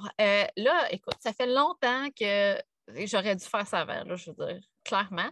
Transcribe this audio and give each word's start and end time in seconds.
Alors, 0.00 0.12
euh, 0.20 0.46
là, 0.56 0.92
écoute, 0.92 1.16
ça 1.20 1.32
fait 1.32 1.46
longtemps 1.46 2.08
que 2.18 2.60
j'aurais 3.06 3.36
dû 3.36 3.44
faire 3.44 3.66
ça 3.66 3.80
avant, 3.80 4.04
là, 4.04 4.16
je 4.16 4.30
veux 4.30 4.46
dire, 4.46 4.60
clairement. 4.84 5.30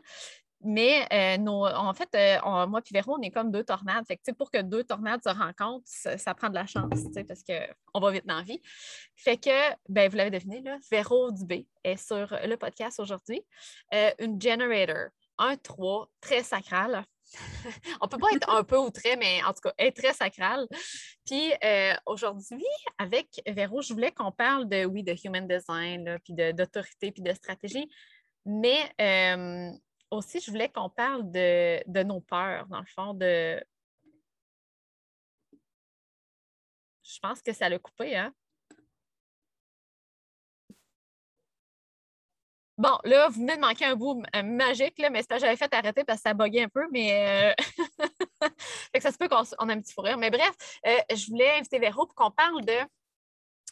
Mais 0.61 1.07
euh, 1.13 1.47
en 1.47 1.95
fait, 1.95 2.09
euh, 2.17 2.67
moi 2.67 2.81
et 2.81 2.93
Véro, 2.93 3.17
on 3.17 3.23
est 3.23 3.31
comme 3.31 3.53
deux 3.53 3.63
tornades. 3.63 4.05
Pour 4.37 4.51
que 4.51 4.61
deux 4.61 4.83
tornades 4.83 5.23
se 5.23 5.29
rencontrent, 5.29 5.87
ça, 5.87 6.35
prend 6.35 6.49
de 6.49 6.55
la 6.55 6.67
chance, 6.67 7.05
parce 7.29 7.45
qu'on 7.45 8.01
va 8.01 8.11
vite 8.11 8.27
dans 8.27 8.39
la 8.39 8.43
vie. 8.43 8.61
Fait 9.15 9.37
que, 9.37 9.75
ben, 9.89 10.11
vous 10.11 10.17
l'avez 10.17 10.31
deviné, 10.31 10.61
là, 10.61 10.77
Véro 10.91 11.31
Dubé 11.31 11.69
est 11.85 11.97
sur 11.97 12.37
le 12.45 12.57
podcast 12.57 12.99
aujourd'hui. 12.99 13.41
une 14.19 14.41
generator, 14.41 15.11
un 15.39 15.57
3, 15.57 16.09
très 16.21 16.43
sacral. 16.43 17.05
on 18.01 18.09
peut 18.09 18.19
pas 18.19 18.31
être 18.33 18.49
un 18.51 18.65
peu 18.65 18.77
ou 18.77 18.91
très, 18.91 19.17
mais 19.17 19.43
en 19.45 19.53
tout 19.53 19.61
cas, 19.63 19.73
être 19.79 19.97
très 19.97 20.15
sacral. 20.15 20.67
Puis 21.27 21.53
euh, 21.65 21.95
aujourd'hui, 22.07 22.65
avec 22.99 23.29
Véro, 23.47 23.83
je 23.83 23.93
voulais 23.93 24.13
qu'on 24.13 24.33
parle 24.33 24.69
de, 24.69 24.85
oui, 24.85 25.03
de 25.03 25.15
human 25.25 25.47
design, 25.47 26.19
puis 26.25 26.35
d'autorité, 26.35 27.13
puis 27.13 27.23
de 27.23 27.33
stratégie, 27.33 27.89
mais 28.45 28.93
euh, 29.01 29.71
aussi, 30.11 30.41
je 30.41 30.51
voulais 30.51 30.69
qu'on 30.69 30.89
parle 30.89 31.31
de, 31.31 31.83
de, 31.87 32.03
nos 32.03 32.21
peurs, 32.21 32.67
dans 32.69 32.81
le 32.81 32.87
fond, 32.87 33.15
de... 33.15 33.63
Je 37.03 37.19
pense 37.21 37.43
que 37.43 37.53
ça 37.53 37.69
l'a 37.69 37.79
coupé, 37.79 38.17
hein? 38.17 38.33
Bon, 42.79 42.97
là, 43.03 43.29
vous 43.29 43.41
venez 43.41 43.57
de 43.57 43.61
manquer 43.61 43.87
un 43.87 43.97
bout 43.97 44.23
euh, 44.37 44.43
magique, 44.45 45.01
là, 45.01 45.11
mais 45.11 45.21
c'est 45.21 45.29
pas 45.29 45.39
j'avais 45.39 45.57
fait 45.57 45.75
arrêter 45.75 46.05
parce 46.05 46.21
que 46.21 46.29
ça 46.29 46.35
buguait 46.35 46.63
un 46.63 46.69
peu, 46.69 46.87
mais 46.93 47.53
euh, 47.59 47.81
ça 49.01 49.11
se 49.11 49.19
peut 49.19 49.29
qu'on 49.29 49.69
ait 49.69 49.73
un 49.73 49.81
petit 49.81 49.93
fou 49.93 50.03
Mais 50.17 50.31
bref, 50.31 50.53
euh, 50.87 50.97
je 51.13 51.27
voulais 51.29 51.59
inviter 51.59 51.81
Véro 51.81 52.07
pour 52.07 52.15
qu'on 52.15 52.31
parle 52.31 52.65
de 52.65 52.79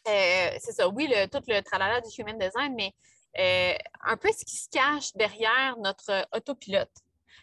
c'est 0.04 0.72
ça, 0.72 0.88
oui, 0.88 1.08
le, 1.08 1.26
tout 1.26 1.42
le 1.48 1.60
tralala 1.62 2.00
du 2.00 2.08
human 2.18 2.38
design, 2.38 2.74
mais 2.76 2.94
un 4.04 4.16
peu 4.16 4.28
ce 4.30 4.44
qui 4.44 4.56
se 4.56 4.68
cache 4.68 5.12
derrière 5.14 5.76
notre 5.78 6.26
autopilote. 6.32 6.92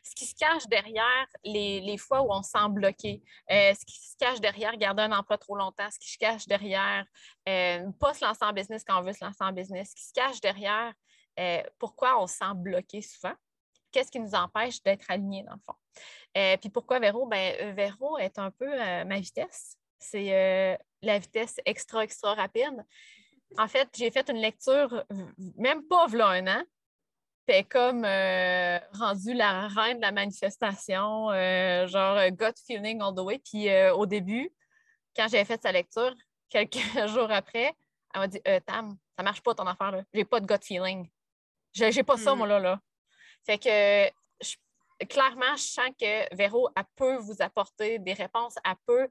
Ce 0.02 0.16
qui 0.16 0.26
se 0.26 0.36
cache 0.36 0.68
derrière 0.68 1.28
les, 1.44 1.98
fois 1.98 2.22
où 2.22 2.32
on 2.32 2.42
se 2.42 2.52
sent 2.52 2.70
bloqué, 2.70 3.22
ce 3.50 3.86
qui 3.86 4.00
se 4.00 4.16
cache 4.18 4.40
derrière 4.40 4.78
garder 4.78 5.04
un 5.04 5.12
emploi 5.12 5.38
trop 5.38 5.56
longtemps, 5.58 5.90
ce 5.92 6.00
qui 6.00 6.12
se 6.12 6.18
cache 6.18 6.46
derrière 6.48 7.06
ne 7.48 7.92
pas 7.92 8.14
se 8.14 8.24
lancer 8.24 8.46
en 8.46 8.54
business 8.54 8.86
quand 8.88 9.00
on 9.00 9.04
veut 9.04 9.14
se 9.14 9.26
lancer 9.26 9.44
en 9.44 9.52
business, 9.52 9.90
ce 9.90 9.96
qui 9.96 10.06
se 10.06 10.14
cache 10.14 10.40
derrière 10.40 10.94
euh, 11.40 11.64
pourquoi 11.80 12.22
on 12.22 12.28
se 12.28 12.36
sent 12.36 12.54
bloqué 12.56 13.02
souvent, 13.02 13.34
qu'est-ce 13.92 14.12
qui 14.12 14.20
nous 14.20 14.36
empêche 14.36 14.82
d'être 14.84 15.10
alignés 15.10 15.44
dans 15.44 15.54
le 15.54 15.60
fond? 15.66 15.76
Euh, 16.38 16.58
puis 16.58 16.70
pourquoi 16.70 17.00
Véro? 17.00 17.26
Ben, 17.26 17.56
euh, 17.62 17.74
Véro 17.74 18.18
est 18.18 18.38
un 18.40 18.52
peu 18.52 18.68
ma 18.68 19.20
vitesse. 19.20 19.78
C'est 20.00 20.78
la 21.02 21.20
vitesse 21.20 21.58
extra, 21.66 22.04
extra 22.04 22.34
rapide. 22.34 22.86
En 23.58 23.68
fait, 23.68 23.88
j'ai 23.96 24.12
fait 24.12 24.30
une 24.30 24.38
lecture, 24.38 25.06
même 25.58 25.84
pas 25.88 26.08
voilà 26.08 26.28
un 26.30 26.48
an, 26.48 26.64
puis 27.46 27.64
comme 27.66 28.04
rendu 28.94 29.34
la 29.34 29.68
reine 29.68 29.98
de 29.98 30.02
la 30.02 30.12
manifestation, 30.12 31.30
genre 31.88 32.30
gut 32.32 32.60
feeling 32.68 33.02
all 33.02 33.16
the 33.16 33.20
way. 33.20 33.40
Puis 33.40 33.70
au 33.92 34.06
début, 34.06 34.52
quand 35.16 35.28
j'avais 35.30 35.46
fait 35.46 35.62
sa 35.62 35.72
lecture, 35.72 36.14
quelques 36.50 37.08
jours 37.08 37.32
après, 37.32 37.74
elle 38.14 38.22
m'a 38.22 38.28
dit 38.28 38.42
Tam, 38.66 38.98
ça 39.18 39.24
marche 39.24 39.42
pas 39.42 39.56
ton 39.56 39.68
affaire, 39.68 39.92
là. 39.92 40.04
J'ai 40.14 40.26
pas 40.26 40.40
de 40.40 40.46
gut 40.46 40.62
feeling. 40.62 41.08
J'ai 41.74 42.04
pas 42.04 42.18
ça, 42.18 42.34
hmm. 42.34 42.38
moi, 42.38 42.48
là. 42.48 42.60
là. 42.60 42.80
Fait 43.46 43.58
que 43.58 44.12
clairement, 45.06 45.56
je 45.56 45.64
sens 45.64 45.90
que 46.00 46.36
Véro, 46.36 46.70
elle 46.76 46.86
peut 46.96 47.18
vous 47.18 47.42
apporter 47.42 48.00
des 48.00 48.14
réponses. 48.14 48.56
Elle 48.64 48.76
peut, 48.86 49.10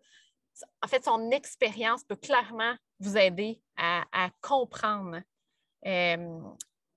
en 0.83 0.89
fait, 0.89 1.05
son 1.05 1.31
expérience 1.31 2.05
peut 2.05 2.17
clairement 2.17 2.75
vous 3.01 3.17
aider 3.17 3.61
à, 3.77 4.31
comprendre 4.41 5.21
euh, 5.87 6.41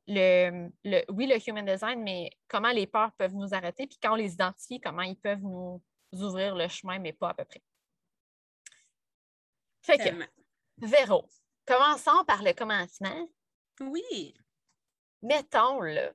le, 0.07 0.69
le, 0.83 1.03
oui, 1.11 1.25
le 1.27 1.37
human 1.47 1.65
design, 1.65 2.03
mais 2.03 2.29
comment 2.47 2.71
les 2.71 2.87
peurs 2.87 3.11
peuvent 3.13 3.33
nous 3.33 3.53
arrêter, 3.53 3.87
puis 3.87 3.97
quand 4.01 4.13
on 4.13 4.15
les 4.15 4.33
identifie, 4.33 4.79
comment 4.79 5.01
ils 5.01 5.17
peuvent 5.17 5.41
nous 5.41 5.81
ouvrir 6.13 6.55
le 6.55 6.67
chemin, 6.67 6.99
mais 6.99 7.13
pas 7.13 7.29
à 7.29 7.33
peu 7.33 7.45
près. 7.45 7.63
Fait 9.81 9.97
que, 9.97 10.85
Véro, 10.85 11.27
commençons 11.65 12.23
par 12.25 12.43
le 12.43 12.53
commencement. 12.53 13.27
Oui 13.81 14.35
mettons, 15.25 15.81
là, 15.81 16.11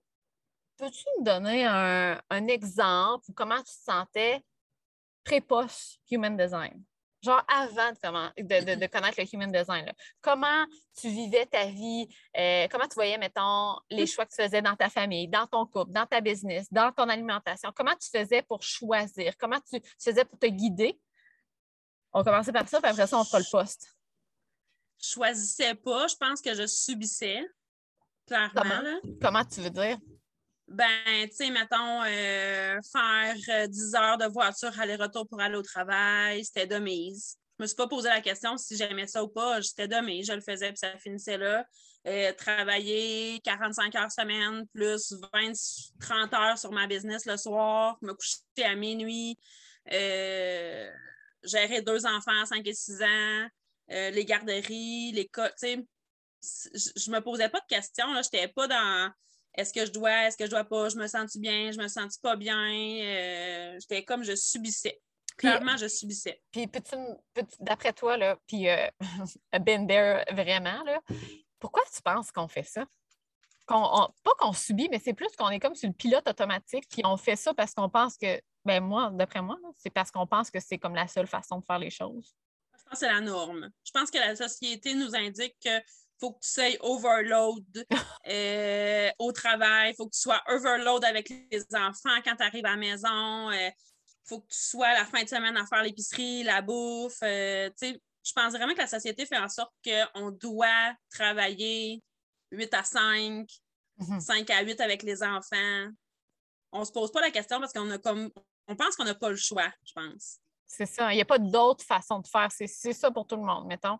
peux-tu 0.76 1.04
me 1.18 1.24
donner 1.24 1.66
un, 1.66 2.46
exemple 2.48 3.24
ou 3.28 3.32
comment 3.32 3.58
tu 3.58 3.64
te 3.64 3.84
sentais 3.84 4.42
pré-post 5.24 6.00
Human 6.10 6.36
Design? 6.36 6.82
Genre 7.22 7.44
avant 7.48 7.92
de, 7.92 8.86
connaître 8.86 9.20
le 9.20 9.34
Human 9.34 9.52
Design. 9.52 9.92
Comment 10.22 10.64
tu 10.98 11.10
vivais 11.10 11.44
ta 11.44 11.66
vie? 11.66 12.08
Euh, 12.34 12.66
comment 12.70 12.88
tu 12.88 12.94
voyais, 12.94 13.18
mettons, 13.18 13.76
les 13.90 14.06
choix 14.06 14.24
que 14.24 14.34
tu 14.34 14.42
faisais 14.42 14.62
dans 14.62 14.74
ta 14.74 14.88
famille, 14.88 15.28
dans 15.28 15.46
ton 15.46 15.66
couple, 15.66 15.92
dans 15.92 16.06
ta 16.06 16.22
business, 16.22 16.72
dans 16.72 16.90
ton 16.92 17.10
alimentation? 17.10 17.72
Comment 17.76 17.94
tu 17.94 18.08
faisais 18.08 18.40
pour 18.40 18.62
choisir? 18.62 19.36
Comment 19.36 19.60
tu, 19.60 19.82
faisais 20.02 20.24
pour 20.24 20.38
te 20.38 20.46
guider? 20.46 20.98
On 22.12 22.24
commencer 22.24 22.52
par 22.52 22.66
ça, 22.66 22.80
puis 22.80 22.90
après 22.90 23.06
ça, 23.06 23.18
on 23.18 23.24
fera 23.24 23.38
le 23.38 23.50
poste. 23.50 23.94
Je 24.98 25.10
choisissais 25.10 25.74
pas, 25.74 26.08
je 26.08 26.16
pense 26.16 26.40
que 26.40 26.54
je 26.54 26.66
subissais. 26.66 27.44
Comment, 29.20 29.44
tu 29.44 29.60
veux 29.60 29.70
dire? 29.70 29.98
Ben, 30.68 31.28
tu 31.28 31.34
sais, 31.34 31.50
mettons, 31.50 32.02
euh, 32.04 32.78
faire 32.92 33.68
10 33.68 33.94
euh, 33.94 33.98
heures 33.98 34.18
de 34.18 34.26
voiture 34.26 34.70
aller-retour 34.78 35.26
pour 35.26 35.40
aller 35.40 35.56
au 35.56 35.62
travail, 35.62 36.44
c'était 36.44 36.66
de 36.66 36.78
mise. 36.78 37.36
Je 37.58 37.64
me 37.64 37.66
suis 37.66 37.76
pas 37.76 37.88
posé 37.88 38.08
la 38.08 38.20
question 38.20 38.56
si 38.56 38.76
j'aimais 38.76 39.08
ça 39.08 39.24
ou 39.24 39.28
pas. 39.28 39.60
J'étais 39.60 39.88
de 39.88 39.96
mise, 39.96 40.28
je 40.28 40.32
le 40.32 40.40
faisais, 40.40 40.68
puis 40.68 40.78
ça 40.78 40.96
finissait 40.98 41.38
là. 41.38 41.66
Euh, 42.06 42.32
travailler 42.32 43.40
45 43.42 43.94
heures 43.96 44.12
semaine, 44.12 44.64
plus 44.72 45.12
20, 45.34 45.52
30 46.00 46.34
heures 46.34 46.58
sur 46.58 46.70
ma 46.70 46.86
business 46.86 47.26
le 47.26 47.36
soir, 47.36 47.98
me 48.00 48.14
coucher 48.14 48.64
à 48.64 48.76
minuit, 48.76 49.36
gérer 51.42 51.82
deux 51.82 52.06
enfants 52.06 52.40
à 52.42 52.46
5 52.46 52.64
et 52.64 52.74
6 52.74 53.02
ans, 53.02 53.48
les 53.88 54.24
garderies, 54.24 55.12
les 55.12 55.24
tu 55.24 55.42
sais, 55.56 55.84
je, 56.42 57.10
ne 57.10 57.16
me 57.16 57.20
posais 57.20 57.48
pas 57.48 57.60
de 57.60 57.66
questions. 57.66 58.06
Je 58.14 58.18
n'étais 58.18 58.48
pas 58.48 58.66
dans 58.66 59.12
est-ce 59.54 59.72
que 59.72 59.84
je 59.84 59.90
dois, 59.90 60.26
est-ce 60.26 60.36
que 60.36 60.44
je 60.46 60.50
dois 60.50 60.64
pas, 60.64 60.88
je 60.88 60.96
me 60.96 61.06
sens 61.06 61.36
bien, 61.36 61.72
je 61.72 61.78
me 61.78 61.88
sens 61.88 62.18
pas 62.18 62.36
bien? 62.36 62.72
Euh, 62.72 63.78
j'étais 63.80 64.04
comme 64.04 64.22
je 64.22 64.34
subissais. 64.34 65.00
Clairement, 65.36 65.76
je 65.76 65.88
subissais. 65.88 66.42
Puis, 66.50 66.68
d'après 67.60 67.92
toi, 67.92 68.16
là, 68.16 68.36
puis 68.46 68.68
euh, 68.68 68.86
been 69.60 69.86
there 69.86 70.22
vraiment, 70.32 70.82
là, 70.84 71.00
pourquoi 71.58 71.82
tu 71.94 72.02
penses 72.02 72.30
qu'on 72.30 72.48
fait 72.48 72.64
ça? 72.64 72.84
pas 73.66 74.32
qu'on 74.38 74.52
subit, 74.52 74.88
mais 74.90 74.98
c'est 74.98 75.14
plus 75.14 75.34
qu'on 75.36 75.48
est 75.50 75.60
comme 75.60 75.74
sur 75.74 75.88
le 75.88 75.94
pilote 75.94 76.26
automatique, 76.28 76.84
puis 76.90 77.02
on 77.04 77.16
fait 77.16 77.36
ça 77.36 77.54
parce 77.54 77.72
qu'on 77.72 77.88
pense 77.88 78.16
que, 78.16 78.40
ben 78.64 78.82
moi, 78.82 79.10
d'après 79.12 79.42
moi, 79.42 79.56
c'est 79.76 79.90
parce 79.90 80.10
qu'on 80.10 80.26
pense 80.26 80.50
que 80.50 80.60
c'est 80.60 80.78
comme 80.78 80.94
la 80.94 81.06
seule 81.06 81.26
façon 81.26 81.58
de 81.60 81.64
faire 81.64 81.78
les 81.78 81.90
choses. 81.90 82.34
Je 82.76 82.82
pense 82.82 82.92
que 82.92 82.98
c'est 82.98 83.12
la 83.12 83.20
norme. 83.20 83.70
Je 83.84 83.92
pense 83.92 84.10
que 84.10 84.18
la 84.18 84.34
société 84.34 84.94
nous 84.94 85.14
indique 85.14 85.56
que 85.64 85.80
faut 86.20 86.32
que 86.32 86.40
tu 86.40 86.50
sois 86.50 86.76
overload 86.80 87.86
euh, 88.28 89.10
au 89.18 89.32
travail, 89.32 89.92
il 89.92 89.96
faut 89.96 90.06
que 90.06 90.14
tu 90.14 90.20
sois 90.20 90.42
overload 90.48 91.04
avec 91.04 91.28
les 91.28 91.64
enfants 91.74 92.20
quand 92.24 92.36
tu 92.36 92.42
arrives 92.42 92.66
à 92.66 92.70
la 92.70 92.76
maison, 92.76 93.50
il 93.50 93.68
euh, 93.68 93.70
faut 94.24 94.40
que 94.40 94.48
tu 94.48 94.58
sois 94.58 94.92
la 94.92 95.04
fin 95.04 95.22
de 95.22 95.28
semaine 95.28 95.56
à 95.56 95.66
faire 95.66 95.82
l'épicerie, 95.82 96.42
la 96.42 96.62
bouffe. 96.62 97.22
Euh, 97.22 97.70
je 97.80 98.32
pense 98.34 98.52
vraiment 98.52 98.74
que 98.74 98.80
la 98.80 98.86
société 98.86 99.26
fait 99.26 99.38
en 99.38 99.48
sorte 99.48 99.72
qu'on 99.84 100.30
doit 100.30 100.94
travailler 101.10 102.02
8 102.52 102.74
à 102.74 102.84
5, 102.84 103.48
5 104.20 104.48
mhm. 104.48 104.56
à 104.56 104.62
8 104.62 104.80
avec 104.80 105.02
les 105.02 105.22
enfants. 105.22 105.88
On 106.72 106.80
ne 106.80 106.84
se 106.84 106.92
pose 106.92 107.10
pas 107.10 107.20
la 107.20 107.30
question 107.30 107.58
parce 107.58 107.72
qu'on 107.72 107.90
a 107.90 107.98
comme 107.98 108.30
on 108.68 108.76
pense 108.76 108.94
qu'on 108.94 109.04
n'a 109.04 109.14
pas 109.14 109.30
le 109.30 109.36
choix, 109.36 109.68
je 109.84 109.92
pense. 109.92 110.38
C'est 110.66 110.86
ça. 110.86 111.12
Il 111.12 111.16
n'y 111.16 111.22
a 111.22 111.26
pas 111.26 111.40
d'autre 111.40 111.84
façon 111.84 112.20
de 112.20 112.28
faire. 112.28 112.48
C'est 112.52 112.92
ça 112.92 113.10
pour 113.10 113.26
tout 113.26 113.36
le 113.36 113.42
monde, 113.42 113.66
mettons. 113.66 113.98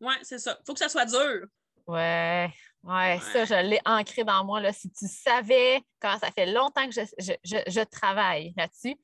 Oui, 0.00 0.14
c'est 0.22 0.38
ça. 0.38 0.56
Il 0.60 0.66
faut 0.66 0.72
que 0.72 0.78
ça 0.78 0.88
soit 0.88 1.06
dur. 1.06 1.46
Ouais, 1.86 2.52
ouais, 2.84 3.20
ça, 3.32 3.44
je 3.44 3.54
l'ai 3.68 3.80
ancré 3.84 4.24
dans 4.24 4.44
moi. 4.44 4.60
Là. 4.60 4.72
Si 4.72 4.90
tu 4.90 5.06
savais 5.06 5.82
comment 5.98 6.18
ça 6.18 6.30
fait 6.30 6.46
longtemps 6.46 6.88
que 6.88 6.94
je, 6.94 7.84
travaille 7.84 8.52
là-dessus, 8.56 8.96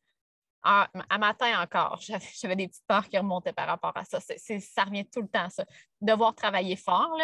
à, 0.62 0.88
matin 1.18 1.62
encore, 1.62 2.00
j'avais 2.00 2.56
des 2.56 2.68
petites 2.68 2.86
peurs 2.86 3.08
qui 3.08 3.18
remontaient 3.18 3.52
par 3.52 3.66
rapport 3.66 3.96
à 3.96 4.04
ça. 4.04 4.20
ça 4.20 4.84
revient 4.84 5.08
tout 5.08 5.22
le 5.22 5.28
temps, 5.28 5.50
ça. 5.50 5.64
Devoir 6.00 6.34
travailler 6.34 6.76
fort, 6.76 7.16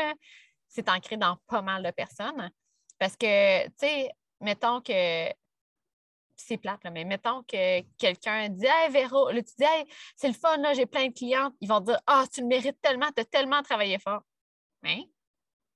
c'est 0.68 0.88
ancré 0.88 1.16
dans 1.16 1.36
pas 1.46 1.62
mal 1.62 1.82
de 1.82 1.90
personnes. 1.90 2.50
Parce 2.98 3.16
que, 3.16 3.66
tu 3.66 3.72
sais, 3.78 4.10
mettons 4.40 4.80
que 4.80 5.28
c'est 6.36 6.56
plate, 6.56 6.80
mais 6.92 7.04
mettons 7.04 7.42
que 7.42 7.80
quelqu'un 7.98 8.48
dit 8.48 8.66
Hey 8.66 8.90
Véro, 8.90 9.30
tu 9.30 9.42
dis 9.42 9.64
c'est 10.16 10.28
le 10.28 10.34
fun, 10.34 10.60
j'ai 10.74 10.86
plein 10.86 11.08
de 11.08 11.12
clientes, 11.14 11.54
ils 11.60 11.68
vont 11.68 11.80
dire 11.80 12.00
Ah, 12.06 12.24
tu 12.32 12.40
le 12.40 12.46
mérites 12.46 12.80
tellement, 12.80 13.10
tu 13.14 13.22
as 13.22 13.24
tellement 13.24 13.62
travaillé 13.62 13.98
fort. 13.98 14.22
Hein? 14.84 15.02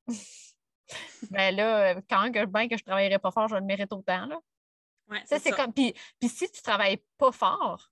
ben 1.31 1.55
là, 1.55 1.95
quand 2.09 2.31
que, 2.33 2.45
ben 2.45 2.69
que 2.69 2.77
je 2.77 2.83
ne 2.83 2.87
travaillerais 2.87 3.19
pas 3.19 3.31
fort, 3.31 3.49
je 3.49 3.57
le 3.57 3.63
mérite 3.63 3.93
autant. 3.93 4.27
Là. 4.27 4.39
c'est 5.27 5.51
comme. 5.53 5.73
Puis, 5.73 5.95
puis 6.19 6.29
si 6.29 6.51
tu 6.51 6.59
ne 6.59 6.63
travailles 6.63 7.03
pas 7.19 7.33
fort, 7.33 7.91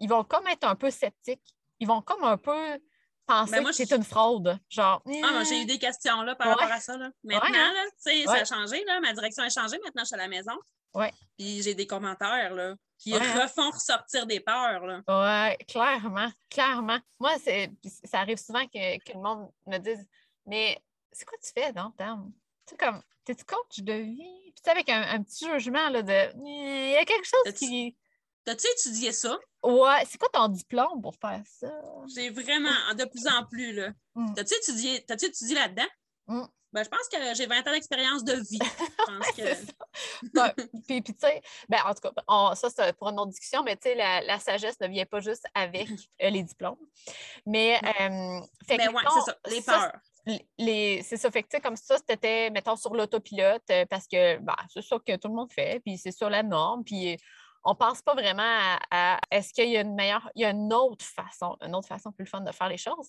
ils 0.00 0.08
vont 0.08 0.24
comme 0.24 0.46
être 0.48 0.64
un 0.64 0.74
peu 0.76 0.90
sceptiques. 0.90 1.54
Ils 1.80 1.88
vont 1.88 2.02
comme 2.02 2.24
un 2.24 2.36
peu 2.36 2.78
penser 3.26 3.52
Ben, 3.52 3.62
moi, 3.62 3.70
que 3.70 3.76
c'est 3.76 3.92
une 3.92 4.04
fraude. 4.04 4.58
Genre, 4.68 5.02
Ah, 5.06 5.32
moi, 5.32 5.44
j'ai 5.44 5.62
eu 5.62 5.64
des 5.66 5.78
questions 5.78 6.22
là, 6.22 6.34
par 6.34 6.48
Ouais. 6.48 6.52
rapport 6.54 6.72
à 6.72 6.80
ça. 6.80 6.96
Là. 6.96 7.10
Maintenant, 7.24 7.50
Ouais, 7.50 7.56
hein? 7.58 7.72
là, 7.72 7.84
tu 7.90 7.96
sais, 7.98 8.24
ça 8.24 8.32
a 8.34 8.44
changé. 8.44 8.84
Là, 8.84 9.00
ma 9.00 9.12
direction 9.12 9.42
a 9.42 9.48
changé. 9.48 9.78
Maintenant, 9.84 10.02
je 10.02 10.06
suis 10.06 10.14
à 10.14 10.18
la 10.18 10.28
maison. 10.28 10.52
Ouais. 10.94 11.12
Puis 11.36 11.62
j'ai 11.62 11.74
des 11.74 11.86
commentaires 11.86 12.54
là, 12.54 12.74
Ouais, 13.06 13.14
hein? 13.20 13.42
refont 13.42 13.70
ressortir 13.70 14.26
des 14.26 14.40
peurs. 14.40 14.86
Là. 14.86 15.02
Ouais, 15.08 15.56
clairement, 15.66 16.30
clairement. 16.48 16.98
Moi, 17.18 17.32
c'est, 17.42 17.70
ça 18.04 18.20
arrive 18.20 18.38
souvent 18.38 18.64
que, 18.66 18.98
que 19.04 19.12
le 19.12 19.20
monde 19.20 19.50
me 19.66 19.78
dise 19.78 20.06
Mais 20.46 20.80
c'est 21.12 21.24
quoi 21.26 21.36
tu 21.42 21.50
fais 21.52 21.72
dans 21.72 21.90
Tam? 21.92 22.32
Tu 22.66 22.76
comme, 22.76 23.02
t'es-tu 23.24 23.44
coach 23.44 23.80
de 23.80 23.92
vie? 23.92 24.40
Puis 24.44 24.54
tu 24.54 24.62
sais, 24.64 24.70
avec 24.70 24.88
un, 24.88 25.02
un 25.02 25.22
petit 25.22 25.46
jugement 25.50 25.88
là, 25.90 26.02
de 26.02 26.32
il 26.46 26.90
y 26.92 26.96
a 26.96 27.04
quelque 27.04 27.26
chose 27.26 27.42
T'as-tu- 27.44 27.66
qui. 27.66 27.96
T'as-tu 28.44 28.66
étudié 28.68 29.10
ça? 29.12 29.38
Ouais, 29.62 30.04
c'est 30.06 30.18
quoi 30.18 30.28
ton 30.32 30.48
diplôme 30.48 31.00
pour 31.02 31.14
faire 31.16 31.42
ça? 31.46 31.70
J'ai 32.14 32.28
vraiment, 32.30 32.68
de 32.96 33.04
plus 33.06 33.26
en 33.26 33.44
plus. 33.46 33.72
là. 33.72 33.90
Mm. 34.14 34.34
T'as-tu 34.34 34.54
étudié, 34.54 35.02
t'as-tu 35.06 35.26
étudié 35.26 35.54
là-dedans? 35.56 35.88
Mm. 36.26 36.44
Ben, 36.74 36.82
je 36.84 36.88
pense 36.88 37.08
que 37.08 37.34
j'ai 37.36 37.46
20 37.46 37.66
ans 37.68 37.70
d'expérience 37.72 38.24
de 38.24 38.32
vie. 38.34 38.58
Je 39.08 39.18
pense 39.18 39.30
que... 39.32 39.42
C'est 39.44 39.54
ça. 40.34 40.44
Ouais, 40.44 40.52
puis, 40.88 41.00
puis, 41.02 41.14
tu 41.14 41.20
sais, 41.20 41.40
ben, 41.68 41.78
en 41.86 41.94
tout 41.94 42.00
cas, 42.00 42.10
on- 42.26 42.54
ça, 42.56 42.68
c'est 42.68 42.92
pour 42.96 43.08
une 43.10 43.18
autre 43.20 43.30
discussion, 43.30 43.62
mais 43.62 43.76
tu 43.76 43.84
sais, 43.84 43.94
la, 43.94 44.20
la 44.22 44.38
sagesse 44.40 44.78
ne 44.80 44.88
vient 44.88 45.06
pas 45.06 45.20
juste 45.20 45.46
avec 45.54 45.88
euh, 46.22 46.30
les 46.30 46.42
diplômes. 46.42 46.76
Mais, 47.46 47.76
euh, 47.76 48.40
fait 48.66 48.76
que, 48.76 48.82
Mais 48.82 48.88
ouais, 48.88 48.94
mettons, 49.04 49.20
c'est 49.24 49.30
ça, 49.30 49.38
les 49.54 49.62
peurs. 49.62 49.92
les- 50.26 50.46
les- 50.58 51.02
c'est 51.04 51.16
ça, 51.16 51.30
fait 51.30 51.42
que, 51.44 51.48
tu 51.48 51.56
sais, 51.56 51.60
comme 51.60 51.76
ça, 51.76 51.96
c'était, 52.08 52.50
mettons, 52.50 52.74
sur 52.76 52.92
l'autopilote, 52.94 53.62
euh, 53.70 53.86
parce 53.88 54.06
que 54.08 54.38
bah, 54.38 54.56
c'est 54.68 54.82
ça 54.82 54.96
que 54.98 55.14
tout 55.16 55.28
le 55.28 55.34
monde 55.34 55.52
fait, 55.52 55.80
puis 55.84 55.96
c'est 55.96 56.10
sur 56.12 56.28
la 56.28 56.42
norme, 56.42 56.82
puis 56.82 57.16
on 57.62 57.74
pense 57.76 58.02
pas 58.02 58.14
vraiment 58.14 58.42
à, 58.42 58.78
à- 59.14 59.20
est-ce 59.30 59.52
qu'il 59.54 59.68
y 59.70 59.76
a 59.76 59.82
une 59.82 59.94
meilleure, 59.94 60.28
il 60.34 60.42
y 60.42 60.44
a 60.44 60.50
une 60.50 60.72
autre 60.72 61.04
façon, 61.04 61.56
une 61.60 61.74
autre 61.76 61.88
façon 61.88 62.10
plus 62.10 62.26
fun 62.26 62.40
de 62.40 62.50
faire 62.52 62.68
les 62.68 62.78
choses. 62.78 63.08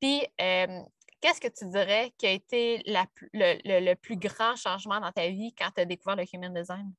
Puis, 0.00 0.24
euh, 0.40 0.80
qu'est-ce 1.20 1.40
que 1.40 1.48
tu 1.48 1.66
dirais 1.68 2.12
qui 2.18 2.26
a 2.26 2.32
été 2.32 2.82
la 2.86 3.06
le, 3.32 3.58
le- 3.64 3.84
le 3.84 3.94
plus 3.96 4.16
grand 4.16 4.56
changement 4.56 5.00
dans 5.00 5.12
ta 5.12 5.28
vie 5.28 5.54
quand 5.56 5.70
tu 5.72 5.80
as 5.80 5.84
découvert 5.84 6.16
le 6.16 6.24
human 6.32 6.54
design? 6.54 6.94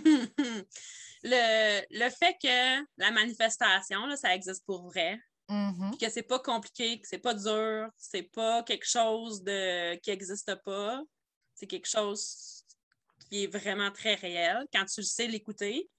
le, 1.23 1.85
le 1.89 2.09
fait 2.09 2.35
que 2.41 2.85
la 2.97 3.11
manifestation, 3.11 4.05
là, 4.05 4.15
ça 4.15 4.35
existe 4.35 4.65
pour 4.65 4.83
vrai, 4.83 5.19
Mhm. 5.49 5.91
puis 5.91 5.99
que 5.99 6.09
c'est 6.11 6.23
pas 6.23 6.39
compliqué, 6.39 7.01
que 7.01 7.07
c'est 7.07 7.19
pas 7.19 7.33
dur, 7.33 7.89
c'est 7.97 8.23
pas 8.23 8.63
quelque 8.63 8.87
chose 8.87 9.43
de 9.43 9.95
qui 9.97 10.09
n'existe 10.11 10.55
pas, 10.63 11.01
c'est 11.55 11.67
quelque 11.67 11.87
chose 11.89 12.65
qui 13.29 13.43
est 13.45 13.47
vraiment 13.47 13.91
très 13.91 14.15
réel 14.15 14.65
quand 14.73 14.85
tu 14.85 15.03
sais 15.03 15.27
l'écouter. 15.27 15.89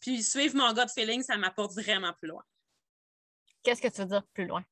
Puis 0.00 0.22
suivre 0.22 0.56
mon 0.56 0.72
gut 0.74 0.88
feeling, 0.94 1.22
ça 1.22 1.36
m'apporte 1.38 1.74
vraiment 1.74 2.12
plus 2.14 2.28
loin. 2.28 2.44
Qu'est-ce 3.64 3.82
que 3.82 3.88
tu 3.88 4.00
veux 4.02 4.06
dire 4.06 4.24
plus 4.28 4.46
loin? 4.46 4.64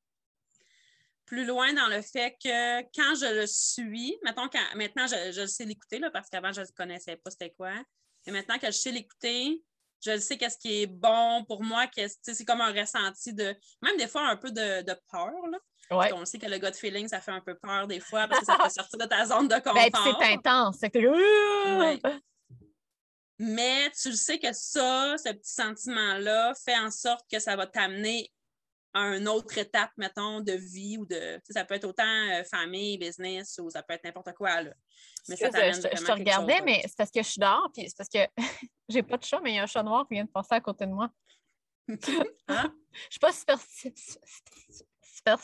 Plus 1.31 1.45
loin 1.45 1.71
dans 1.73 1.87
le 1.87 2.01
fait 2.01 2.35
que 2.43 2.81
quand 2.93 3.15
je 3.15 3.33
le 3.39 3.47
suis, 3.47 4.17
mettons 4.21 4.49
quand, 4.49 4.75
maintenant 4.75 5.07
je, 5.07 5.31
je 5.31 5.41
le 5.41 5.47
sais 5.47 5.63
l'écouter, 5.63 5.97
là, 5.99 6.11
parce 6.11 6.27
qu'avant 6.29 6.51
je 6.51 6.59
ne 6.59 6.65
connaissais 6.75 7.15
pas 7.15 7.31
c'était 7.31 7.51
quoi. 7.51 7.71
Mais 8.27 8.33
maintenant 8.33 8.59
que 8.59 8.65
je 8.67 8.71
sais 8.71 8.91
l'écouter, 8.91 9.63
je 10.03 10.11
le 10.11 10.19
sais 10.19 10.37
qu'est-ce 10.37 10.57
qui 10.57 10.81
est 10.81 10.87
bon 10.87 11.45
pour 11.45 11.63
moi, 11.63 11.87
qu'est-ce- 11.87 12.17
c'est 12.21 12.43
comme 12.43 12.59
un 12.59 12.73
ressenti 12.73 13.31
de, 13.33 13.55
même 13.81 13.95
des 13.97 14.09
fois 14.09 14.27
un 14.27 14.35
peu 14.35 14.51
de, 14.51 14.81
de 14.81 14.93
peur. 15.09 15.31
Là. 15.49 15.57
Ouais. 15.97 16.11
On 16.13 16.25
sait 16.25 16.37
que 16.37 16.47
le 16.47 16.57
gut 16.57 16.73
feeling, 16.73 17.07
ça 17.07 17.21
fait 17.21 17.31
un 17.31 17.39
peu 17.41 17.55
peur 17.55 17.87
des 17.87 18.01
fois 18.01 18.27
parce 18.27 18.41
que 18.41 18.45
ça 18.47 18.57
fait 18.61 18.69
sortir 18.69 18.99
de 18.99 19.05
ta 19.05 19.25
zone 19.25 19.47
de 19.47 19.55
confort. 19.55 19.73
Ben, 19.75 19.89
puis 19.89 20.01
c'est 20.19 20.33
intense. 20.33 20.77
c'est 20.81 20.89
que 20.89 20.99
t'es- 20.99 21.07
Ouais. 21.79 22.19
Mais 23.39 23.89
tu 23.99 24.09
le 24.09 24.15
sais 24.15 24.37
que 24.37 24.51
ça, 24.53 25.15
ce 25.17 25.29
petit 25.31 25.53
sentiment-là, 25.53 26.53
fait 26.63 26.77
en 26.77 26.91
sorte 26.91 27.25
que 27.31 27.39
ça 27.39 27.55
va 27.55 27.65
t'amener 27.65 28.31
à 28.93 29.15
une 29.15 29.27
autre 29.27 29.57
étape, 29.57 29.91
mettons, 29.97 30.41
de 30.41 30.53
vie 30.53 30.97
ou 30.97 31.05
de. 31.05 31.39
Ça 31.49 31.65
peut 31.65 31.75
être 31.75 31.85
autant 31.85 32.03
euh, 32.05 32.43
famille, 32.43 32.97
business 32.97 33.59
ou 33.61 33.69
ça 33.69 33.81
peut 33.83 33.93
être 33.93 34.03
n'importe 34.03 34.33
quoi. 34.33 34.61
Là. 34.61 34.71
Mais 35.29 35.35
ça 35.35 35.49
t'amène 35.49 35.73
je, 35.75 35.81
te- 35.81 35.95
je 35.97 36.03
te 36.03 36.11
regardais, 36.11 36.55
chose 36.57 36.65
mais 36.65 36.81
c'est 36.83 36.97
parce 36.97 37.11
que 37.11 37.21
je 37.23 37.27
suis 37.27 37.39
dehors, 37.39 37.69
puis 37.73 37.87
c'est 37.87 37.97
parce 37.97 38.09
que 38.09 38.27
j'ai 38.89 39.03
pas 39.03 39.17
de 39.17 39.23
chat, 39.23 39.39
mais 39.41 39.51
il 39.51 39.55
y 39.55 39.59
a 39.59 39.63
un 39.63 39.67
chat 39.67 39.83
noir 39.83 40.07
qui 40.07 40.15
vient 40.15 40.25
de 40.25 40.29
passer 40.29 40.55
à 40.55 40.61
côté 40.61 40.85
de 40.85 40.91
moi. 40.91 41.09
Ah, 42.47 42.69
Je 43.09 43.11
suis 43.11 43.19
pas 43.19 43.31
super. 43.31 43.57
super 45.01 45.37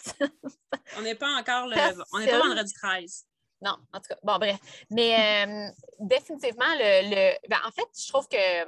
on 0.98 1.02
n'est 1.02 1.16
pas 1.16 1.30
encore 1.40 1.68
le. 1.68 1.76
On 2.14 2.20
n'est 2.20 2.28
pas 2.28 2.40
vendredi 2.40 2.74
13. 2.74 3.26
Non, 3.62 3.78
en 3.92 4.00
tout 4.00 4.08
cas, 4.10 4.18
bon, 4.24 4.38
bref. 4.38 4.58
Mais 4.92 5.46
euh, 5.48 5.70
définitivement, 6.00 6.74
le, 6.76 7.10
le- 7.10 7.50
ben, 7.50 7.58
en 7.66 7.72
fait, 7.72 7.88
je 7.98 8.08
trouve 8.08 8.28
que 8.28 8.66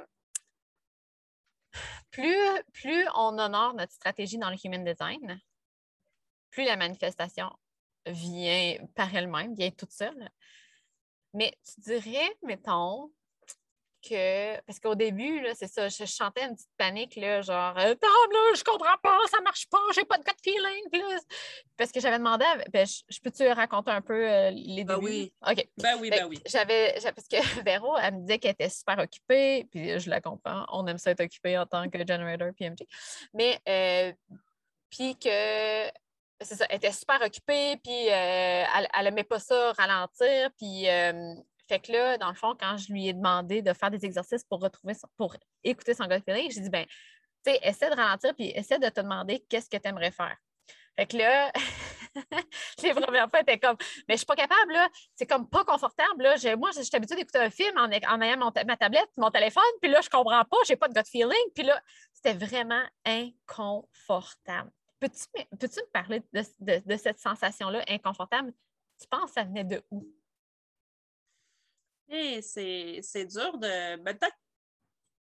plus, 2.10 2.62
plus 2.72 3.06
on 3.14 3.38
honore 3.38 3.74
notre 3.74 3.92
stratégie 3.92 4.38
dans 4.38 4.50
le 4.50 4.56
human 4.62 4.84
design, 4.84 5.40
plus 6.50 6.64
la 6.64 6.76
manifestation 6.76 7.50
vient 8.06 8.76
par 8.94 9.14
elle-même, 9.14 9.54
vient 9.54 9.70
toute 9.70 9.92
seule. 9.92 10.30
Mais 11.32 11.56
tu 11.64 11.80
dirais, 11.80 12.36
mettons, 12.42 13.12
que. 14.00 14.60
Parce 14.62 14.80
qu'au 14.80 14.94
début, 14.94 15.40
là, 15.40 15.50
c'est 15.54 15.66
ça, 15.68 15.88
je, 15.88 16.04
chantais 16.04 16.44
une 16.44 16.54
petite 16.54 16.70
panique, 16.76 17.16
là, 17.16 17.42
genre, 17.42 17.76
euh, 17.78 17.94
non, 18.02 18.08
là, 18.32 18.54
je 18.54 18.64
comprends 18.64 18.96
pas, 19.02 19.18
ça 19.30 19.40
marche 19.40 19.68
pas, 19.68 19.78
j'ai 19.94 20.04
pas 20.04 20.18
de 20.18 20.24
gut 20.24 20.30
feeling. 20.42 20.84
Là, 20.92 21.18
parce 21.76 21.92
que 21.92 22.00
j'avais 22.00 22.18
demandé, 22.18 22.44
à- 22.44 22.56
ben, 22.72 22.86
je, 22.86 23.02
je 23.08 23.18
peux-tu 23.20 23.46
raconter 23.48 23.90
un 23.90 24.00
peu 24.00 24.28
euh, 24.28 24.50
les 24.50 24.84
Ben 24.84 24.96
débuts? 24.96 25.06
oui. 25.06 25.32
OK. 25.48 25.68
Ben 25.78 25.96
oui, 26.00 26.10
ben 26.10 26.20
que 26.20 26.24
oui. 26.26 26.40
J'avais, 26.46 26.98
j'a- 27.00 27.12
parce 27.12 27.28
que 27.28 27.36
Véro, 27.64 27.96
elle 27.98 28.14
me 28.14 28.20
disait 28.20 28.38
qu'elle 28.38 28.52
était 28.52 28.68
super 28.70 28.98
occupée, 28.98 29.66
puis 29.70 29.98
je 29.98 30.10
la 30.10 30.20
comprends. 30.20 30.64
On 30.68 30.86
aime 30.86 30.98
ça 30.98 31.10
être 31.12 31.20
occupé 31.22 31.56
en 31.58 31.66
tant 31.66 31.88
que 31.88 31.98
generator 31.98 32.48
PMG. 32.58 32.86
Mais, 33.34 33.58
euh, 33.68 34.12
puis 34.90 35.16
que, 35.16 35.28
c'est 36.42 36.54
ça, 36.56 36.66
elle 36.70 36.76
était 36.76 36.92
super 36.92 37.20
occupée, 37.22 37.76
puis 37.82 38.08
euh, 38.08 38.64
elle, 38.76 38.88
elle 38.98 39.06
aimait 39.06 39.24
pas 39.24 39.38
ça 39.38 39.72
ralentir, 39.72 40.50
puis. 40.58 40.88
euh, 40.88 41.34
fait 41.70 41.78
que 41.78 41.92
là, 41.92 42.18
dans 42.18 42.28
le 42.30 42.34
fond, 42.34 42.56
quand 42.58 42.76
je 42.76 42.92
lui 42.92 43.06
ai 43.06 43.12
demandé 43.12 43.62
de 43.62 43.72
faire 43.72 43.92
des 43.92 44.04
exercices 44.04 44.42
pour 44.42 44.60
retrouver 44.60 44.94
son- 44.94 45.06
pour 45.16 45.36
écouter 45.62 45.94
son 45.94 46.06
gut 46.06 46.20
feeling, 46.26 46.50
j'ai 46.50 46.60
dit 46.62 46.68
ben, 46.68 46.84
tu 46.84 47.52
sais, 47.52 47.60
essaie 47.62 47.88
de 47.88 47.94
ralentir 47.94 48.34
puis 48.34 48.48
essaie 48.56 48.80
de 48.80 48.88
te 48.88 49.00
demander 49.00 49.38
qu'est-ce 49.48 49.70
que 49.70 49.76
tu 49.76 49.88
aimerais 49.88 50.10
faire. 50.10 50.36
Fait 50.98 51.06
que 51.06 51.16
là, 51.16 51.52
les 52.82 52.92
premières 52.92 53.30
fois, 53.30 53.40
était 53.40 53.58
comme, 53.58 53.76
mais 54.08 54.14
je 54.14 54.18
suis 54.18 54.26
pas 54.26 54.34
capable, 54.34 54.72
là. 54.72 54.88
C'est 55.14 55.26
comme 55.26 55.48
pas 55.48 55.64
confortable, 55.64 56.24
là. 56.24 56.56
Moi, 56.56 56.70
je 56.76 56.82
suis 56.82 56.96
habituée 56.96 57.14
d'écouter 57.14 57.38
un 57.38 57.50
film 57.50 57.78
en, 57.78 57.88
ayant 57.90 58.36
ma 58.66 58.76
tablette, 58.76 59.08
mon 59.16 59.30
téléphone, 59.30 59.62
puis 59.80 59.90
là, 59.92 60.00
je 60.00 60.10
comprends 60.10 60.44
pas, 60.44 60.56
j'ai 60.66 60.74
pas 60.76 60.88
de 60.88 60.94
gut 60.94 61.08
feeling. 61.08 61.52
Puis 61.54 61.62
là, 61.64 61.80
c'était 62.12 62.34
vraiment 62.34 62.82
inconfortable. 63.06 64.72
Peux-tu 64.98 65.24
me, 65.36 65.56
peux-tu 65.56 65.80
me 65.80 65.90
parler 65.92 66.20
de, 66.32 66.42
de- 66.58 66.82
de 66.84 66.96
cette 66.96 67.20
sensation-là 67.20 67.84
inconfortable? 67.88 68.52
Tu 69.00 69.06
penses 69.06 69.26
que 69.30 69.34
ça 69.34 69.44
venait 69.44 69.64
de 69.64 69.82
où? 69.90 70.04
C'est 72.10 73.00
c'est 73.02 73.24
dur 73.26 73.58
de. 73.58 73.96
ben, 74.02 74.16
Peut-être 74.18 74.36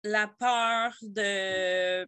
la 0.04 0.28
peur 0.28 0.96
de 1.02 2.08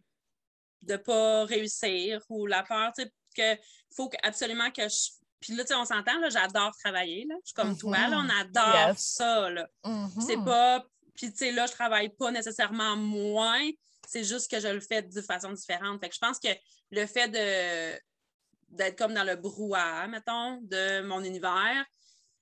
ne 0.88 0.96
pas 0.96 1.44
réussir 1.44 2.20
ou 2.28 2.46
la 2.46 2.62
peur, 2.62 2.92
tu 2.96 3.04
sais, 3.04 3.12
que 3.36 3.62
faut 3.94 4.10
absolument 4.22 4.70
que 4.70 4.82
je. 4.88 5.10
Puis 5.40 5.54
là, 5.54 5.62
tu 5.62 5.68
sais, 5.68 5.74
on 5.74 5.84
s'entend, 5.84 6.18
là, 6.20 6.28
j'adore 6.30 6.72
travailler, 6.82 7.26
là. 7.28 7.34
Je 7.42 7.48
suis 7.48 7.54
comme 7.54 7.76
toi, 7.76 8.08
là, 8.08 8.18
on 8.24 8.28
adore 8.40 8.64
Mm-hmm. 8.64 8.88
Yes. 8.90 8.98
ça, 9.14 9.50
là. 9.50 9.68
C'est 10.26 10.36
Mhm. 10.36 10.44
pas. 10.44 10.84
Puis, 11.14 11.30
tu 11.30 11.36
sais, 11.38 11.52
là, 11.52 11.66
je 11.66 11.72
travaille 11.72 12.08
pas 12.08 12.30
nécessairement 12.32 12.96
moins. 12.96 13.70
C'est 14.08 14.24
juste 14.24 14.50
que 14.50 14.58
je 14.58 14.68
le 14.68 14.80
fais 14.80 15.02
de 15.02 15.20
façon 15.22 15.52
différente. 15.52 16.00
Fait 16.00 16.08
que 16.08 16.14
je 16.14 16.20
pense 16.20 16.38
que 16.40 16.48
le 16.90 17.06
fait 17.06 17.28
de 17.28 18.00
d'être 18.70 18.98
comme 18.98 19.14
dans 19.14 19.22
le 19.22 19.36
brouhaha, 19.36 20.08
mettons, 20.08 20.60
de 20.62 21.02
mon 21.02 21.22
univers, 21.22 21.84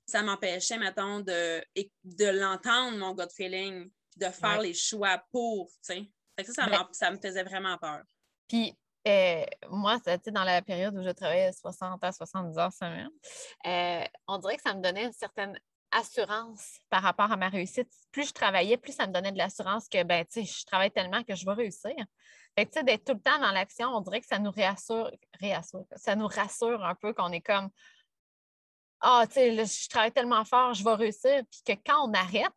ça 0.07 0.23
m'empêchait, 0.23 0.79
mettons, 0.79 1.21
de, 1.21 1.65
de 2.05 2.27
l'entendre, 2.27 2.99
mon 2.99 3.15
gut 3.15 3.31
feeling, 3.35 3.91
puis 4.11 4.27
de 4.27 4.33
faire 4.33 4.59
Ouais. 4.59 4.69
les 4.69 4.75
choix 4.75 5.23
pour, 5.33 5.69
tu 5.69 5.95
sais. 5.95 6.13
Ça, 6.45 6.53
ça, 6.93 7.09
Ben- 7.11 7.13
me 7.17 7.21
faisait 7.21 7.45
vraiment 7.45 7.77
peur. 7.79 8.03
Puis, 8.49 8.77
euh, 9.07 9.45
moi, 9.71 9.99
ça, 10.05 10.17
tu 10.19 10.25
sais, 10.25 10.31
dans 10.31 10.45
la 10.45 10.63
période 10.63 10.97
où 10.97 11.03
je 11.03 11.11
travaillais 11.11 11.53
60 11.53 12.03
à 12.03 12.13
70 12.13 12.59
heures 12.59 12.73
semaine, 12.73 13.11
euh, 13.67 14.05
on 14.27 14.39
dirait 14.39 14.57
que 14.57 14.63
ça 14.63 14.75
me 14.75 14.81
donnait 14.81 15.05
une 15.05 15.13
certaine 15.13 15.59
assurance 15.91 16.79
par 16.89 17.03
rapport 17.03 17.31
à 17.31 17.37
ma 17.37 17.49
réussite. 17.49 17.89
Plus 18.11 18.29
je 18.29 18.33
travaillais, 18.33 18.77
plus 18.79 18.93
ça 18.93 19.07
me 19.07 19.13
donnait 19.13 19.33
de 19.33 19.39
l'assurance 19.39 19.89
que, 19.89 20.03
ben, 20.03 20.25
tu 20.25 20.45
sais, 20.45 20.53
je 20.61 20.65
travaille 20.65 20.91
tellement 20.91 21.23
que 21.23 21.35
je 21.35 21.45
vais 21.45 21.53
réussir. 21.53 21.95
Fait 22.57 22.67
que, 22.67 22.71
tu 22.73 22.79
sais, 22.79 22.85
d'être 22.85 23.05
tout 23.05 23.15
le 23.15 23.21
temps 23.21 23.39
dans 23.39 23.53
l'action, 23.53 23.89
on 23.89 24.01
dirait 24.01 24.21
que 24.21 24.27
ça 24.27 24.39
nous 24.39 24.51
réassure, 24.51 25.11
réassure, 25.39 25.85
ça 25.97 26.17
nous 26.17 26.27
rassure 26.29 26.85
un 26.85 26.95
peu 26.95 27.13
qu'on 27.13 27.31
est 27.33 27.41
comme, 27.43 27.71
ah, 29.03 29.25
tu 29.27 29.35
sais, 29.35 29.65
je 29.67 29.89
travaille 29.89 30.13
tellement 30.13 30.45
fort, 30.45 30.75
je 30.75 30.85
vais 30.85 30.95
réussir. 30.95 31.43
Puis 31.51 31.61
que 31.67 31.81
quand 31.85 32.09
on 32.09 32.13
arrête, 32.15 32.53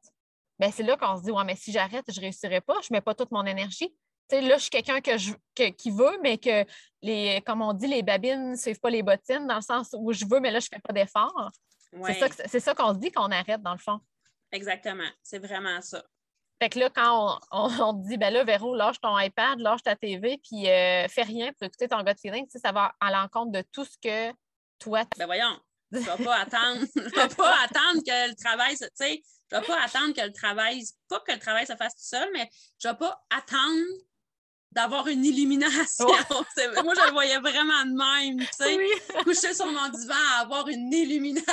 ben, 0.60 0.72
c'est 0.72 0.84
là 0.84 0.96
qu'on 0.96 1.18
se 1.18 1.24
dit, 1.24 1.32
ouais, 1.32 1.44
mais 1.44 1.56
si 1.56 1.72
j'arrête, 1.72 2.06
je 2.08 2.20
ne 2.20 2.26
réussirai 2.26 2.62
pas, 2.62 2.76
je 2.82 2.88
ne 2.92 2.98
mets 2.98 3.02
pas 3.02 3.14
toute 3.16 3.32
mon 3.32 3.46
énergie. 3.46 3.90
Tu 4.30 4.38
sais, 4.38 4.42
là, 4.42 4.56
je 4.56 4.62
suis 4.62 4.70
quelqu'un 4.70 5.02
que 5.02 5.18
je, 5.18 5.34
que- 5.54 5.70
qui 5.70 5.92
veut, 5.92 6.18
mais 6.22 6.38
que, 6.38 6.66
les, 7.02 7.42
comme 7.46 7.62
on 7.62 7.74
dit, 7.74 7.88
les 7.88 8.02
babines 8.04 8.52
ne 8.52 8.56
suivent 8.56 8.80
pas 8.80 8.90
les 8.90 9.04
bottines, 9.04 9.46
dans 9.48 9.56
le 9.56 9.62
sens 9.62 9.90
où 9.98 10.14
je 10.14 10.26
veux, 10.26 10.40
mais 10.40 10.52
là, 10.52 10.60
je 10.60 10.68
ne 10.72 10.76
fais 10.76 10.82
pas 10.82 10.94
d'effort. 10.94 11.52
Ouais, 11.94 12.14
C'est 12.48 12.60
ça, 12.60 12.74
qu'on 12.74 12.94
se 12.94 13.00
dit 13.00 13.12
qu'on 13.12 13.32
arrête, 13.32 13.62
dans 13.62 13.74
le 13.74 13.80
fond. 13.80 14.00
exactement. 14.52 15.08
C'est 15.22 15.40
vraiment 15.40 15.82
ça. 15.82 16.04
Fait 16.62 16.70
que 16.70 16.80
là, 16.80 16.90
quand 16.90 17.40
on, 17.52 17.70
on, 17.84 18.02
te 18.02 18.08
dit, 18.08 18.18
ben 18.18 18.34
là, 18.34 18.44
Véro, 18.44 18.76
lâche 18.76 19.00
ton 19.02 19.18
iPad, 19.20 19.60
lâche 19.60 19.84
ta 19.84 19.96
TV, 19.96 20.38
puis 20.38 20.70
euh, 20.70 21.08
fais 21.10 21.24
rien 21.24 21.52
pour 21.54 21.64
écouter 21.68 21.88
ton 21.88 22.02
gut 22.02 22.16
feeling, 22.20 22.48
ça 22.50 22.72
va 22.72 22.96
à 23.00 23.12
l'encontre 23.12 23.52
de 23.52 23.64
tout 23.74 23.84
ce 23.84 23.98
que 24.02 24.34
toi, 24.80 25.04
tu 25.06 25.20
Ben 25.20 25.26
voyons, 25.26 25.60
je 25.92 25.98
ne 25.98 26.04
vais 26.04 26.24
pas 26.24 26.36
attendre, 26.36 26.86
je 26.96 27.02
vais 27.02 27.36
pas 27.36 27.56
attendre 27.64 28.02
que 28.06 28.30
le 28.30 28.36
travail, 28.36 28.76
tu 28.78 28.88
sais, 28.94 29.22
je 29.52 29.56
ne 29.56 29.62
vais 29.62 29.68
pas 29.68 29.82
attendre 29.82 30.14
que 30.14 30.22
le 30.22 30.34
travail, 30.34 30.84
pas 31.08 31.20
que 31.20 31.32
le 31.32 31.40
travail 31.40 31.66
se 31.66 31.76
fasse 31.76 31.96
tout 31.96 32.04
seul, 32.04 32.30
mais 32.34 32.50
je 32.82 32.88
ne 32.88 32.94
vais 32.94 33.00
pas 33.00 33.24
attendre 33.30 33.84
d'avoir 34.76 35.08
une 35.08 35.24
illumination. 35.24 36.06
Moi, 36.84 36.94
je 36.96 37.06
le 37.06 37.12
voyais 37.12 37.40
vraiment 37.40 37.86
de 37.86 37.96
même, 37.96 38.46
tu 38.46 38.48
sais, 38.52 39.24
coucher 39.24 39.54
sur 39.54 39.68
mon 39.68 39.88
divan 39.90 40.16
avoir 40.40 40.68
une 40.68 40.92
illumination. 40.92 41.46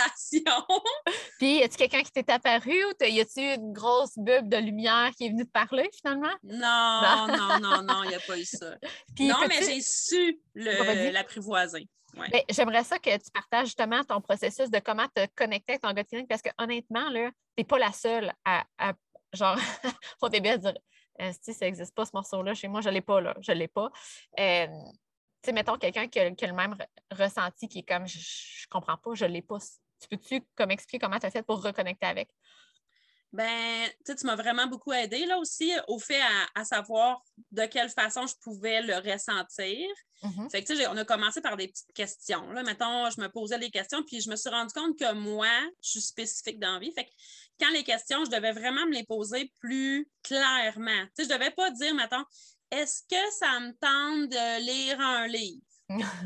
Puis, 1.39 1.59
y 1.59 1.63
a-tu 1.63 1.77
quelqu'un 1.77 2.03
qui 2.03 2.11
t'est 2.11 2.31
apparu 2.31 2.85
ou 2.85 3.05
y 3.05 3.21
a-tu 3.21 3.41
une 3.41 3.73
grosse 3.73 4.15
bulle 4.17 4.49
de 4.49 4.57
lumière 4.57 5.13
qui 5.17 5.27
est 5.27 5.31
venue 5.31 5.47
te 5.47 5.53
parler 5.53 5.89
finalement? 5.97 6.35
Non, 6.43 7.29
non, 7.29 7.61
non, 7.61 7.83
non, 7.83 8.03
il 8.03 8.09
n'y 8.09 8.15
a 8.17 8.21
pas 8.21 8.37
eu 8.37 8.45
ça. 8.45 8.75
non, 9.21 9.47
mais 9.49 9.63
j'ai 9.63 9.81
su 9.81 10.41
l'apprivoiser. 10.55 11.89
Ben, 12.15 12.43
j'aimerais 12.51 12.85
ça 12.85 12.99
que 12.99 13.17
tu 13.17 13.31
partages 13.31 13.69
justement 13.69 14.05
ton 14.05 14.21
processus 14.21 14.71
de 14.71 14.79
comment 14.81 15.07
te 15.15 15.27
connecter 15.35 15.73
avec 15.73 15.83
ton 15.83 15.93
gut 15.93 16.05
feeling 16.09 16.27
parce 16.27 16.43
que 16.43 16.51
honnêtement, 16.59 17.11
tu 17.11 17.33
n'es 17.57 17.65
pas 17.65 17.79
la 17.79 17.93
seule 17.93 18.33
à, 18.45 18.65
genre, 19.33 19.57
au 20.21 20.29
début, 20.29 20.51
à 20.51 20.59
dire 20.59 20.75
si 21.41 21.55
ça 21.55 21.67
n'existe 21.67 21.95
pas, 21.95 22.05
ce 22.05 22.11
morceau-là, 22.15 22.55
chez 22.55 22.69
moi, 22.69 22.81
je 22.81 22.89
ne 22.89 22.95
l'ai 22.95 23.01
pas, 23.01 23.21
là. 23.21 23.35
Je 23.41 23.53
ne 23.53 23.59
l'ai 23.59 23.69
pas. 23.69 23.91
Euh, 24.39 24.67
tu 24.67 25.47
sais, 25.47 25.53
mettons 25.53 25.77
quelqu'un 25.77 26.09
qui, 26.09 26.19
a 26.19 26.29
le 26.29 26.53
même 26.53 26.77
ressenti, 27.11 27.69
qui 27.69 27.81
est 27.81 27.83
comme, 27.83 28.07
je 28.07 28.19
ne 28.19 28.71
comprends 28.71 28.97
pas, 28.97 29.15
je 29.15 29.25
ne 29.25 29.31
l'ai 29.31 29.43
pas. 29.43 29.59
Tu 30.01 30.09
peux-tu 30.09 30.43
comme 30.55 30.71
expliquer 30.71 31.05
comment 31.05 31.19
tu 31.19 31.27
as 31.27 31.31
fait 31.31 31.43
pour 31.43 31.63
reconnecter 31.63 32.07
avec? 32.07 32.31
Ben, 33.33 33.89
tu 34.05 34.27
m'as 34.27 34.37
vraiment 34.37 34.67
beaucoup 34.67 34.93
aidé 34.93 35.25
là 35.25 35.39
aussi 35.39 35.73
au 35.89 35.99
fait 35.99 36.21
à, 36.55 36.65
savoir 36.65 37.23
de 37.51 37.65
quelle 37.65 37.89
façon 37.89 38.27
je 38.27 38.35
pouvais 38.43 38.83
le 38.83 38.97
ressentir. 38.97 39.89
Mm-hmm. 40.23 40.51
Fait 40.51 40.63
que, 40.63 40.73
tu 40.73 40.77
sais, 40.77 40.87
on 40.87 40.97
a 40.99 41.05
commencé 41.05 41.41
par 41.41 41.57
des 41.57 41.69
petites 41.69 41.93
questions. 41.95 42.51
Là. 42.53 42.63
Mettons, 42.63 43.09
je 43.09 43.21
me 43.21 43.29
posais 43.29 43.59
des 43.59 43.71
questions, 43.71 44.03
puis 44.03 44.21
je 44.21 44.29
me 44.29 44.37
suis 44.37 44.51
rendu 44.51 44.73
compte 44.75 44.99
que 44.99 45.13
moi, 45.15 45.49
je 45.83 45.91
suis 45.91 46.03
spécifique 46.03 46.59
dans 46.59 46.75
la 46.75 46.79
vie. 46.79 46.93
Fait 46.93 47.07
que 47.07 47.11
quand 47.59 47.71
les 47.71 47.85
questions, 47.85 48.25
je 48.25 48.31
devais 48.31 48.53
vraiment 48.53 48.85
me 48.87 48.93
les 48.93 49.05
poser 49.05 49.51
plus 49.61 50.09
clairement. 50.23 51.05
Tu 51.17 51.25
sais, 51.25 51.31
je 51.31 51.35
devais 51.35 51.51
pas 51.53 51.71
dire, 51.71 51.95
mettons, 51.95 52.25
est-ce 52.71 53.03
que 53.09 53.33
ça 53.39 53.61
me 53.61 53.73
tente 53.73 54.31
de 54.31 54.61
lire 54.65 55.01
un 55.01 55.27
livre? 55.27 55.63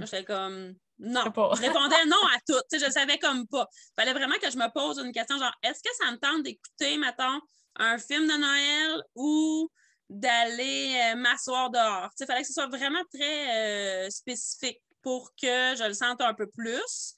J'étais 0.01 0.25
comme, 0.25 0.75
non. 0.99 1.25
Je 1.25 1.61
répondais 1.61 2.05
non 2.07 2.17
à 2.35 2.39
tout. 2.47 2.61
Je 2.73 2.91
savais 2.91 3.19
comme 3.19 3.47
pas. 3.47 3.69
Il 3.73 3.93
fallait 3.97 4.13
vraiment 4.13 4.37
que 4.41 4.51
je 4.51 4.57
me 4.57 4.73
pose 4.73 4.99
une 4.99 5.13
question 5.13 5.39
genre, 5.39 5.55
est-ce 5.63 5.83
que 5.83 5.95
ça 5.99 6.11
me 6.11 6.17
tente 6.19 6.43
d'écouter, 6.43 6.97
mettons, 6.99 7.41
un 7.77 7.99
film 7.99 8.27
de 8.27 8.37
Noël 8.37 9.03
ou 9.15 9.71
d'aller 10.09 11.13
euh, 11.13 11.17
m'asseoir 11.17 11.71
dehors? 11.71 12.11
Il 12.19 12.27
fallait 12.27 12.43
que 12.43 12.49
ce 12.49 12.55
soit 12.55 12.69
vraiment 12.69 13.03
très 13.13 14.07
euh, 14.07 14.11
spécifique 14.11 14.81
pour 15.03 15.31
que 15.41 15.77
je 15.77 15.87
le 15.87 15.95
sente 15.95 16.21
un 16.21 16.35
peu 16.35 16.49
plus. 16.49 17.15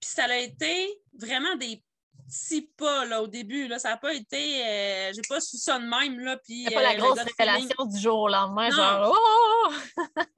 Puis 0.00 0.10
ça 0.10 0.24
a 0.24 0.36
été 0.36 1.00
vraiment 1.18 1.56
des 1.56 1.82
petits 2.26 2.70
pas 2.76 3.06
là, 3.06 3.22
au 3.22 3.26
début. 3.26 3.66
Là. 3.66 3.78
Ça 3.78 3.90
n'a 3.90 3.96
pas 3.96 4.12
été. 4.12 4.64
Euh, 4.64 5.12
j'ai 5.14 5.22
pas 5.28 5.40
su 5.40 5.56
ça 5.56 5.78
de 5.78 5.86
même. 5.86 6.20
Là, 6.20 6.36
puis, 6.44 6.64
pas 6.64 6.82
la 6.82 6.96
grosse 6.96 7.18
révélation 7.18 7.86
du 7.86 7.98
jour 7.98 8.20
au 8.20 8.28
lendemain, 8.28 8.70
genre 8.70 9.14
oh! 9.14 9.72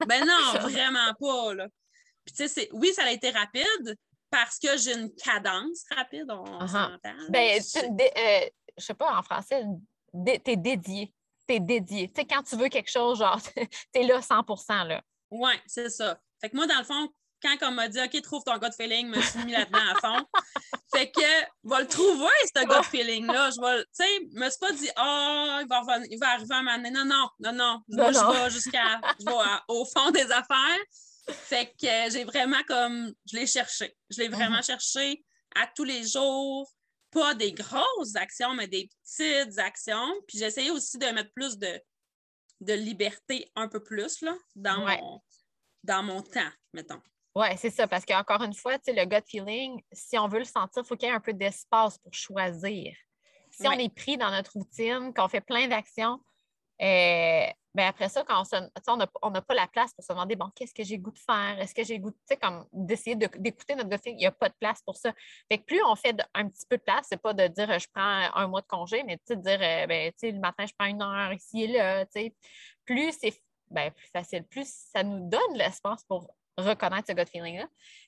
ben 0.07 0.25
non, 0.25 0.59
vraiment 0.61 1.13
pas. 1.19 1.53
Là. 1.53 1.67
Puis 2.27 2.35
tu 2.35 2.47
sais, 2.49 2.69
oui, 2.73 2.91
ça 2.93 3.05
a 3.05 3.11
été 3.11 3.29
rapide 3.29 3.97
parce 4.29 4.59
que 4.59 4.77
j'ai 4.77 4.93
une 4.93 5.13
cadence 5.15 5.85
rapide, 5.95 6.25
on 6.29 6.43
uh-huh. 6.43 6.67
s'entend. 6.67 7.15
Ben, 7.29 7.57
euh, 7.57 8.45
je 8.77 8.83
sais 8.83 8.93
pas 8.93 9.17
en 9.17 9.23
français, 9.23 9.63
t'es 10.43 10.57
dédié. 10.57 11.13
T'es 11.47 11.61
dédié. 11.61 12.09
Tu 12.09 12.15
sais, 12.15 12.27
quand 12.27 12.43
tu 12.43 12.57
veux 12.57 12.67
quelque 12.67 12.91
chose, 12.91 13.19
genre, 13.19 13.39
t'es 13.93 14.03
là 14.03 14.19
100% 14.19 14.87
là. 14.87 15.01
Oui, 15.31 15.53
c'est 15.65 15.89
ça. 15.89 16.19
Fait 16.41 16.49
que 16.49 16.57
moi, 16.57 16.67
dans 16.67 16.79
le 16.79 16.83
fond, 16.83 17.09
quand 17.41 17.55
on 17.61 17.71
m'a 17.71 17.87
dit 17.87 17.99
OK, 18.01 18.21
trouve 18.21 18.43
ton 18.43 18.57
gut 18.57 18.73
feeling, 18.75 19.13
je 19.13 19.17
me 19.17 19.21
suis 19.23 19.45
mis 19.45 19.51
là-dedans 19.53 19.79
à 19.79 19.99
fond. 20.01 20.25
fait 20.93 21.09
que 21.09 21.21
va 21.63 21.79
le 21.79 21.87
trouver, 21.87 22.27
ce 22.53 22.65
gut 22.65 22.83
feeling-là. 22.83 23.51
Je 23.51 23.61
vais, 23.61 23.83
tu 23.83 23.87
sais, 23.93 24.29
je 24.33 24.39
me 24.39 24.49
suis 24.49 24.59
pas 24.59 24.71
dit 24.73 24.89
oh, 24.97 25.59
il 25.61 25.67
va, 25.69 25.99
il 26.09 26.19
va 26.19 26.29
arriver 26.31 26.53
à 26.53 26.57
un 26.57 26.63
moment 26.63 26.77
donné. 26.77 26.91
Non, 26.91 27.05
non, 27.05 27.29
non, 27.39 27.53
non. 27.53 27.81
Moi, 27.87 28.11
je 28.11 28.43
vais 28.43 28.49
jusqu'à 28.49 28.99
je 29.19 29.25
vais 29.25 29.31
au 29.69 29.85
fond 29.85 30.11
des 30.11 30.29
affaires. 30.31 30.79
Fait 31.29 31.73
que 31.79 32.11
j'ai 32.11 32.23
vraiment 32.23 32.63
comme 32.67 33.13
je 33.29 33.37
l'ai 33.37 33.47
cherché. 33.47 33.95
Je 34.09 34.21
l'ai 34.21 34.29
vraiment 34.29 34.57
mhm. 34.57 34.63
cherché 34.63 35.23
à 35.55 35.67
tous 35.67 35.83
les 35.83 36.07
jours. 36.07 36.69
Pas 37.11 37.33
des 37.33 37.53
grosses 37.53 38.15
actions, 38.15 38.53
mais 38.53 38.67
des 38.67 38.89
petites 38.89 39.57
actions. 39.59 40.13
Puis 40.27 40.37
j'essayais 40.37 40.71
aussi 40.71 40.97
de 40.97 41.05
mettre 41.07 41.31
plus 41.33 41.57
de, 41.57 41.81
de 42.61 42.73
liberté 42.73 43.49
un 43.55 43.67
peu 43.67 43.81
plus 43.81 44.21
là, 44.21 44.35
dans, 44.55 44.85
mon, 44.85 45.21
dans 45.83 46.03
mon 46.03 46.21
temps, 46.21 46.51
mettons. 46.73 47.01
Oui, 47.35 47.47
c'est 47.57 47.69
ça, 47.69 47.87
parce 47.87 48.03
qu'encore 48.03 48.41
une 48.43 48.53
fois, 48.53 48.77
le 48.87 49.05
gut 49.05 49.23
feeling, 49.27 49.81
si 49.91 50.17
on 50.17 50.27
veut 50.27 50.39
le 50.39 50.45
sentir, 50.45 50.83
il 50.83 50.87
faut 50.87 50.95
qu'il 50.95 51.07
y 51.07 51.11
ait 51.11 51.15
un 51.15 51.19
peu 51.19 51.33
d'espace 51.33 51.97
pour 51.99 52.13
choisir. 52.13 52.95
Si 53.51 53.67
on 53.67 53.71
est 53.71 53.93
pris 53.93 54.17
dans 54.17 54.31
notre 54.31 54.53
routine, 54.53 55.13
qu'on 55.13 55.27
fait 55.27 55.41
plein 55.41 55.67
d'actions, 55.67 56.19
euh, 56.81 57.45
ben 57.73 57.87
après 57.87 58.09
ça, 58.09 58.23
quand 58.23 58.43
on 59.21 59.29
n'a 59.29 59.41
pas 59.41 59.53
la 59.53 59.67
place 59.67 59.93
pour 59.93 60.03
se 60.03 60.11
demander, 60.11 60.35
bon, 60.35 60.49
qu'est-ce 60.55 60.73
que 60.73 60.83
j'ai 60.83 60.97
goût 60.97 61.11
de 61.11 61.19
faire? 61.19 61.59
Est-ce 61.59 61.75
que 61.75 61.83
j'ai 61.83 61.99
goût, 61.99 62.11
tu 62.11 62.17
sais, 62.25 62.37
comme 62.37 62.65
d'essayer 62.73 63.15
d'écouter 63.15 63.75
notre 63.75 63.89
gut 63.89 63.99
feeling, 64.03 64.17
il 64.17 64.21
n'y 64.21 64.25
a 64.25 64.31
pas 64.31 64.49
de 64.49 64.55
place 64.59 64.81
pour 64.83 64.95
ça. 64.95 65.13
Fait 65.51 65.59
que 65.59 65.65
plus 65.65 65.83
on 65.83 65.95
fait 65.95 66.17
un 66.33 66.49
petit 66.49 66.65
peu 66.67 66.77
de 66.77 66.81
place, 66.81 67.05
c'est 67.09 67.21
pas 67.21 67.33
de 67.33 67.47
dire 67.47 67.77
je 67.77 67.87
prends 67.93 68.29
un 68.33 68.47
mois 68.47 68.61
de 68.61 68.67
congé, 68.67 69.03
mais 69.03 69.19
de 69.29 69.35
dire, 69.35 69.59
euh, 69.61 69.85
ben, 69.85 70.11
tu 70.11 70.17
sais, 70.17 70.31
le 70.31 70.39
matin, 70.39 70.65
je 70.65 70.73
prends 70.77 70.87
une 70.87 71.01
heure 71.01 71.33
ici 71.33 71.63
et 71.63 71.67
là, 71.67 72.05
tu 72.05 72.13
sais. 72.13 72.35
Plus 72.85 73.11
c'est 73.19 73.39
ben, 73.69 73.91
plus 73.91 74.07
facile, 74.07 74.43
plus 74.45 74.67
ça 74.67 75.03
nous 75.03 75.29
donne 75.29 75.53
l'espace 75.55 76.03
pour 76.05 76.33
reconnaître 76.57 77.07
ce 77.07 77.13
gut 77.13 77.29
feeling-là. 77.29 77.67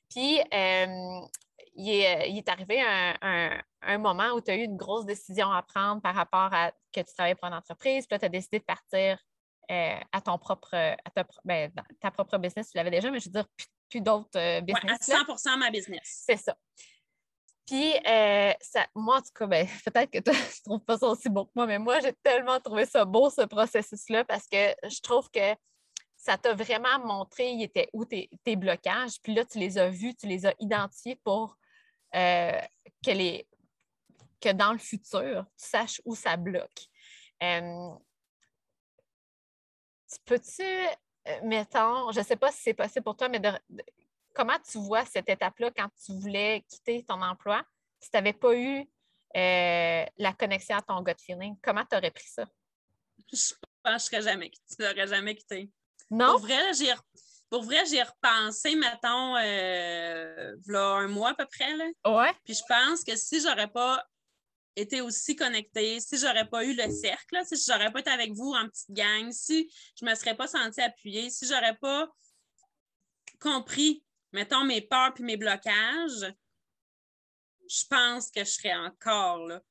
Puis, 0.09 0.39
euh, 0.39 1.27
il, 1.75 1.89
est, 1.89 2.49
arrivé 2.49 2.81
un, 2.81 3.97
moment 3.97 4.29
où 4.33 4.41
tu 4.41 4.51
as 4.51 4.55
eu 4.55 4.63
une 4.63 4.77
grosse 4.77 5.05
décision 5.05 5.51
à 5.51 5.61
prendre 5.61 6.01
par 6.01 6.15
rapport 6.15 6.53
à 6.53 6.71
que 6.93 7.01
tu 7.01 7.13
travaillais 7.13 7.35
pour 7.35 7.47
une 7.47 7.53
entreprise, 7.53 8.05
puis 8.05 8.15
là, 8.15 8.19
tu 8.19 8.25
as 8.25 8.29
décidé 8.29 8.59
de 8.59 8.63
partir 8.63 9.17
euh, 9.71 9.99
à 10.11 10.21
ton 10.21 10.38
propre, 10.38 10.73
à 10.73 11.09
ta, 11.13 11.25
ben, 11.45 11.71
propre 12.13 12.38
business. 12.38 12.71
Tu 12.71 12.77
l'avais 12.77 12.91
déjà, 12.91 13.11
mais 13.11 13.19
je 13.19 13.25
veux 13.25 13.33
dire, 13.33 13.45
plus, 13.89 14.01
d'autres 14.01 14.38
euh, 14.38 14.61
business. 14.61 15.07
Ouais, 15.07 15.15
à 15.15 15.23
100% 15.23 15.57
ma 15.57 15.71
business. 15.71 16.23
C'est 16.25 16.38
ça. 16.38 16.55
Puis, 17.65 17.93
ça, 18.61 18.88
moi, 18.95 19.17
en 19.17 19.21
tout 19.21 19.31
cas, 19.35 19.47
ben, 19.47 19.67
peut-être 19.85 20.11
que 20.11 20.19
tu 20.31 20.31
ne 20.31 20.63
trouves 20.63 20.85
pas 20.85 20.97
ça 20.97 21.07
aussi 21.07 21.29
beau 21.29 21.45
que 21.45 21.51
moi, 21.55 21.67
mais 21.67 21.79
moi, 21.79 21.99
j'ai 21.99 22.13
tellement 22.23 22.59
trouvé 22.59 22.85
ça 22.85 23.05
beau, 23.05 23.29
ce 23.29 23.41
processus-là, 23.41 24.25
parce 24.25 24.47
que 24.47 24.75
je 24.83 25.01
trouve 25.01 25.29
que 25.29 25.55
ça 26.19 26.38
t'a 26.38 26.53
vraiment 26.53 26.99
montré 26.99 27.71
où 27.93 28.03
tes, 28.03 28.55
blocages? 28.57 29.21
Puis 29.23 29.33
là, 29.33 29.45
tu 29.45 29.57
les 29.57 29.77
as 29.77 29.89
vus, 29.89 30.13
tu 30.15 30.27
les 30.27 30.45
as 30.45 30.53
identifiés 30.59 31.15
pour 31.15 31.57
euh, 32.13 32.59
que, 33.03 33.41
que 34.41 34.51
dans 34.51 34.73
le 34.73 34.79
futur, 34.79 35.45
tu 35.57 35.65
saches 35.65 36.01
où 36.03 36.15
ça 36.15 36.35
bloque. 36.35 36.88
Euh, 37.41 37.89
peux-tu, 40.25 40.61
euh, 40.61 41.39
mettons, 41.43 42.11
je 42.11 42.19
ne 42.19 42.25
sais 42.25 42.35
pas 42.35 42.51
si 42.51 42.63
c'est 42.63 42.73
possible 42.73 43.05
pour 43.05 43.15
toi, 43.15 43.29
mais 43.29 43.41
comment 44.33 44.59
tu 44.69 44.77
vois 44.77 45.05
cette 45.05 45.29
étape-là 45.29 45.71
quand 45.71 45.88
tu 46.03 46.11
voulais 46.19 46.65
quitter 46.67 47.01
ton 47.05 47.21
emploi? 47.21 47.63
Si 48.01 48.11
tu 48.11 48.17
n'avais 48.17 48.33
pas 48.33 48.53
eu 48.53 48.85
la 49.33 50.33
connexion 50.38 50.75
à 50.75 50.81
ton 50.81 51.01
gut 51.01 51.13
feeling, 51.17 51.55
comment 51.63 51.85
tu 51.89 51.95
aurais 51.95 52.11
pris 52.11 52.27
ça? 52.27 52.45
Je 53.31 53.53
pense 53.83 54.09
que 54.09 54.19
je 54.19 54.83
n'aurais 54.83 55.07
jamais 55.07 55.35
quitté. 55.35 55.71
Non? 56.09 56.31
Pour 56.31 56.39
vrai, 56.41 56.73
j'ai 56.73 56.93
pour 57.49 57.63
vrai, 57.63 57.83
j'ai 57.87 58.03
repensé, 58.03 58.75
mettons, 58.75 59.35
euh, 59.37 60.55
un 60.67 61.07
mois 61.07 61.31
à 61.31 61.33
peu 61.33 61.47
près. 61.47 61.75
Là. 61.75 61.85
Ouais. 62.05 62.31
Puis 62.45 62.53
je 62.53 62.61
pense 62.67 63.03
que 63.03 63.15
si 63.15 63.41
j'aurais 63.41 63.71
pas 63.71 64.05
été 64.75 65.01
aussi 65.01 65.35
connectée, 65.35 65.99
si 65.99 66.17
j'aurais 66.17 66.47
pas 66.47 66.63
eu 66.63 66.75
le 66.75 66.89
cercle, 66.91 67.39
si 67.45 67.55
j'aurais 67.67 67.91
pas 67.91 68.01
été 68.01 68.11
avec 68.11 68.33
vous 68.33 68.53
en 68.53 68.67
petite 68.67 68.91
gang, 68.91 69.31
si 69.31 69.71
je 69.99 70.05
me 70.05 70.13
serais 70.13 70.35
pas 70.35 70.47
sentie 70.47 70.81
appuyée, 70.81 71.29
si 71.31 71.47
j'aurais 71.47 71.75
pas 71.75 72.07
compris, 73.39 74.03
mettons, 74.31 74.63
mes 74.63 74.81
peurs 74.81 75.13
puis 75.13 75.23
mes 75.23 75.37
blocages, 75.37 76.31
je 77.67 77.83
pense 77.89 78.29
que 78.29 78.41
je 78.41 78.49
serais 78.49 78.75
encore 78.75 79.47
là. 79.47 79.61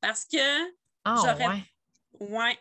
Parce 0.00 0.24
que 0.24 0.72
ah, 1.04 1.16
j'aurais 1.24 1.62
oui, 2.20 2.58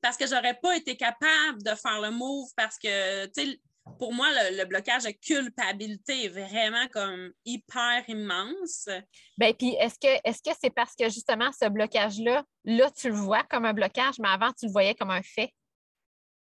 parce 0.00 0.16
que 0.16 0.26
j'aurais 0.26 0.58
pas 0.60 0.76
été 0.76 0.96
capable 0.96 1.62
de 1.62 1.74
faire 1.74 2.00
le 2.00 2.10
move 2.10 2.48
parce 2.56 2.78
que, 2.78 3.26
tu 3.26 3.44
sais, 3.44 3.60
pour 3.98 4.12
moi, 4.12 4.28
le, 4.50 4.64
blocage 4.64 5.04
de 5.04 5.10
culpabilité 5.10 6.24
est 6.24 6.28
vraiment 6.28 6.86
comme 6.88 7.32
hyper 7.44 8.02
immense. 8.08 8.88
Bien, 9.38 9.52
puis 9.52 9.74
est-ce 9.78 9.98
que 9.98 10.20
est-ce 10.24 10.42
que 10.42 10.56
c'est 10.60 10.70
parce 10.70 10.94
que 10.96 11.04
justement 11.04 11.50
ce 11.52 11.68
blocage-là, 11.68 12.42
là, 12.64 12.90
tu 12.90 13.08
le 13.08 13.14
vois 13.14 13.44
comme 13.44 13.64
un 13.64 13.72
blocage, 13.72 14.18
mais 14.18 14.28
avant, 14.28 14.52
tu 14.52 14.66
le 14.66 14.72
voyais 14.72 14.94
comme 14.94 15.10
un 15.10 15.22
fait? 15.22 15.52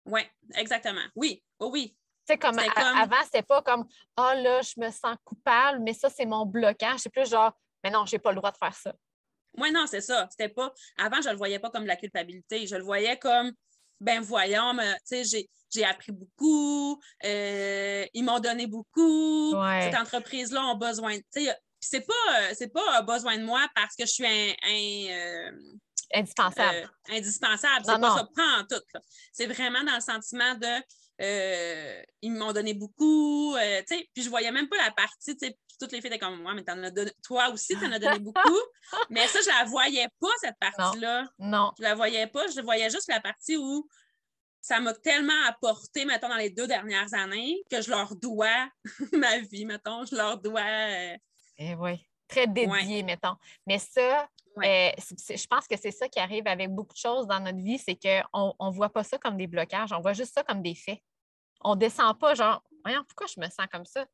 Oui, 0.05 0.21
exactement. 0.55 1.01
Oui, 1.15 1.43
oui, 1.59 1.69
oui. 1.71 1.97
Tu 2.27 2.33
sais, 2.33 2.37
comme, 2.37 2.59
avant, 2.59 3.23
c'était 3.23 3.41
pas 3.41 3.63
comme 3.63 3.87
Ah 4.15 4.33
oh, 4.35 4.41
là, 4.41 4.61
je 4.61 4.79
me 4.79 4.91
sens 4.91 5.15
coupable, 5.23 5.79
mais 5.81 5.93
ça, 5.93 6.09
c'est 6.09 6.25
mon 6.25 6.45
blocage. 6.45 6.99
C'est 6.99 7.09
plus 7.09 7.29
genre 7.29 7.51
Mais 7.83 7.89
non, 7.89 8.05
j'ai 8.05 8.19
pas 8.19 8.31
le 8.31 8.37
droit 8.37 8.51
de 8.51 8.57
faire 8.57 8.75
ça. 8.75 8.93
Oui, 9.57 9.71
non, 9.71 9.85
c'est 9.87 10.01
ça. 10.01 10.27
C'était 10.31 10.49
pas. 10.49 10.73
Avant, 10.97 11.21
je 11.21 11.29
le 11.29 11.35
voyais 11.35 11.59
pas 11.59 11.69
comme 11.69 11.83
de 11.83 11.87
la 11.87 11.95
culpabilité. 11.95 12.67
Je 12.67 12.75
le 12.75 12.83
voyais 12.83 13.17
comme 13.17 13.51
ben 14.01 14.19
voyons, 14.19 14.75
tu 15.07 15.23
sais, 15.23 15.47
j'ai 15.73 15.85
appris 15.85 16.11
beaucoup, 16.11 16.99
euh, 17.23 18.05
ils 18.13 18.23
m'ont 18.23 18.39
donné 18.39 18.67
beaucoup. 18.67 19.55
Cette 19.79 19.95
entreprise-là 19.95 20.71
a 20.71 20.75
besoin, 20.75 21.17
tu 21.17 21.45
sais, 21.45 21.55
c'est 21.79 22.05
pas, 22.05 22.53
c'est 22.53 22.73
pas 22.73 23.01
besoin 23.03 23.37
de 23.37 23.43
moi 23.43 23.67
parce 23.75 23.95
que 23.95 24.05
je 24.05 24.11
suis 24.11 24.25
un, 24.25 24.53
euh, 25.11 25.51
indispensable. 26.13 26.89
Euh, 27.09 27.15
indispensable. 27.15 27.85
C'est 27.85 27.99
pas 27.99 28.17
ça, 28.17 28.27
prend 28.35 28.59
en 28.59 28.65
tout. 28.69 29.01
C'est 29.31 29.47
vraiment 29.47 29.83
dans 29.83 29.95
le 29.95 30.01
sentiment 30.01 30.55
de 30.55 30.81
ils 32.23 32.31
m'ont 32.31 32.53
donné 32.53 32.73
beaucoup. 32.73 33.55
tu 33.55 33.95
sais, 33.95 34.09
puis 34.13 34.23
je 34.23 34.29
voyais 34.29 34.51
même 34.51 34.67
pas 34.67 34.77
la 34.77 34.91
partie, 34.91 35.37
tu 35.37 35.47
sais, 35.47 35.57
toutes 35.81 35.91
les 35.91 36.01
filles 36.01 36.09
étaient 36.09 36.19
comme 36.19 36.41
moi, 36.41 36.53
mais 36.53 36.69
en 36.69 36.83
as 36.83 36.91
donné, 36.91 37.11
toi 37.23 37.49
aussi, 37.49 37.75
tu 37.77 37.85
en 37.85 37.91
as 37.91 37.99
donné 37.99 38.19
beaucoup. 38.19 38.59
mais 39.09 39.27
ça, 39.27 39.39
je 39.41 39.49
la 39.49 39.65
voyais 39.65 40.07
pas, 40.19 40.27
cette 40.39 40.57
partie-là. 40.59 41.27
Non. 41.39 41.71
Je 41.77 41.83
la 41.83 41.95
voyais 41.95 42.27
pas. 42.27 42.47
Je 42.47 42.61
voyais 42.61 42.89
juste 42.89 43.09
la 43.09 43.19
partie 43.19 43.57
où 43.57 43.87
ça 44.61 44.79
m'a 44.79 44.93
tellement 44.93 45.43
apporté, 45.47 46.05
mettons, 46.05 46.29
dans 46.29 46.37
les 46.37 46.51
deux 46.51 46.67
dernières 46.67 47.13
années, 47.13 47.63
que 47.69 47.81
je 47.81 47.89
leur 47.89 48.15
dois 48.15 48.69
ma 49.13 49.39
vie, 49.39 49.65
mettons. 49.65 50.05
Je 50.05 50.15
leur 50.15 50.37
dois. 50.37 50.61
Euh, 50.61 51.17
eh 51.57 51.75
oui, 51.75 52.07
très 52.27 52.47
dédié, 52.47 53.03
mettons. 53.03 53.35
Mais 53.65 53.79
ça, 53.79 54.29
euh, 54.57 54.91
je 54.97 55.47
pense 55.47 55.67
que 55.67 55.77
c'est 55.77 55.91
ça 55.91 56.07
qui 56.07 56.19
arrive 56.19 56.47
avec 56.47 56.69
beaucoup 56.69 56.93
de 56.93 56.99
choses 56.99 57.25
dans 57.25 57.39
notre 57.39 57.57
vie, 57.57 57.79
c'est 57.79 57.95
qu'on 57.95 58.55
ne 58.59 58.71
voit 58.71 58.89
pas 58.89 59.03
ça 59.03 59.17
comme 59.17 59.37
des 59.37 59.47
blocages, 59.47 59.91
on 59.91 60.01
voit 60.01 60.13
juste 60.13 60.33
ça 60.33 60.43
comme 60.43 60.61
des 60.61 60.75
faits. 60.75 60.99
On 61.63 61.75
ne 61.75 61.79
descend 61.79 62.17
pas 62.19 62.35
genre, 62.35 62.63
voyons, 62.83 63.03
pourquoi 63.07 63.27
je 63.27 63.39
me 63.39 63.45
sens 63.45 63.67
comme 63.71 63.85
ça? 63.85 64.05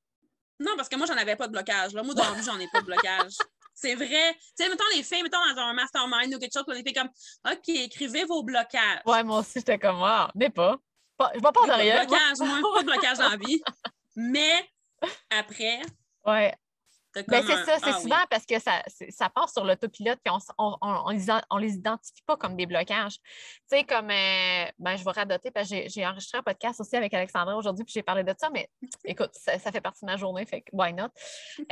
Non, 0.60 0.72
parce 0.76 0.90
que 0.90 0.96
moi, 0.96 1.06
j'en 1.06 1.18
avais 1.18 1.36
pas 1.36 1.48
de 1.48 1.52
blocage. 1.52 1.94
Là. 1.94 2.04
Moi, 2.04 2.14
dans 2.14 2.34
vie, 2.34 2.44
j'en 2.44 2.60
ai 2.60 2.68
pas 2.68 2.82
de 2.82 2.86
blocage. 2.86 3.34
C'est 3.74 3.94
vrai. 3.94 4.34
Tu 4.34 4.64
sais, 4.64 4.70
mettons 4.70 4.84
les 4.96 5.04
filles, 5.04 5.22
mettons 5.22 5.38
dans 5.54 5.62
un 5.62 5.74
mastermind 5.74 6.34
ou 6.34 6.40
quelque 6.40 6.54
chose, 6.54 6.64
les 6.70 6.82
filles 6.82 6.94
comme 6.94 7.10
OK, 7.46 7.70
écrivez 7.70 8.26
vos 8.26 8.42
blocages. 8.42 9.02
Ouais, 9.06 9.24
moi 9.24 9.40
aussi, 9.40 9.54
j'étais 9.56 9.78
comme 9.78 9.98
moi. 9.98 10.32
mais 10.34 10.50
pas. 10.50 10.78
pas 11.16 11.30
je 11.36 11.40
vais 11.40 11.52
pas 11.52 11.68
de 11.68 11.72
rien. 11.72 12.06
Blocage, 12.06 12.38
moi, 12.40 12.74
pas 12.74 12.82
de 12.82 12.86
blocage 12.88 13.18
dans 13.20 13.30
la 13.30 13.38
vie. 13.38 13.62
Mais 14.16 14.68
après, 15.30 15.82
ouais. 16.26 16.56
Ben, 17.28 17.44
c'est 17.46 17.66
ça, 17.66 17.78
c'est 17.80 17.90
ah 17.90 18.00
souvent 18.00 18.26
parce 18.30 18.46
que 18.46 18.60
ça, 18.60 18.84
ça 19.10 19.30
passe 19.30 19.54
sur 19.54 19.64
l'autopilote 19.64 20.20
et 20.26 20.30
on 20.58 21.12
ne 21.12 21.62
les, 21.62 21.74
identifie 21.74 22.22
pas 22.26 22.38
comme 22.38 22.56
des 22.56 22.66
blocages. 22.66 23.18
Tu 23.20 23.22
sais, 23.68 23.84
comme, 23.84 24.10
euh, 24.10 24.66
ben, 24.78 24.96
je 24.96 25.04
vais 25.04 25.12
radoter 25.12 25.52
parce 25.52 25.70
que 25.70 25.88
j'ai 25.88 26.06
enregistré 26.06 26.38
un 26.38 26.44
podcast 26.44 26.80
aussi 26.80 26.96
avec 26.96 27.14
Alexandra 27.14 27.56
aujourd'hui 27.56 27.86
puis 27.86 27.94
j'ai 27.94 28.04
parlé 28.04 28.24
de 28.24 28.34
ça, 28.38 28.50
mais 28.50 28.70
écoute, 29.06 29.32
ça, 29.34 29.58
fait 29.58 29.82
partie 29.82 30.06
de 30.06 30.12
ma 30.12 30.18
journée, 30.18 30.46
fait 30.46 30.62
que 30.62 30.70
why 30.74 30.94
not? 30.94 31.10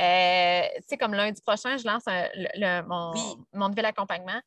Euh, 0.06 0.62
tu 0.76 0.82
sais, 0.88 0.98
comme 0.98 1.14
lundi 1.14 1.40
prochain, 1.40 1.76
je 1.76 1.86
lance 1.86 2.04
mon, 2.86 3.12
mon 3.52 3.68
nouvel 3.68 3.86
accompagnement. 3.86 4.40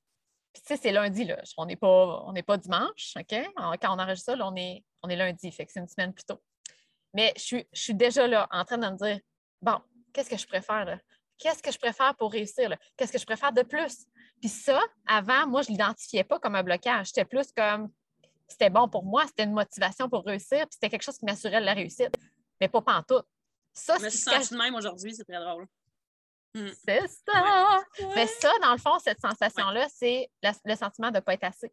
Puis, 0.53 0.61
tu 0.61 0.67
sais, 0.67 0.79
c'est 0.81 0.91
lundi, 0.91 1.25
là. 1.25 1.41
On 1.57 1.65
n'est 1.65 1.75
pas, 1.75 2.23
pas 2.45 2.57
dimanche, 2.57 3.13
OK? 3.17 3.35
Quand 3.81 3.95
on 3.95 3.99
enregistre 3.99 4.31
ça, 4.31 4.35
là, 4.35 4.47
on 4.47 4.55
est, 4.55 4.83
on 5.03 5.09
est 5.09 5.15
lundi, 5.15 5.51
fait 5.51 5.65
que 5.65 5.71
c'est 5.71 5.79
une 5.79 5.87
semaine 5.87 6.13
plus 6.13 6.25
tôt. 6.25 6.41
Mais 7.13 7.33
je 7.35 7.41
suis, 7.41 7.67
je 7.73 7.81
suis 7.81 7.93
déjà 7.93 8.27
là 8.27 8.47
en 8.51 8.65
train 8.65 8.77
de 8.77 8.87
me 8.87 8.97
dire, 8.97 9.19
bon, 9.61 9.79
qu'est-ce 10.13 10.29
que 10.29 10.37
je 10.37 10.47
préfère? 10.47 10.99
Qu'est-ce 11.37 11.63
que 11.63 11.71
je 11.71 11.77
préfère 11.77 12.15
pour 12.15 12.31
réussir? 12.31 12.75
Qu'est-ce 12.97 13.11
que 13.13 13.19
je 13.19 13.25
préfère 13.25 13.53
de 13.53 13.61
plus? 13.61 14.05
Puis 14.41 14.49
ça, 14.49 14.81
avant, 15.07 15.47
moi, 15.47 15.61
je 15.61 15.69
ne 15.69 15.73
l'identifiais 15.73 16.23
pas 16.23 16.39
comme 16.39 16.55
un 16.55 16.63
blocage. 16.63 17.07
C'était 17.07 17.25
plus 17.25 17.51
comme 17.51 17.89
c'était 18.49 18.69
bon 18.69 18.89
pour 18.89 19.05
moi, 19.05 19.25
c'était 19.27 19.43
une 19.43 19.53
motivation 19.53 20.09
pour 20.09 20.25
réussir, 20.25 20.61
puis 20.61 20.71
c'était 20.71 20.89
quelque 20.89 21.03
chose 21.03 21.17
qui 21.17 21.25
m'assurait 21.25 21.61
la 21.61 21.73
réussite, 21.73 22.13
mais 22.59 22.67
pas 22.67 22.81
pantoute. 22.81 23.25
Ça, 23.73 23.97
c'est 23.99 24.09
ce 24.09 24.55
même 24.55 24.75
aujourd'hui, 24.75 25.13
c'est 25.13 25.23
très 25.23 25.39
drôle. 25.39 25.67
Hmm. 26.55 26.69
C'est 26.84 27.07
ça! 27.07 27.79
Mais 28.15 28.25
ça, 28.25 28.51
dans 28.63 28.71
le 28.71 28.79
fond, 28.79 28.97
cette 28.99 29.21
sensation-là, 29.21 29.88
c'est 29.93 30.29
le 30.65 30.75
sentiment 30.75 31.12
de 31.12 31.17
ne 31.17 31.19
pas 31.19 31.36
être 31.36 31.43
assez. 31.43 31.71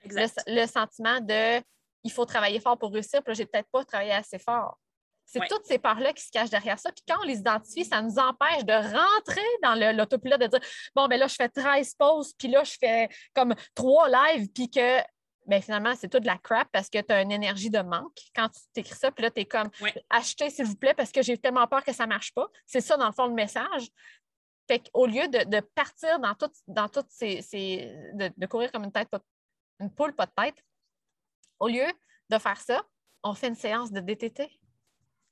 Exact. 0.00 0.42
Le, 0.46 0.66
sentiment 0.66 1.20
de 1.20 1.62
il 2.04 2.12
faut 2.12 2.24
travailler 2.24 2.60
fort 2.60 2.78
pour 2.78 2.92
réussir, 2.92 3.22
puis 3.22 3.32
là, 3.32 3.34
j'ai 3.34 3.46
peut-être 3.46 3.68
pas 3.70 3.84
travaillé 3.84 4.12
assez 4.12 4.38
fort. 4.38 4.78
C'est 5.30 5.46
toutes 5.46 5.66
ces 5.66 5.78
parts-là 5.78 6.14
qui 6.14 6.24
se 6.24 6.30
cachent 6.30 6.48
derrière 6.48 6.78
ça. 6.78 6.90
Puis 6.90 7.04
quand 7.06 7.18
on 7.20 7.26
les 7.26 7.38
identifie, 7.38 7.84
ça 7.84 8.00
nous 8.00 8.18
empêche 8.18 8.64
de 8.64 8.72
rentrer 8.72 9.46
dans 9.62 9.74
l'autopilote, 9.94 10.40
de 10.40 10.46
dire 10.46 10.60
bon, 10.96 11.06
ben 11.06 11.20
là, 11.20 11.26
je 11.26 11.34
fais 11.34 11.50
13 11.50 11.94
pauses, 11.94 12.32
puis 12.32 12.48
là, 12.48 12.64
je 12.64 12.76
fais 12.80 13.10
comme 13.34 13.54
trois 13.74 14.08
lives, 14.08 14.48
puis 14.54 14.70
que 14.70 15.00
ben, 15.46 15.62
finalement, 15.62 15.94
c'est 15.96 16.08
tout 16.08 16.20
de 16.20 16.26
la 16.26 16.36
crap 16.36 16.68
parce 16.72 16.90
que 16.90 17.00
tu 17.00 17.12
as 17.12 17.22
une 17.22 17.32
énergie 17.32 17.70
de 17.70 17.80
manque 17.80 18.18
quand 18.34 18.48
tu 18.48 18.60
t'écris 18.72 18.94
ça. 18.94 19.10
Puis 19.10 19.22
là, 19.22 19.30
tu 19.30 19.40
es 19.40 19.44
comme 19.46 19.70
achetez, 20.10 20.50
s'il 20.50 20.66
vous 20.66 20.76
plaît, 20.76 20.94
parce 20.94 21.10
que 21.10 21.22
j'ai 21.22 21.38
tellement 21.38 21.66
peur 21.66 21.84
que 21.84 21.92
ça 21.92 22.04
ne 22.04 22.10
marche 22.10 22.32
pas. 22.34 22.46
C'est 22.66 22.82
ça, 22.82 22.96
dans 22.96 23.06
le 23.06 23.12
fond, 23.12 23.26
le 23.26 23.34
message. 23.34 23.88
Fait 24.66 24.80
qu'au 24.90 25.06
lieu 25.06 25.26
de, 25.28 25.60
partir 25.74 26.20
dans, 26.20 26.34
tout, 26.34 26.52
dans 26.66 26.88
toutes 26.88 27.10
ces. 27.10 27.40
de, 28.14 28.46
courir 28.46 28.70
comme 28.70 28.84
une 28.84 28.92
tête, 28.92 29.08
une 29.80 29.90
poule, 29.90 30.14
pas 30.14 30.26
de 30.26 30.32
tête, 30.36 30.62
au 31.58 31.68
lieu 31.68 31.86
de 32.28 32.38
faire 32.38 32.60
ça, 32.60 32.82
on 33.22 33.34
fait 33.34 33.48
une 33.48 33.54
séance 33.54 33.90
de 33.90 34.00
DTT. 34.00 34.57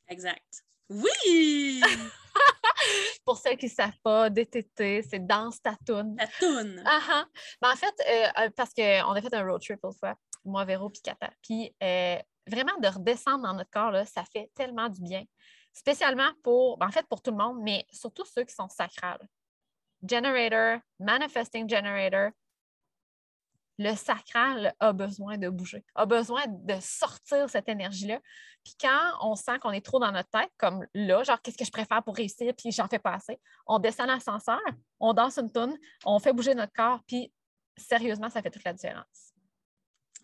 Exact. 0.08 0.64
Oui! 0.88 1.82
Pour 3.24 3.38
celles 3.38 3.56
qui 3.56 3.66
ne 3.66 3.70
savent 3.70 3.98
pas, 4.02 4.30
DTT, 4.30 5.02
c'est 5.02 5.26
danse 5.26 5.60
tatoune. 5.60 6.16
Tatoune. 6.16 6.80
Uh 6.86 7.24
ben, 7.60 7.72
en 7.72 7.76
fait, 7.76 7.94
euh, 8.08 8.44
euh, 8.44 8.50
parce 8.56 8.72
qu'on 8.72 9.12
a 9.12 9.20
fait 9.20 9.34
un 9.34 9.42
road 9.42 9.60
trip 9.60 9.80
l'autre 9.82 9.98
fois, 9.98 10.14
moi, 10.44 10.64
Véro, 10.64 10.90
puis 10.90 11.00
Kata. 11.02 11.30
Puis 11.42 11.74
euh, 11.82 12.18
vraiment, 12.46 12.76
de 12.78 12.88
redescendre 12.88 13.42
dans 13.42 13.54
notre 13.54 13.70
corps, 13.70 13.90
là, 13.90 14.04
ça 14.04 14.24
fait 14.32 14.50
tellement 14.54 14.88
du 14.88 15.00
bien. 15.02 15.24
Spécialement 15.72 16.30
pour, 16.42 16.78
ben, 16.78 16.86
en 16.86 16.92
fait, 16.92 17.06
pour 17.08 17.20
tout 17.20 17.32
le 17.32 17.36
monde, 17.36 17.58
mais 17.62 17.84
surtout 17.90 18.24
ceux 18.24 18.44
qui 18.44 18.54
sont 18.54 18.68
sacrales. 18.68 19.26
Generator, 20.08 20.80
manifesting 21.00 21.68
generator, 21.68 22.30
le 23.78 23.94
sacral 23.94 24.74
a 24.80 24.92
besoin 24.92 25.36
de 25.36 25.48
bouger, 25.48 25.84
a 25.94 26.06
besoin 26.06 26.44
de 26.48 26.74
sortir 26.80 27.48
cette 27.50 27.68
énergie-là. 27.68 28.20
Puis 28.64 28.74
quand 28.80 29.12
on 29.20 29.34
sent 29.36 29.58
qu'on 29.60 29.70
est 29.70 29.84
trop 29.84 30.00
dans 30.00 30.10
notre 30.10 30.30
tête, 30.30 30.50
comme 30.56 30.86
là, 30.94 31.22
genre 31.22 31.40
qu'est-ce 31.40 31.58
que 31.58 31.64
je 31.64 31.70
préfère 31.70 32.02
pour 32.02 32.16
réussir, 32.16 32.52
puis 32.56 32.72
j'en 32.72 32.88
fais 32.88 32.98
pas 32.98 33.14
assez, 33.14 33.38
on 33.66 33.78
descend 33.78 34.08
l'ascenseur, 34.08 34.60
on 34.98 35.12
danse 35.12 35.38
une 35.38 35.52
toune, 35.52 35.76
on 36.04 36.18
fait 36.18 36.32
bouger 36.32 36.54
notre 36.54 36.72
corps, 36.72 37.00
puis 37.06 37.32
sérieusement, 37.76 38.30
ça 38.30 38.42
fait 38.42 38.50
toute 38.50 38.64
la 38.64 38.72
différence. 38.72 39.34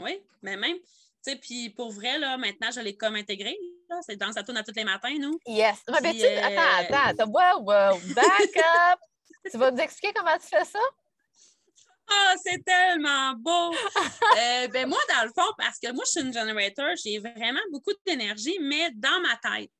Oui, 0.00 0.22
mais 0.40 0.56
même, 0.56 0.78
tu 0.78 0.84
sais, 1.20 1.36
puis 1.36 1.70
pour 1.70 1.92
vrai, 1.92 2.18
là, 2.18 2.36
maintenant, 2.38 2.70
je 2.70 2.80
l'ai 2.80 2.96
comme 2.96 3.14
intégré. 3.16 3.56
C'est 4.06 4.16
dans 4.16 4.32
sa 4.32 4.42
tourne 4.42 4.56
à 4.56 4.62
tous 4.62 4.74
les 4.74 4.84
matins, 4.84 5.14
nous. 5.20 5.38
Yes. 5.46 5.82
Mais 6.02 6.14
tu, 6.14 6.24
attends, 6.24 6.94
euh, 6.94 7.10
attends, 7.10 7.30
wow, 7.30 7.60
wow, 7.60 7.98
back 8.14 8.56
up! 8.56 8.98
tu 9.50 9.58
vas 9.58 9.70
nous 9.70 9.78
expliquer 9.78 10.14
comment 10.14 10.36
tu 10.38 10.46
fais 10.46 10.64
ça? 10.64 10.78
Ah, 12.14 12.35
c'est 12.44 12.64
tellement 12.64 13.35
beau! 13.35 13.75
Euh, 14.38 14.66
ben 14.68 14.88
moi, 14.88 14.98
dans 15.14 15.25
le 15.25 15.29
fond, 15.29 15.48
parce 15.59 15.79
que 15.79 15.92
moi, 15.92 16.05
je 16.07 16.12
suis 16.12 16.20
une 16.27 16.33
generator, 16.33 16.88
j'ai 17.05 17.18
vraiment 17.18 17.61
beaucoup 17.70 17.92
d'énergie, 18.07 18.59
mais 18.62 18.90
dans 18.94 19.20
ma 19.20 19.37
tête. 19.37 19.70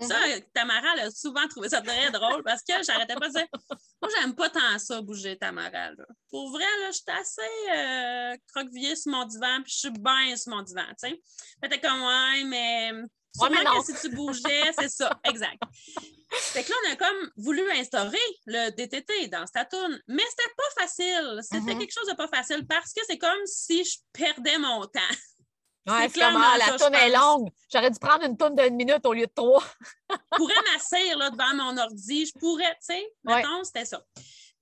Ça, 0.00 0.18
mm-hmm. 0.18 0.44
Tamara 0.52 0.88
a 1.02 1.10
souvent 1.10 1.46
trouvé 1.46 1.68
ça 1.68 1.80
très 1.80 2.10
drôle 2.10 2.42
parce 2.42 2.62
que 2.62 2.82
j'arrêtais 2.82 3.14
pas 3.14 3.28
de 3.28 3.34
dire 3.34 3.46
Moi, 4.02 4.10
j'aime 4.18 4.34
pas 4.34 4.50
tant 4.50 4.78
ça, 4.78 5.00
bouger 5.00 5.38
Tamara. 5.38 5.90
Pour 6.30 6.50
vrai, 6.50 6.64
là, 6.80 6.90
je 6.90 6.96
suis 6.96 7.04
assez 7.08 7.76
euh, 7.76 8.36
croquevillée 8.48 8.96
sur 8.96 9.12
mon 9.12 9.24
divan, 9.24 9.62
puis 9.62 9.72
je 9.72 9.78
suis 9.78 9.90
bien 9.90 10.34
sur 10.36 10.56
mon 10.56 10.62
divan. 10.62 10.86
Tu 11.00 11.10
sais. 11.10 11.80
Comme 11.80 12.02
Ouais, 12.02 12.44
mais 12.44 12.92
Ouais, 13.40 13.48
mais 13.50 13.64
non. 13.64 13.82
si 13.82 13.94
tu 13.94 14.14
bougeais, 14.14 14.72
c'est 14.78 14.90
ça, 14.90 15.18
exact. 15.24 15.62
Fait 16.32 16.64
que 16.64 16.70
là, 16.70 16.76
on 16.86 16.92
a 16.92 16.96
comme 16.96 17.30
voulu 17.36 17.70
instaurer 17.72 18.18
le 18.46 18.70
DTT 18.70 19.28
dans 19.28 19.46
Statoon, 19.46 19.98
mais 20.08 20.22
c'était 20.30 20.54
pas 20.56 20.82
facile. 20.82 21.40
C'était 21.42 21.58
mm-hmm. 21.58 21.78
quelque 21.78 21.92
chose 21.92 22.08
de 22.08 22.14
pas 22.14 22.28
facile 22.28 22.66
parce 22.66 22.92
que 22.92 23.00
c'est 23.06 23.18
comme 23.18 23.46
si 23.46 23.84
je 23.84 23.98
perdais 24.12 24.58
mon 24.58 24.82
temps. 24.86 25.00
Ouais, 25.86 26.08
c'est 26.08 26.20
comme, 26.20 26.36
ah, 26.36 26.56
la 26.58 26.78
tourne 26.78 26.94
est 26.94 27.10
longue. 27.10 27.50
J'aurais 27.72 27.90
dû 27.90 27.98
prendre 27.98 28.24
une 28.24 28.36
tourne 28.36 28.54
d'une 28.54 28.76
minute 28.76 29.04
au 29.04 29.12
lieu 29.12 29.26
de 29.26 29.32
trois. 29.34 29.64
je 30.10 30.36
pourrais 30.36 30.54
m'asseoir 30.72 31.30
devant 31.32 31.54
mon 31.54 31.76
ordi. 31.76 32.26
Je 32.26 32.38
pourrais, 32.38 32.70
tu 32.74 32.94
sais, 32.94 33.12
mettons, 33.24 33.64
c'était 33.64 33.84
ça. 33.84 34.00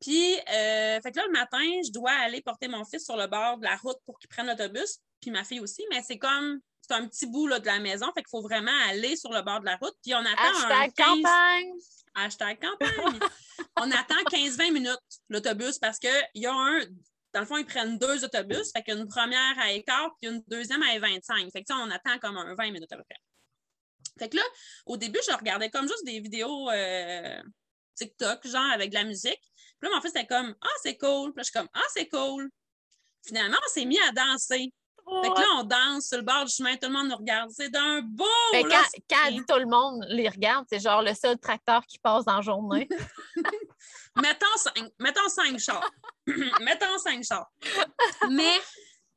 Puis, 0.01 0.35
euh, 0.35 0.99
fait 1.03 1.13
que 1.13 1.19
là, 1.19 1.27
le 1.27 1.33
matin, 1.33 1.63
je 1.85 1.93
dois 1.93 2.13
aller 2.13 2.41
porter 2.41 2.69
mon 2.69 2.85
fils 2.87 3.05
sur 3.05 3.17
le 3.17 3.27
bord 3.27 3.59
de 3.59 3.65
la 3.65 3.77
route 3.77 3.99
pour 4.07 4.19
qu'il 4.19 4.31
prenne 4.31 4.47
l'autobus, 4.47 5.01
puis 5.21 5.31
ma 5.31 5.45
fille 5.45 5.61
aussi, 5.61 5.85
mais 5.91 6.03
c'est 6.03 6.17
comme 6.17 6.61
c'est 6.91 6.97
un 6.97 7.07
petit 7.07 7.27
bout 7.27 7.47
là, 7.47 7.61
de 7.61 7.67
la 7.67 7.79
maison, 7.79 8.07
fait 8.13 8.23
qu'il 8.23 8.31
faut 8.31 8.43
vraiment 8.43 8.77
aller 8.89 9.17
sur 9.17 9.33
le 9.33 9.43
bord 9.43 9.61
de 9.61 9.67
la 9.67 9.77
route. 9.77 9.95
Puis 10.03 10.15
on 10.15 10.19
attend 10.19 10.67
Hashtag 10.67 10.93
campagne. 10.97 11.73
Hashtag 12.15 12.61
campagne. 12.61 13.21
on 13.77 13.91
attend 13.93 14.23
15-20 14.31 14.73
minutes 14.73 14.99
l'autobus 15.29 15.79
parce 15.79 15.99
qu'il 15.99 16.11
y 16.35 16.47
a 16.47 16.53
un. 16.53 16.81
Dans 17.33 17.41
le 17.41 17.47
fond, 17.47 17.59
ils 17.59 17.67
prennent 17.67 17.97
deux 17.97 18.25
autobus. 18.25 18.73
Fait 18.73 18.83
qu'une 18.83 19.07
première 19.07 19.59
à 19.59 19.71
écart, 19.71 20.17
puis 20.21 20.31
une 20.31 20.43
deuxième 20.49 20.83
à 20.83 20.99
25. 20.99 21.51
Fait 21.53 21.63
que 21.63 21.73
on 21.73 21.91
attend 21.91 22.19
comme 22.19 22.37
un 22.37 22.55
20 22.55 22.73
minutes 22.73 22.93
à 22.93 22.97
peu 22.97 23.05
près. 23.05 23.21
Fait 24.19 24.29
que 24.29 24.37
là, 24.37 24.43
au 24.87 24.97
début, 24.97 25.21
je 25.27 25.35
regardais 25.35 25.71
comme 25.71 25.87
juste 25.87 26.05
des 26.05 26.21
vidéos 26.21 26.69
euh, 26.71 27.41
TikTok, 27.95 28.47
genre 28.49 28.71
avec 28.73 28.91
de 28.91 28.97
la 28.97 29.05
musique. 29.05 29.41
Puis 29.79 29.89
là, 29.89 29.95
mon 29.95 30.03
fils 30.03 30.11
était 30.11 30.27
comme 30.27 30.55
Ah, 30.61 30.77
c'est 30.83 30.99
cool. 30.99 31.33
Puis 31.33 31.39
là, 31.39 31.43
je 31.43 31.45
suis 31.45 31.53
comme 31.53 31.69
Ah, 31.73 31.87
c'est 31.95 32.09
cool. 32.09 32.51
Finalement, 33.25 33.59
on 33.65 33.73
s'est 33.73 33.85
mis 33.85 33.99
à 34.01 34.13
danser. 34.13 34.73
Fait 35.23 35.29
que 35.31 35.41
là, 35.41 35.47
on 35.59 35.65
danse 35.65 36.07
sur 36.09 36.19
le 36.19 36.23
bord 36.25 36.45
du 36.45 36.53
chemin, 36.53 36.77
tout 36.77 36.87
le 36.89 36.93
monde 36.93 37.09
nous 37.09 37.17
regarde. 37.17 37.51
C'est 37.51 37.69
d'un 37.69 38.01
beau. 38.03 38.25
Fait 38.53 38.63
là, 38.63 38.83
quand, 38.83 39.01
quand 39.11 39.27
elle 39.27 39.35
dit 39.35 39.45
tout 39.47 39.59
le 39.59 39.67
monde 39.67 40.05
les 40.09 40.29
regarde, 40.29 40.67
c'est 40.71 40.81
genre 40.81 41.03
le 41.03 41.15
seul 41.15 41.39
tracteur 41.39 41.85
qui 41.87 41.99
passe 41.99 42.25
dans 42.25 42.37
la 42.37 42.43
journée. 42.43 42.89
mettons 44.17 44.47
cinq, 44.57 44.91
mettons 44.99 45.29
cinq 45.29 45.59
chars. 45.59 45.91
mettons 46.61 46.99
cinq 46.99 47.25
chars. 47.25 47.51
Mais, 48.31 48.61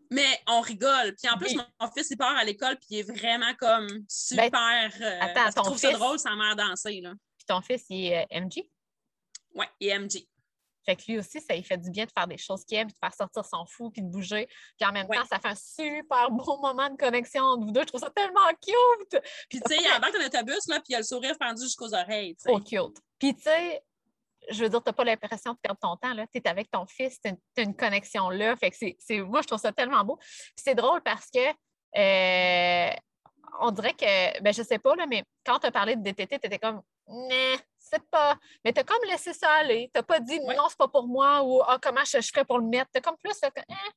mais 0.09 0.41
on 0.47 0.61
rigole. 0.61 1.15
Puis 1.21 1.31
en 1.31 1.37
plus, 1.37 1.55
Oui. 1.55 1.61
mon 1.79 1.91
fils, 1.91 2.07
il 2.09 2.17
part 2.17 2.35
à 2.35 2.43
l'école, 2.43 2.75
puis 2.77 2.87
il 2.91 2.99
est 2.99 3.03
vraiment 3.11 3.53
comme 3.59 3.87
super. 4.07 4.91
euh, 5.01 5.19
attends, 5.21 5.45
qu'il 5.45 5.53
ton 5.53 5.61
trouve 5.63 5.77
ça 5.77 5.91
drôle, 5.91 6.19
sa 6.19 6.35
mère 6.35 6.55
danser. 6.55 7.01
Là. 7.01 7.13
Puis 7.37 7.45
ton 7.47 7.61
fils, 7.61 7.85
il 7.89 8.07
est 8.07 8.25
euh, 8.31 8.41
MG. 8.41 8.69
Ouais, 9.53 9.69
et 9.79 9.97
MJ. 9.97 10.25
Fait 10.85 10.95
que 10.95 11.03
lui 11.07 11.19
aussi, 11.19 11.39
ça 11.41 11.55
lui 11.55 11.63
fait 11.63 11.77
du 11.77 11.89
bien 11.89 12.05
de 12.05 12.11
faire 12.11 12.27
des 12.27 12.37
choses 12.37 12.63
qu'il 12.65 12.77
aime, 12.77 12.87
puis 12.87 12.95
de 12.95 13.05
faire 13.05 13.15
sortir 13.15 13.45
son 13.45 13.65
fou, 13.65 13.89
puis 13.89 14.01
de 14.01 14.07
bouger. 14.07 14.47
Puis 14.79 14.87
en 14.87 14.91
même 14.91 15.07
Ouais. 15.07 15.17
temps, 15.17 15.25
ça 15.25 15.39
fait 15.39 15.49
un 15.49 15.55
super 15.55 16.31
beau 16.31 16.57
moment 16.61 16.89
de 16.89 16.97
connexion 16.97 17.43
entre 17.43 17.65
vous 17.65 17.71
deux. 17.71 17.81
Je 17.81 17.87
trouve 17.87 18.01
ça 18.01 18.09
tellement 18.09 18.47
cute! 18.61 19.21
Puis, 19.49 19.59
tu 19.59 19.73
sais, 19.73 19.81
il 19.81 19.91
embarque 19.95 20.13
dans 20.13 20.19
l'autobus, 20.19 20.67
là, 20.67 20.79
puis 20.79 20.89
il 20.89 20.95
a 20.95 20.99
le 20.99 21.03
sourire 21.03 21.37
pendu 21.37 21.63
jusqu'aux 21.63 21.93
oreilles. 21.93 22.35
Trop 22.35 22.59
cute. 22.59 22.97
Puis 23.19 23.35
tu 23.35 23.43
sais, 23.43 23.81
je 24.49 24.63
veux 24.63 24.69
dire, 24.69 24.83
tu 24.83 24.89
n'as 24.89 24.93
pas 24.93 25.03
l'impression 25.03 25.53
de 25.53 25.57
perdre 25.57 25.79
ton 25.79 25.95
temps. 25.95 26.13
Tu 26.31 26.39
es 26.39 26.47
avec 26.47 26.69
ton 26.69 26.85
fils, 26.85 27.19
tu 27.21 27.29
as 27.29 27.61
une, 27.61 27.75
connexion 27.75 28.29
là. 28.29 28.55
Fait 28.55 28.71
que 28.71 28.77
c'est, 28.77 29.21
moi, 29.21 29.41
je 29.41 29.47
trouve 29.47 29.59
ça 29.59 29.71
tellement 29.71 30.03
beau. 30.03 30.17
Puis 30.17 30.63
c'est 30.63 30.75
drôle 30.75 31.01
parce 31.01 31.29
que 31.29 31.39
euh, 31.95 32.93
on 33.61 33.71
dirait 33.71 33.93
que, 33.93 34.41
ben, 34.41 34.53
je 34.53 34.63
sais 34.63 34.79
pas, 34.79 34.95
là, 34.95 35.05
mais 35.07 35.23
quand 35.45 35.59
tu 35.59 35.67
as 35.67 35.71
parlé 35.71 35.95
de 35.95 36.01
DTT, 36.01 36.39
tu 36.39 36.47
étais 36.47 36.59
comme, 36.59 36.81
nah, 37.07 37.55
c'est 37.93 38.09
pas. 38.09 38.37
Mais 38.65 38.73
tu 38.73 38.79
as 38.79 38.83
comme 38.83 39.03
laissé 39.07 39.33
ça 39.33 39.49
aller. 39.51 39.89
Tu 39.93 39.99
n'as 39.99 40.03
pas 40.03 40.19
dit, 40.19 40.39
Ouais. 40.39 40.55
non, 40.55 40.67
c'est 40.69 40.77
pas 40.77 40.87
pour 40.87 41.07
moi 41.07 41.41
ou 41.43 41.61
ah, 41.65 41.77
comment 41.81 42.03
je, 42.05 42.19
je 42.21 42.27
ferais 42.27 42.45
pour 42.45 42.59
le 42.59 42.65
mettre? 42.65 42.89
Tu 42.91 42.97
as 42.97 43.01
comme 43.01 43.17
plus, 43.17 43.37
fait 43.37 43.51
que, 43.51 43.61
eh, 43.69 43.91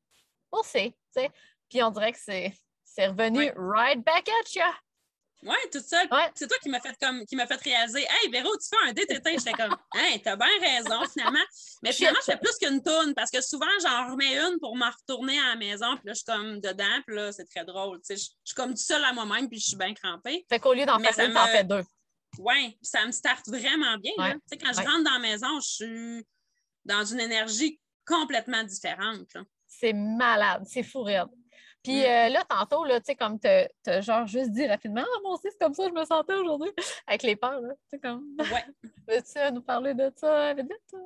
on 0.53 0.63
sait. 0.63 0.91
tu 1.15 1.23
sais. 1.23 1.31
Puis 1.69 1.83
on 1.83 1.91
dirait 1.91 2.13
que 2.13 2.19
c'est, 2.21 2.53
c'est 2.85 3.09
revenu 3.09 3.39
Ouais. 3.39 3.55
right 3.57 4.05
back 4.05 4.29
at 4.29 4.55
you. 4.55 4.63
Ouais, 5.43 5.55
toute 5.71 5.85
seule. 5.85 6.09
Ouais. 6.11 6.31
C'est 6.35 6.49
toi 6.49 6.57
qui 6.63 6.71
m'as 6.71 6.81
fait 6.81 6.97
comme 7.01 7.25
qui 7.27 7.37
m'a 7.37 7.47
fait 7.47 7.61
réaliser 7.63 8.01
Hey 8.01 8.31
Véro, 8.31 8.49
tu 8.57 8.69
fais 8.69 8.89
un 8.89 8.93
DTT. 8.95 9.33
J'étais 9.39 9.53
comme 9.53 9.77
Hey, 9.95 10.21
t'as 10.23 10.35
bien 10.35 10.47
raison, 10.61 11.05
finalement. 11.13 11.45
Mais 11.83 11.93
finalement, 11.93 12.19
je 12.27 12.33
fais 12.33 12.39
plus 12.39 12.57
qu'une 12.59 12.83
tourne 12.83 13.15
parce 13.15 13.31
que 13.31 13.41
souvent, 13.43 13.67
j'en 13.83 14.11
remets 14.11 14.35
une 14.39 14.59
pour 14.61 14.75
m'en 14.77 14.91
retourner 14.91 15.39
à 15.39 15.49
la 15.51 15.57
maison, 15.57 15.95
puis 15.99 16.07
là, 16.07 16.15
je 16.15 16.19
suis 16.21 16.25
comme 16.25 16.59
dedans, 16.61 17.03
puis 17.07 17.17
là, 17.17 17.33
c'est 17.33 17.45
très 17.45 17.65
drôle. 17.67 18.01
Je 18.09 18.15
je 18.15 18.21
suis 18.45 18.55
comme 18.57 18.71
toute 18.71 18.79
seule 18.79 19.05
à 19.05 19.13
moi-même, 19.13 19.49
puis 19.49 19.61
je 19.61 19.67
suis 19.67 19.77
bien 19.77 19.93
crampée. 19.93 20.47
Fait 20.49 20.59
qu'au 20.59 20.73
lieu 20.73 20.87
d'en 20.87 20.99
faire 20.99 21.27
une, 21.27 21.35
t'en 21.35 21.47
fais 21.49 21.65
deux. 21.65 21.83
Puis 22.37 22.79
ça 22.83 23.05
me 23.07 23.13
starte 23.13 23.49
vraiment 23.49 23.97
bien. 23.99 24.13
Ouais. 24.19 24.37
Quand 24.61 24.73
je 24.73 24.79
Ouais. 24.79 24.87
rentre 24.87 25.05
dans 25.05 25.13
la 25.13 25.19
maison, 25.19 25.61
je 25.61 25.69
suis 25.69 26.27
dans 26.85 27.05
une 27.05 27.21
énergie 27.21 27.81
complètement 28.07 28.63
différente. 28.65 29.37
C'est 29.67 29.93
malade, 29.93 30.65
c'est 30.67 30.83
fou 30.83 31.03
raide. 31.03 31.27
Puis 31.83 32.01
Mm. 32.01 32.05
euh, 32.05 32.29
là, 32.31 32.45
tantôt, 32.49 32.85
là, 32.85 32.99
tu 33.01 33.07
sais, 33.07 33.17
comme 33.17 33.39
tu 33.39 33.49
as 33.49 34.01
genre 34.01 34.27
juste 34.27 34.51
dit 34.51 34.67
rapidement, 34.67 35.05
ah, 35.05 35.19
moi 35.23 35.33
aussi, 35.35 35.49
c'est 35.51 35.59
comme 35.59 35.75
ça 35.75 35.85
que 35.85 35.91
je 35.91 36.01
me 36.01 36.05
sentais 36.05 36.35
aujourd'hui, 36.35 36.71
avec 37.07 37.23
les 37.23 37.37
peurs, 37.37 37.61
là. 37.61 37.75
Tu 37.75 37.81
sais, 37.91 37.99
comme, 38.01 38.37
Ouais. 38.39 38.65
veux-tu 39.09 39.39
euh, 39.39 39.51
nous 39.51 39.63
parler 39.63 39.95
de 39.95 40.11
ça, 40.17 40.53
vite, 40.55 40.67
vite? 40.69 41.01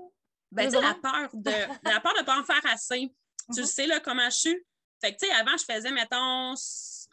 Ben, 0.52 0.64
tu 0.70 0.76
sais, 0.76 0.80
la 0.82 0.94
peur 0.94 1.28
de 1.34 1.50
la 1.88 2.00
peur 2.00 2.14
de 2.14 2.20
ne 2.20 2.24
pas 2.24 2.40
en 2.40 2.44
faire 2.44 2.64
assez. 2.66 3.14
Tu 3.54 3.60
Mhm. 3.60 3.66
sais, 3.66 3.86
là, 3.86 4.00
comment 4.00 4.28
je 4.30 4.36
suis. 4.36 4.66
Fait 5.02 5.14
que, 5.14 5.20
tu 5.20 5.26
sais, 5.26 5.32
avant, 5.34 5.56
je 5.56 5.64
faisais, 5.64 5.90
mettons, 5.90 6.54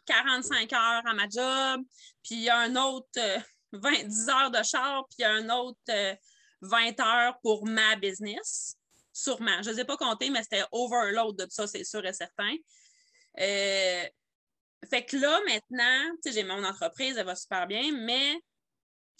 45 0.06 0.72
heures 0.72 1.06
à 1.06 1.14
ma 1.14 1.28
job, 1.28 1.82
puis 2.22 2.36
il 2.36 2.40
y 2.42 2.48
a 2.50 2.58
un 2.58 2.76
autre 2.76 3.08
euh, 3.18 3.38
20, 3.72 4.04
10 4.04 4.28
heures 4.28 4.50
de 4.50 4.62
char, 4.62 5.06
puis 5.08 5.24
un 5.24 5.48
autre 5.50 5.78
euh, 5.90 6.14
20 6.62 7.00
heures 7.00 7.38
pour 7.42 7.66
ma 7.66 7.96
business. 7.96 8.76
Sûrement. 9.12 9.62
Je 9.62 9.70
ne 9.70 9.74
les 9.74 9.80
ai 9.80 9.84
pas 9.84 9.96
comptés, 9.96 10.30
mais 10.30 10.42
c'était 10.42 10.64
overload 10.72 11.36
de 11.36 11.46
ça, 11.50 11.66
c'est 11.66 11.84
sûr 11.84 12.04
et 12.06 12.12
certain. 12.12 12.54
Euh, 13.40 14.04
fait 14.88 15.04
que 15.04 15.16
là, 15.16 15.40
maintenant, 15.46 16.16
j'ai 16.24 16.44
mon 16.44 16.64
entreprise, 16.64 17.16
elle 17.16 17.26
va 17.26 17.34
super 17.34 17.66
bien, 17.66 17.90
mais 17.92 18.40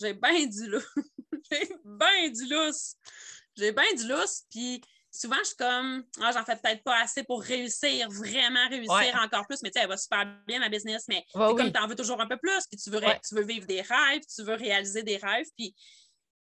j'ai 0.00 0.14
bien 0.14 0.46
du 0.46 0.66
lousse. 0.68 0.94
j'ai 1.50 1.68
bien 1.84 2.30
du 2.30 2.46
lousse. 2.48 2.94
J'ai 3.56 3.72
bien 3.72 3.92
du 3.94 4.06
lousse, 4.06 4.44
puis 4.50 4.80
souvent, 5.18 5.36
je 5.40 5.44
suis 5.48 5.56
comme, 5.56 6.04
ah, 6.22 6.30
j'en 6.32 6.44
fais 6.44 6.56
peut-être 6.56 6.82
pas 6.84 7.00
assez 7.00 7.24
pour 7.24 7.42
réussir, 7.42 8.08
vraiment 8.10 8.68
réussir 8.68 8.92
Ouais. 8.92 9.12
encore 9.16 9.46
plus, 9.46 9.60
mais 9.62 9.70
tu 9.70 9.78
sais, 9.78 9.82
elle 9.84 9.88
va 9.88 9.96
super 9.96 10.24
bien, 10.46 10.60
ma 10.60 10.68
business, 10.68 11.04
mais 11.08 11.24
oui. 11.34 11.56
comme 11.56 11.72
tu 11.72 11.78
en 11.80 11.86
veux 11.88 11.96
toujours 11.96 12.20
un 12.20 12.26
peu 12.28 12.36
plus, 12.36 12.66
puis 12.70 12.78
tu 12.80 12.90
veux, 12.90 12.98
ré- 12.98 13.06
Ouais. 13.06 13.20
tu 13.26 13.34
veux 13.34 13.42
vivre 13.44 13.66
des 13.66 13.80
rêves, 13.80 14.22
tu 14.32 14.42
veux 14.44 14.54
réaliser 14.54 15.02
des 15.02 15.16
rêves, 15.16 15.46
puis 15.56 15.74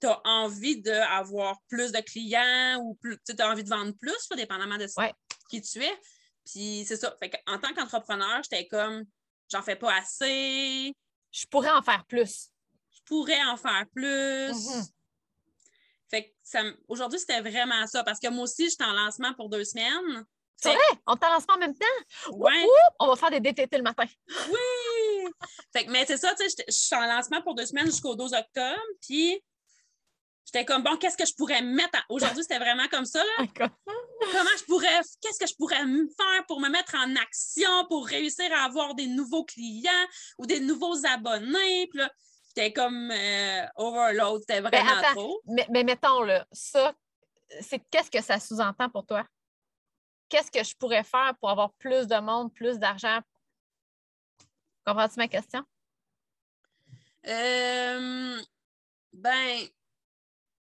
tu 0.01 0.07
as 0.07 0.19
envie 0.25 0.81
d'avoir 0.81 1.57
plus 1.69 1.91
de 1.91 1.99
clients 2.01 2.79
ou 2.83 2.95
plus, 2.95 3.17
tu 3.27 3.35
as 3.39 3.49
envie 3.51 3.63
de 3.63 3.69
vendre 3.69 3.93
plus, 3.99 4.27
dépendamment 4.35 4.77
de 4.77 4.87
Ouais. 4.97 5.13
qui 5.49 5.61
tu 5.61 5.83
es. 5.83 5.99
Puis 6.45 6.83
c'est 6.87 6.97
ça. 6.97 7.15
Fait 7.21 7.31
en 7.47 7.57
tant 7.59 7.73
qu'entrepreneur, 7.73 8.41
j'étais 8.43 8.67
comme, 8.67 9.03
j'en 9.51 9.61
fais 9.61 9.75
pas 9.77 9.93
assez, 9.95 10.93
Je 11.31 11.45
pourrais 11.45 11.69
en 11.71 11.81
faire 11.83 12.05
plus. 12.05 12.49
je 12.91 12.99
pourrais 13.05 13.41
en 13.45 13.55
faire 13.55 13.85
plus. 13.93 14.51
Mhm. 14.51 14.85
Fait 16.13 16.33
aujourd'hui, 16.87 17.19
c'était 17.19 17.41
vraiment 17.41 17.87
ça. 17.87 18.03
Parce 18.03 18.19
que 18.19 18.29
moi 18.29 18.43
aussi, 18.43 18.69
j'étais 18.69 18.83
en 18.83 18.93
lancement 18.93 19.33
pour 19.33 19.49
deux 19.49 19.63
semaines. 19.63 20.25
C'est 20.55 20.69
vrai, 20.69 20.99
on 21.07 21.15
t'a 21.17 21.29
lancé 21.29 21.45
en 21.49 21.57
même 21.57 21.73
temps? 21.75 22.31
Ouais. 22.31 22.63
Oup, 22.63 22.95
on 22.99 23.07
va 23.07 23.15
faire 23.17 23.31
des 23.31 23.39
DTT 23.41 23.77
le 23.77 23.83
matin. 23.83 24.05
Oui! 24.49 25.31
Fait 25.73 25.85
que, 25.85 25.91
mais 25.91 26.05
c'est 26.05 26.15
ça, 26.17 26.33
tu 26.35 26.47
sais, 26.49 26.63
je 26.67 26.71
suis 26.73 26.95
en 26.95 27.05
lancement 27.05 27.41
pour 27.41 27.53
deux 27.55 27.65
semaines 27.65 27.87
jusqu'au 27.87 28.15
12 28.15 28.31
octobre. 28.33 28.79
Puis 29.01 29.43
j'étais 30.45 30.63
comme, 30.63 30.83
bon, 30.83 30.95
qu'est-ce 30.97 31.17
que 31.17 31.25
je 31.25 31.33
pourrais 31.35 31.61
mettre 31.61 31.97
en- 31.97 32.15
Aujourd'hui, 32.15 32.43
c'était 32.43 32.59
vraiment 32.59 32.87
comme 32.87 33.05
ça, 33.05 33.21
là? 33.23 33.45
Comment 34.31 34.49
je 34.57 34.63
pourrais, 34.65 35.01
qu'est-ce 35.21 35.39
que 35.39 35.47
je 35.47 35.55
pourrais 35.55 35.79
faire 35.81 36.45
pour 36.47 36.61
me 36.61 36.69
mettre 36.69 36.95
en 36.95 37.13
action, 37.17 37.85
pour 37.89 38.07
réussir 38.07 38.49
à 38.53 38.63
avoir 38.63 38.95
des 38.95 39.07
nouveaux 39.07 39.43
clients 39.43 40.07
ou 40.37 40.45
des 40.45 40.61
nouveaux 40.61 41.05
abonnés? 41.05 41.87
Puis 41.87 41.99
là, 41.99 42.09
j'étais 42.55 42.73
comme 42.73 43.11
euh, 43.11 43.65
overload, 43.75 44.41
c'était 44.41 44.61
vraiment 44.61 44.85
Ben, 44.85 44.97
attends. 44.97 45.13
trop. 45.19 45.41
Mais, 45.45 45.67
mais 45.69 45.83
mettons, 45.83 46.21
là, 46.21 46.45
ça, 46.51 46.93
c'est 47.61 47.79
qu'est-ce 47.89 48.11
que 48.11 48.21
ça 48.21 48.39
sous-entend 48.39 48.89
pour 48.89 49.05
toi? 49.05 49.25
Qu'est-ce 50.29 50.51
que 50.51 50.63
je 50.63 50.75
pourrais 50.75 51.03
faire 51.03 51.33
pour 51.39 51.49
avoir 51.49 51.73
plus 51.73 52.07
de 52.07 52.15
monde, 52.19 52.53
plus 52.53 52.77
d'argent? 52.79 53.19
Comprends-tu 54.85 55.15
ma 55.17 55.27
question? 55.27 55.63
Euh, 57.27 58.41
ben, 59.13 59.67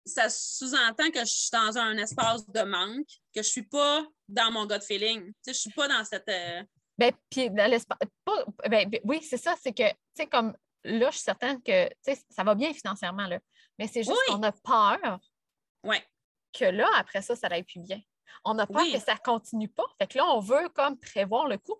ça 0.05 0.29
sous-entend 0.29 1.11
que 1.11 1.20
je 1.20 1.24
suis 1.27 1.51
dans 1.53 1.77
un 1.79 1.96
espace 1.98 2.46
de 2.48 2.62
manque, 2.62 3.07
que 3.35 3.42
je 3.42 3.48
suis 3.48 3.62
pas 3.62 4.05
dans 4.29 4.51
mon 4.51 4.66
gut 4.66 4.81
feeling. 4.81 5.27
Tu 5.27 5.33
sais, 5.42 5.53
je 5.53 5.59
suis 5.59 5.70
pas 5.70 5.87
dans 5.88 6.05
cette. 6.05 6.29
euh, 6.29 6.62
Ben, 6.96 7.12
puis 7.31 7.51
dans 7.51 7.70
l'espace. 7.70 7.98
pas- 8.24 8.44
ben, 8.68 8.88
ben, 8.88 9.01
oui, 9.05 9.22
c'est 9.22 9.37
ça, 9.37 9.55
c'est 9.62 9.72
que, 9.72 9.88
tu 9.88 9.96
sais, 10.16 10.27
comme 10.27 10.57
là, 10.84 11.10
je 11.10 11.16
suis 11.16 11.24
certaine 11.24 11.62
que, 11.62 11.88
ça 12.30 12.44
va 12.44 12.54
bien 12.54 12.72
financièrement, 12.72 13.26
là. 13.26 13.38
Mais 13.78 13.86
c'est 13.86 14.02
juste 14.02 14.16
Oui. 14.28 14.34
qu'on 14.34 14.42
a 14.42 14.52
peur 14.52 15.18
Ouais. 15.84 16.04
que 16.52 16.64
là, 16.64 16.88
après 16.96 17.22
ça, 17.22 17.36
ça 17.36 17.48
n'aille 17.48 17.62
plus 17.64 17.80
bien. 17.80 18.00
On 18.44 18.58
a 18.58 18.66
peur 18.66 18.82
Oui. 18.82 18.92
que 18.92 18.98
ça 19.00 19.14
ne 19.14 19.18
continue 19.18 19.68
pas. 19.68 19.84
Fait 19.98 20.06
que 20.06 20.18
là, 20.18 20.26
on 20.26 20.40
veut 20.40 20.68
comme 20.70 20.98
prévoir 20.98 21.46
le 21.48 21.58
coup. 21.58 21.76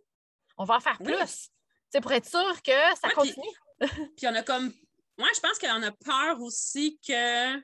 On 0.57 0.65
va 0.65 0.77
en 0.77 0.81
faire 0.81 0.97
Oui. 1.01 1.13
plus. 1.15 1.51
Sais, 1.91 2.01
pour 2.01 2.13
être 2.13 2.27
sûr 2.29 2.63
que 2.63 2.71
ça 2.73 3.09
Ouais, 3.09 3.15
puis- 3.23 3.35
continue. 3.35 3.57
Puis 4.17 4.27
on 4.27 4.35
a 4.35 4.43
comme. 4.43 4.73
Moi, 5.17 5.29
je 5.35 5.41
pense 5.41 5.59
qu'on 5.59 5.83
a 5.83 5.93
peur 5.93 6.41
aussi 6.41 6.99
que 7.07 7.61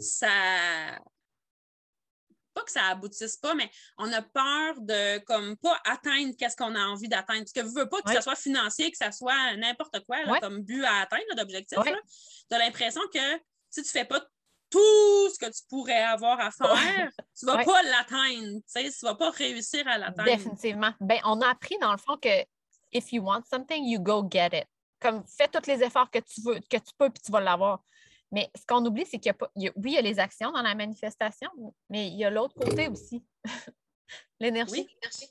ça. 0.00 0.98
Pas 2.58 2.64
que 2.64 2.72
ça 2.72 2.86
aboutisse 2.86 3.36
pas, 3.36 3.54
mais 3.54 3.70
on 3.98 4.12
a 4.12 4.20
peur 4.22 4.74
de 4.80 5.18
comme 5.24 5.56
pas 5.58 5.80
atteindre 5.84 6.34
qu'est-ce 6.36 6.56
qu'on 6.56 6.74
a 6.74 6.80
envie 6.86 7.08
d'atteindre. 7.08 7.40
Parce 7.44 7.52
que 7.52 7.62
je 7.62 7.78
veux 7.80 7.88
pas 7.88 8.00
que 8.02 8.08
Ouais. 8.08 8.14
ça 8.14 8.20
soit 8.22 8.34
financier, 8.34 8.90
que 8.90 8.96
ça 8.96 9.12
soit 9.12 9.54
n'importe 9.56 10.00
quoi 10.06 10.22
là, 10.24 10.32
Ouais. 10.32 10.40
comme 10.40 10.62
but 10.62 10.84
à 10.84 11.02
atteindre 11.02 11.34
d'objectif. 11.36 11.78
Ouais. 11.78 11.94
Tu 12.50 12.54
as 12.56 12.58
l'impression 12.58 13.00
que 13.14 13.20
si 13.70 13.82
tu 13.82 13.90
fais 13.90 14.04
pas 14.04 14.20
tout 14.70 15.30
ce 15.32 15.38
que 15.38 15.46
tu 15.46 15.62
pourrais 15.68 16.02
avoir 16.02 16.40
à 16.40 16.50
faire, 16.50 17.10
tu 17.38 17.46
vas 17.46 17.56
Ouais. 17.56 17.64
pas 17.64 17.82
l'atteindre. 17.84 18.60
Tu 18.74 18.90
tu 18.90 19.04
vas 19.06 19.14
pas 19.14 19.30
réussir 19.30 19.86
à 19.86 19.98
l'atteindre. 19.98 20.30
Définitivement. 20.30 20.92
Ben, 21.00 21.20
on 21.24 21.40
a 21.40 21.48
appris 21.50 21.76
dans 21.80 21.92
le 21.92 21.98
fond 21.98 22.16
que 22.16 22.44
if 22.92 23.12
you 23.12 23.22
want 23.22 23.42
something, 23.48 23.84
you 23.84 24.00
go 24.00 24.26
get 24.30 24.50
it. 24.52 24.66
Comme 25.00 25.22
fais 25.26 25.46
tous 25.48 25.66
les 25.68 25.82
efforts 25.84 26.10
que 26.10 26.18
tu 26.18 26.40
veux, 26.42 26.58
que 26.68 26.76
tu 26.76 26.92
peux, 26.98 27.08
puis 27.08 27.22
tu 27.24 27.30
vas 27.30 27.40
l'avoir. 27.40 27.82
Mais 28.30 28.50
ce 28.54 28.64
qu'on 28.66 28.84
oublie, 28.84 29.06
c'est 29.06 29.18
qu'il 29.18 29.26
y 29.26 29.30
a 29.30 29.34
pas. 29.34 29.50
il 29.56 29.62
y 29.64 29.68
a- 29.68 29.72
oui, 29.76 29.92
il 29.92 29.94
y 29.94 29.98
a 29.98 30.02
les 30.02 30.18
actions 30.18 30.50
dans 30.52 30.62
la 30.62 30.74
manifestation, 30.74 31.50
mais 31.88 32.08
il 32.08 32.16
y 32.18 32.24
a 32.24 32.30
l'autre 32.30 32.54
côté 32.54 32.88
aussi. 32.88 33.24
L'énergie. 34.40 34.86
Oui. 34.86 35.28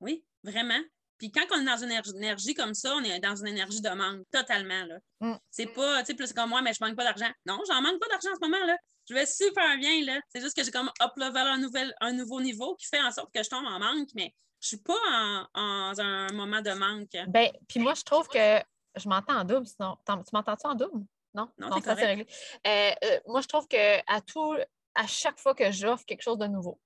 Oui, 0.00 0.24
vraiment. 0.44 0.80
Puis 1.18 1.32
quand 1.32 1.46
on 1.54 1.60
est 1.60 1.64
dans 1.64 1.78
une 1.82 1.90
énergie- 1.90 2.52
comme 2.54 2.74
ça, 2.74 2.94
on 2.94 3.02
est 3.02 3.18
dans 3.20 3.34
une 3.36 3.46
énergie 3.48 3.80
de 3.80 3.88
manque, 3.88 4.22
totalement. 4.30 4.84
Là. 4.84 4.98
Mm. 5.20 5.36
C'est 5.50 5.66
pas, 5.66 6.00
tu 6.00 6.06
sais, 6.08 6.14
plus 6.14 6.32
comme 6.34 6.50
moi, 6.50 6.60
mais 6.60 6.74
je 6.74 6.84
manque 6.84 6.94
pas 6.94 7.04
d'argent. 7.04 7.30
Non, 7.46 7.58
j'en 7.66 7.80
manque 7.80 7.98
pas 7.98 8.08
d'argent 8.08 8.30
en 8.32 8.34
ce 8.34 8.40
moment. 8.40 8.64
là. 8.66 8.76
Je 9.08 9.14
vais 9.14 9.24
super 9.24 9.78
bien. 9.78 10.04
là. 10.04 10.20
C'est 10.28 10.42
juste 10.42 10.54
que 10.54 10.62
j'ai 10.62 10.70
comme 10.70 10.90
up-level 11.00 11.46
un, 11.46 11.58
nouvel, 11.58 11.94
un 12.02 12.12
nouveau 12.12 12.40
niveau 12.42 12.74
qui 12.76 12.86
fait 12.86 13.00
en 13.00 13.10
sorte 13.10 13.32
que 13.34 13.42
je 13.42 13.48
tombe 13.48 13.64
en 13.64 13.78
manque, 13.78 14.08
mais 14.14 14.34
je 14.60 14.68
suis 14.68 14.76
pas 14.78 14.92
en, 15.10 15.46
en 15.54 15.98
un 15.98 16.32
moment 16.34 16.60
de 16.60 16.72
manque. 16.72 17.08
Ben, 17.28 17.50
puis 17.66 17.80
moi, 17.80 17.94
je 17.94 18.02
trouve 18.02 18.28
que 18.28 18.58
je 18.96 19.08
m'entends 19.08 19.38
en 19.40 19.44
double, 19.44 19.66
sinon. 19.66 19.96
Tu 20.06 20.12
m'entends-tu 20.34 20.66
en 20.66 20.74
double? 20.74 21.06
Non? 21.36 21.48
Non, 21.58 21.68
Non, 21.68 21.80
ça 21.82 21.94
c'est 21.94 22.06
réglé. 22.06 22.26
Euh, 22.66 22.90
euh, 23.04 23.20
moi, 23.26 23.42
je 23.42 23.46
trouve 23.46 23.68
que 23.68 23.98
à 24.06 24.20
tout, 24.22 24.56
à 24.94 25.06
chaque 25.06 25.38
fois 25.38 25.54
que 25.54 25.70
j'offre 25.70 26.04
quelque 26.06 26.22
chose 26.22 26.38
de 26.38 26.46
nouveau, 26.46 26.80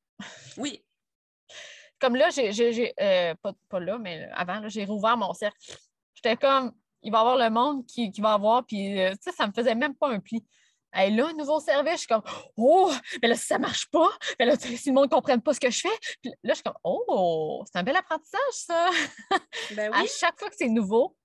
Oui, 0.56 0.84
Comme 2.00 2.16
là, 2.16 2.30
j'ai, 2.30 2.94
euh, 3.00 3.34
pas, 3.36 3.52
pas 3.68 3.80
là, 3.80 3.96
mais 3.98 4.28
avant, 4.34 4.68
j'ai 4.68 4.84
rouvert 4.84 5.16
mon 5.16 5.32
cercle. 5.34 5.56
J'étais 6.14 6.36
comme, 6.36 6.72
il 7.02 7.12
va 7.12 7.18
y 7.18 7.20
avoir 7.20 7.36
le 7.36 7.48
monde 7.48 7.86
qui, 7.86 8.10
qui 8.10 8.20
va 8.20 8.32
avoir, 8.32 8.66
puis 8.66 9.00
euh, 9.00 9.12
tu 9.12 9.30
sais, 9.30 9.32
ça 9.32 9.46
me 9.46 9.52
faisait 9.52 9.74
même 9.76 9.94
pas 9.94 10.08
un 10.08 10.18
pli. 10.20 10.44
Hey, 10.92 11.14
là, 11.14 11.28
un 11.28 11.32
nouveau 11.34 11.60
service, 11.60 11.92
je 11.92 11.98
suis 11.98 12.06
comme, 12.08 12.24
oh, 12.56 12.92
mais 13.22 13.28
là, 13.28 13.36
si 13.36 13.46
ça 13.46 13.58
marche 13.60 13.88
pas, 13.90 14.08
mais 14.40 14.46
là, 14.46 14.56
si 14.58 14.88
le 14.88 14.92
monde 14.92 15.04
ne 15.04 15.10
comprenne 15.10 15.40
pas 15.40 15.54
ce 15.54 15.60
que 15.60 15.70
je 15.70 15.80
fais, 15.82 15.98
puis 16.20 16.32
là, 16.42 16.52
je 16.52 16.54
suis 16.54 16.64
comme, 16.64 16.78
oh, 16.82 17.62
c'est 17.70 17.78
un 17.78 17.84
bel 17.84 17.94
apprentissage, 17.96 18.40
ça. 18.52 18.90
Ben 19.76 19.92
À 19.94 20.00
oui, 20.00 20.08
chaque 20.18 20.36
fois 20.40 20.50
que 20.50 20.56
c'est 20.58 20.68
nouveau, 20.68 21.16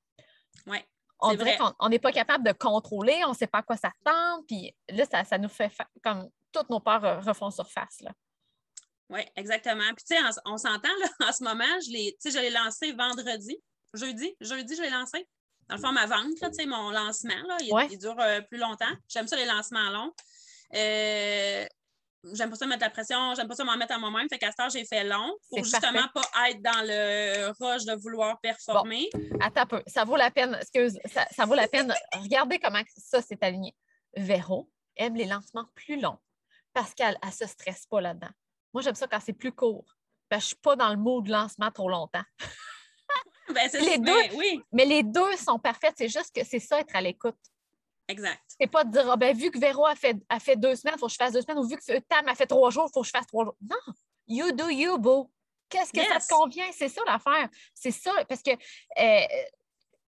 ouais. 0.68 0.86
On 1.20 1.34
dirait 1.34 1.58
qu'on 1.58 1.90
n'est 1.90 2.00
pas 2.00 2.12
capable 2.12 2.46
de 2.46 2.52
contrôler, 2.52 3.22
on 3.26 3.30
ne 3.30 3.36
sait 3.36 3.48
pas 3.48 3.60
à 3.60 3.64
quoi 3.64 3.78
s'attendre, 3.78 4.44
puis 4.48 4.76
là, 4.90 5.06
ça, 5.10 5.24
ça 5.24 5.38
nous 5.38 5.50
fait 5.50 5.70
fa- 5.70 5.88
comme 6.04 6.30
toutes 6.52 6.70
nos 6.70 6.80
peurs 6.80 7.24
refont 7.26 7.50
surface. 7.52 8.02
Là. 8.02 8.12
Oui, 9.10 9.22
exactement. 9.36 9.84
Puis, 9.96 10.06
tu 10.10 10.16
sais, 10.16 10.22
on, 10.46 10.54
on 10.54 10.58
s'entend, 10.58 10.90
là, 11.00 11.08
en 11.30 11.32
ce 11.32 11.44
moment, 11.44 11.64
je 11.86 11.92
l'ai, 11.92 12.18
je 12.24 12.40
l'ai 12.40 12.50
lancé 12.50 12.92
vendredi, 12.94 13.58
jeudi, 13.94 14.36
jeudi, 14.42 14.76
je 14.76 14.82
l'ai 14.82 14.90
lancé. 14.90 15.28
Dans 15.68 15.76
le 15.76 15.82
fond, 15.82 15.92
ma 15.92 16.06
vente, 16.06 16.40
là, 16.42 16.50
tu 16.50 16.56
sais, 16.56 16.66
mon 16.66 16.92
lancement, 16.92 17.42
là, 17.48 17.58
il, 17.62 17.74
Ouais. 17.74 17.88
il 17.92 17.98
dure 17.98 18.20
euh, 18.20 18.42
plus 18.42 18.60
longtemps. 18.60 18.94
J'aime 19.08 19.28
ça, 19.28 19.36
les 19.36 19.46
lancements 19.46 19.90
longs. 19.90 20.14
Euh, 20.76 21.66
j'aime 22.34 22.50
pas 22.50 22.56
ça 22.56 22.66
mettre 22.66 22.82
la 22.82 22.90
pression, 22.90 23.34
j'aime 23.36 23.48
pas 23.48 23.56
ça 23.56 23.64
m'en 23.64 23.78
mettre 23.78 23.94
à 23.94 23.98
moi-même. 23.98 24.28
Fait 24.30 24.38
qu'à 24.38 24.52
ce 24.52 24.56
temps, 24.56 24.70
j'ai 24.70 24.86
fait 24.86 25.04
long 25.04 25.36
pour 25.50 25.64
justement 25.64 26.08
pas 26.14 26.50
être 26.50 26.62
dans 26.62 26.82
le 26.84 27.52
rush 27.60 27.86
de 27.86 27.94
vouloir 27.94 28.40
performer. 28.40 29.10
Attends 29.42 29.62
un 29.62 29.66
peu, 29.66 29.84
ça 29.88 30.04
vaut 30.04 30.16
la 30.16 30.32
peine, 30.32 30.56
excuse, 30.56 31.00
ça, 31.06 31.26
ça 31.32 31.46
vaut 31.46 31.56
la 31.56 31.68
peine. 31.68 31.94
Regardez 32.14 32.60
comment 32.60 32.82
ça 32.98 33.22
s'est 33.22 33.40
aligné. 33.42 33.76
Véro 34.16 34.70
aime 34.96 35.16
les 35.16 35.26
lancements 35.26 35.66
plus 35.76 36.00
longs 36.00 36.20
parce 36.74 36.94
qu'elle 36.94 37.18
ne 37.24 37.32
se 37.32 37.48
stresse 37.48 37.86
pas 37.86 38.02
là-dedans. 38.02 38.32
Moi, 38.74 38.82
j'aime 38.82 38.96
ça 38.96 39.08
quand 39.08 39.20
c'est 39.20 39.34
plus 39.34 39.54
court. 39.54 39.86
Que 40.30 40.38
je 40.38 40.44
ne 40.44 40.48
suis 40.48 40.56
pas 40.56 40.76
dans 40.76 40.90
le 40.90 40.98
mode 40.98 41.28
lancement 41.28 41.72
trop 41.72 41.90
longtemps. 41.90 42.24
Ben, 43.50 43.70
Les 43.74 44.00
ben, 44.00 44.04
deux. 44.06 44.38
Oui, 44.38 44.62
Mais 44.72 44.86
les 44.86 45.04
deux 45.04 45.38
sont 45.38 45.60
parfaits. 45.60 45.94
C'est 45.98 46.10
juste 46.10 46.36
que 46.36 46.44
c'est 46.44 46.60
ça, 46.60 46.80
être 46.80 46.96
à 46.96 47.02
l'écoute. 47.02 47.38
Exact. 48.08 48.42
C'est 48.60 48.68
pas 48.68 48.84
de 48.84 48.92
dire, 48.92 49.10
Ah, 49.12 49.16
ben, 49.18 49.36
vu 49.36 49.52
que 49.52 49.60
Véro 49.60 49.86
a 49.86 49.96
fait, 49.96 50.18
a 50.30 50.40
fait 50.40 50.56
deux 50.56 50.76
semaines, 50.76 50.96
il 50.98 51.00
faut 51.00 51.08
que 51.08 51.12
je 51.14 51.18
fasse 51.18 51.34
deux 51.34 51.42
semaines, 51.42 51.58
ou 51.60 51.68
vu 51.68 51.78
que 51.78 52.00
Tam 52.00 52.28
a 52.28 52.36
fait 52.36 52.48
trois 52.48 52.70
jours, 52.70 52.88
il 52.90 52.94
faut 52.94 53.02
que 53.02 53.08
je 53.08 53.12
fasse 53.12 53.28
trois 53.28 53.44
jours. 53.46 53.56
Non, 53.62 53.94
you 54.28 54.52
do 54.52 54.70
you, 54.70 54.98
boo. 54.98 55.32
Qu'est-ce 55.70 55.92
que 55.92 56.02
ça 56.04 56.20
te 56.20 56.28
convient? 56.34 56.72
C'est 56.72 56.90
ça 56.90 57.02
l'affaire. 57.06 57.50
C'est 57.74 57.92
ça, 57.92 58.12
parce 58.30 58.42
que, 58.44 58.52
euh, 58.52 59.26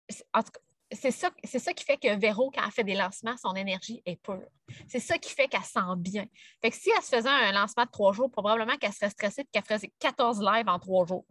c'est- 0.08 0.26
en 0.34 0.42
tout 0.42 0.50
cas, 0.52 0.60
c'est 0.92 1.10
ça, 1.10 1.30
c'est 1.42 1.58
ça 1.58 1.72
qui 1.72 1.84
fait 1.84 1.96
que 1.96 2.14
Véro, 2.16 2.50
quand 2.54 2.62
elle 2.64 2.70
fait 2.70 2.84
des 2.84 2.94
lancements, 2.94 3.36
son 3.36 3.54
énergie 3.54 4.02
est 4.06 4.16
pure. 4.22 4.46
C'est 4.86 5.00
ça 5.00 5.18
qui 5.18 5.30
fait 5.30 5.48
qu'elle 5.48 5.64
sent 5.64 5.80
bien. 5.96 6.26
Fait 6.62 6.70
que 6.70 6.76
si 6.76 6.90
elle 6.96 7.02
se 7.02 7.16
faisait 7.16 7.28
un 7.28 7.50
lancement 7.52 7.84
de 7.84 7.90
trois 7.90 8.12
jours, 8.12 8.30
probablement 8.30 8.76
qu'elle 8.76 8.92
serait 8.92 9.10
stressée 9.10 9.40
et 9.42 9.46
qu'elle 9.46 9.64
ferait 9.64 9.92
14 9.98 10.40
lives 10.40 10.68
en 10.68 10.78
trois 10.78 11.04
jours. 11.06 11.26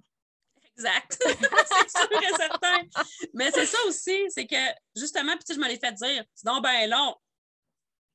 Exact. 0.78 1.18
c'est 1.26 1.90
sûr 1.90 2.22
et 2.22 2.36
certain. 2.36 2.82
Mais 3.34 3.50
c'est 3.52 3.66
ça 3.66 3.78
aussi, 3.88 4.18
c'est 4.30 4.46
que 4.46 4.56
justement, 4.96 5.34
puis 5.38 5.56
je 5.56 5.60
me 5.60 5.68
l'ai 5.68 5.80
fait 5.80 5.94
dire, 5.94 6.24
c'est 6.34 6.46
donc 6.46 6.64
bien 6.64 6.88
long. 6.88 7.16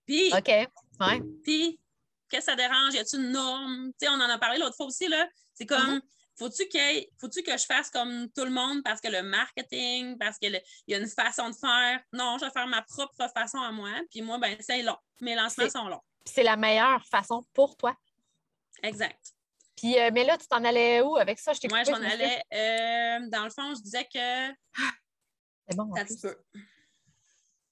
Puis, 0.06 0.32
OK? 0.34 0.48
Ouais. 0.48 1.20
puis, 1.44 1.80
qu'est-ce 2.28 2.46
que 2.46 2.52
ça 2.52 2.56
dérange? 2.56 2.94
Y 2.94 2.98
a-t-il 2.98 3.20
une 3.22 3.30
norme? 3.32 3.92
Tu 3.98 4.06
sais, 4.06 4.08
on 4.08 4.14
en 4.20 4.28
a 4.28 4.38
parlé 4.38 4.58
l'autre 4.58 4.76
fois 4.76 4.86
aussi, 4.86 5.08
là. 5.08 5.26
C'est 5.54 5.66
comme, 5.66 5.78
Mm-hmm. 5.98 6.00
faut-tu 6.38 6.76
ait- 6.76 7.10
faut-tu 7.20 7.42
que 7.42 7.56
je 7.56 7.64
fasse 7.64 7.90
comme 7.90 8.30
tout 8.32 8.44
le 8.44 8.50
monde 8.50 8.82
parce 8.82 9.00
que 9.00 9.08
le 9.08 9.22
marketing, 9.22 10.16
parce 10.18 10.38
qu'il 10.38 10.60
y 10.88 10.94
a 10.94 10.98
une 10.98 11.06
façon 11.08 11.48
de 11.50 11.54
faire? 11.54 12.00
Non, 12.12 12.36
je 12.38 12.44
vais 12.46 12.50
faire 12.50 12.66
ma 12.66 12.82
propre 12.82 13.14
façon 13.34 13.58
à 13.58 13.70
moi. 13.72 13.90
Puis 14.10 14.22
moi, 14.22 14.38
ben 14.38 14.56
c'est 14.60 14.82
long. 14.82 14.96
Mes 15.20 15.34
lancements 15.34 15.68
sont 15.70 15.88
longs. 15.88 16.02
C'est 16.24 16.42
la 16.42 16.56
meilleure 16.56 17.04
façon 17.06 17.42
pour 17.54 17.76
toi. 17.76 17.94
Exact. 18.82 19.34
Puis, 19.80 19.98
euh, 19.98 20.10
mais 20.12 20.24
là, 20.24 20.36
tu 20.36 20.46
t'en 20.46 20.62
allais 20.62 21.00
où 21.00 21.16
avec 21.16 21.38
ça? 21.38 21.52
Je 21.54 21.60
Moi, 21.68 21.78
coupé, 21.80 21.90
je 21.92 21.98
m'en 21.98 22.04
me 22.04 22.10
suis- 22.10 22.22
allais. 22.22 22.42
euh, 22.52 23.28
dans 23.30 23.44
le 23.44 23.50
fond, 23.50 23.74
je 23.74 23.80
disais 23.82 24.04
que. 24.04 24.54
C'est 25.68 25.76
bon. 25.76 25.90
peu. 26.20 26.36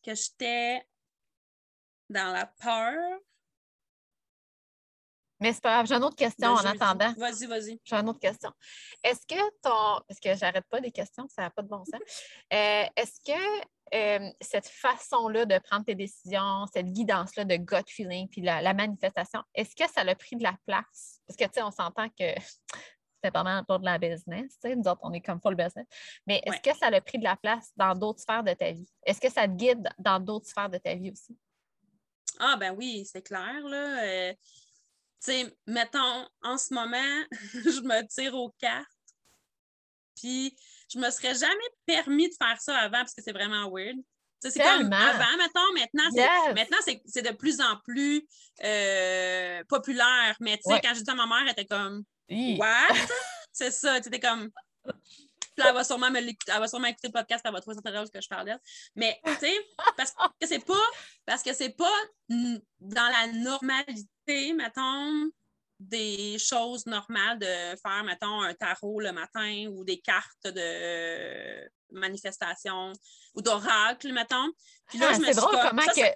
Que 0.02 0.14
j'étais 0.14 0.82
dans 2.08 2.32
la 2.32 2.46
peur. 2.46 2.94
Mais 5.40 5.52
c'est 5.52 5.62
pas 5.62 5.70
grave, 5.74 5.86
j'ai 5.86 5.94
une 5.94 6.04
autre 6.04 6.16
question 6.16 6.54
de 6.54 6.58
en 6.60 6.64
attendant. 6.64 7.12
Vas-y, 7.16 7.46
vas-y. 7.46 7.80
J'ai 7.84 7.96
une 7.96 8.08
autre 8.08 8.18
question. 8.18 8.50
Est-ce 9.04 9.20
que 9.26 9.40
ton. 9.62 10.02
Parce 10.08 10.18
que 10.20 10.34
j'arrête 10.34 10.66
pas 10.68 10.80
des 10.80 10.90
questions, 10.90 11.28
ça 11.28 11.42
n'a 11.42 11.50
pas 11.50 11.62
de 11.62 11.68
bon 11.68 11.84
sens. 11.84 12.00
Euh, 12.52 12.84
Est-ce 12.96 13.20
que 13.24 13.66
euh, 13.94 14.30
cette 14.40 14.66
façon-là 14.68 15.44
de 15.44 15.58
prendre 15.58 15.84
tes 15.84 15.94
décisions, 15.94 16.66
cette 16.72 16.86
guidance-là 16.92 17.44
de 17.44 17.56
gut 17.56 17.84
feeling, 17.86 18.28
puis 18.28 18.40
la, 18.40 18.60
la 18.62 18.74
manifestation, 18.74 19.42
est-ce 19.54 19.74
que 19.76 19.90
ça 19.90 20.02
l'a 20.04 20.14
pris 20.14 20.36
de 20.36 20.42
la 20.42 20.54
place? 20.66 21.20
Parce 21.26 21.36
que, 21.36 21.44
tu 21.44 21.50
sais, 21.54 21.62
on 21.62 21.70
s'entend 21.70 22.08
que 22.08 22.24
c'est 23.22 23.30
pendant 23.30 23.62
pour 23.64 23.78
de 23.80 23.84
la 23.84 23.98
business, 23.98 24.58
tu 24.62 24.68
sais, 24.68 24.76
nous 24.76 24.88
autres, 24.88 25.00
on 25.02 25.12
est 25.12 25.20
comme 25.20 25.40
full 25.40 25.54
business. 25.54 25.86
Mais 26.26 26.40
est-ce 26.44 26.56
Ouais. 26.56 26.60
que 26.72 26.76
ça 26.78 26.90
l'a 26.90 27.00
pris 27.00 27.18
de 27.18 27.24
la 27.24 27.36
place 27.36 27.70
dans 27.76 27.94
d'autres 27.94 28.20
sphères 28.20 28.42
de 28.44 28.52
ta 28.54 28.72
vie? 28.72 28.88
Est-ce 29.04 29.20
que 29.20 29.30
ça 29.30 29.46
te 29.46 29.52
guide 29.52 29.88
dans 29.98 30.18
d'autres 30.20 30.46
sphères 30.48 30.70
de 30.70 30.78
ta 30.78 30.94
vie 30.94 31.10
aussi? 31.10 31.36
Ah, 32.38 32.56
ben 32.58 32.74
oui, 32.76 33.04
c'est 33.10 33.22
clair, 33.22 33.60
là. 33.64 34.04
Euh, 34.04 34.34
sais, 35.20 35.56
mettons, 35.66 36.26
en 36.42 36.58
ce 36.58 36.72
moment, 36.74 37.24
je 37.54 37.80
me 37.80 38.06
tire 38.08 38.34
aux 38.34 38.50
cartes. 38.60 38.86
Puis, 40.16 40.56
je 40.92 40.98
me 40.98 41.10
serais 41.10 41.34
jamais 41.34 41.54
permis 41.86 42.28
de 42.28 42.34
faire 42.34 42.60
ça 42.60 42.76
avant 42.76 42.98
parce 42.98 43.14
que 43.14 43.22
c'est 43.22 43.32
vraiment 43.32 43.70
weird. 43.70 43.96
Tu 44.40 44.50
sais, 44.50 44.50
c'est 44.50 44.62
comme 44.62 44.92
avant, 44.92 45.36
mettons, 45.36 45.72
maintenant, 45.74 46.10
c'est 46.14 46.20
Yes! 46.20 46.54
Maintenant, 46.54 46.76
c'est 46.84 47.02
c'est 47.06 47.22
de 47.22 47.36
plus 47.36 47.60
en 47.60 47.76
plus 47.84 48.24
euh, 48.62 49.62
populaire. 49.68 50.36
Mais 50.40 50.56
tu 50.56 50.62
sais, 50.64 50.74
Ouais. 50.74 50.80
quand 50.82 50.94
j'ai 50.94 51.02
dit 51.02 51.10
à 51.10 51.14
ma 51.14 51.26
mère, 51.26 51.42
elle 51.42 51.50
était 51.50 51.66
comme. 51.66 52.04
What? 52.30 52.94
c'est 53.52 53.72
ça, 53.72 54.00
tu 54.00 54.08
étais 54.08 54.20
comme. 54.20 54.50
Elle 55.66 55.74
va 55.74 55.84
sûrement 55.84 56.10
me 56.10 56.20
l'écouter, 56.20 56.52
elle 56.54 56.60
va 56.60 56.68
sûrement 56.68 56.86
écouter 56.88 57.08
le 57.08 57.12
podcast, 57.12 57.42
elle 57.44 57.52
va 57.52 57.60
trouver 57.60 57.76
ça 57.76 57.82
très 57.82 57.92
drôle 57.92 58.10
que 58.10 58.20
je 58.20 58.28
parle 58.28 58.46
d'elle. 58.46 58.60
Mais 58.94 59.20
tu 59.24 59.34
sais, 59.40 59.56
parce 59.96 60.12
que 60.12 60.46
c'est 60.46 60.64
pas 60.64 60.74
parce 61.26 61.42
que 61.42 61.52
c'est 61.52 61.76
pas 61.76 61.98
dans 62.28 63.08
la 63.12 63.32
normalité, 63.32 64.52
mettons, 64.54 65.30
des 65.78 66.38
choses 66.38 66.86
normales 66.86 67.38
de 67.38 67.76
faire, 67.82 68.02
mettons, 68.04 68.40
un 68.42 68.54
tarot 68.54 69.00
le 69.00 69.12
matin 69.12 69.66
ou 69.70 69.84
des 69.84 70.00
cartes 70.00 70.46
de 70.46 71.70
manifestation 71.92 72.92
ou 73.34 73.42
d'oracle, 73.42 74.12
mettons. 74.12 74.50
Puis 74.86 74.98
là, 74.98 75.08
Ah, 75.10 75.14
je 75.14 75.20
me 75.20 75.34
drôle 75.34 75.52
comme, 75.52 75.70
comment 75.70 75.82
ça, 75.82 75.92
que. 75.92 76.14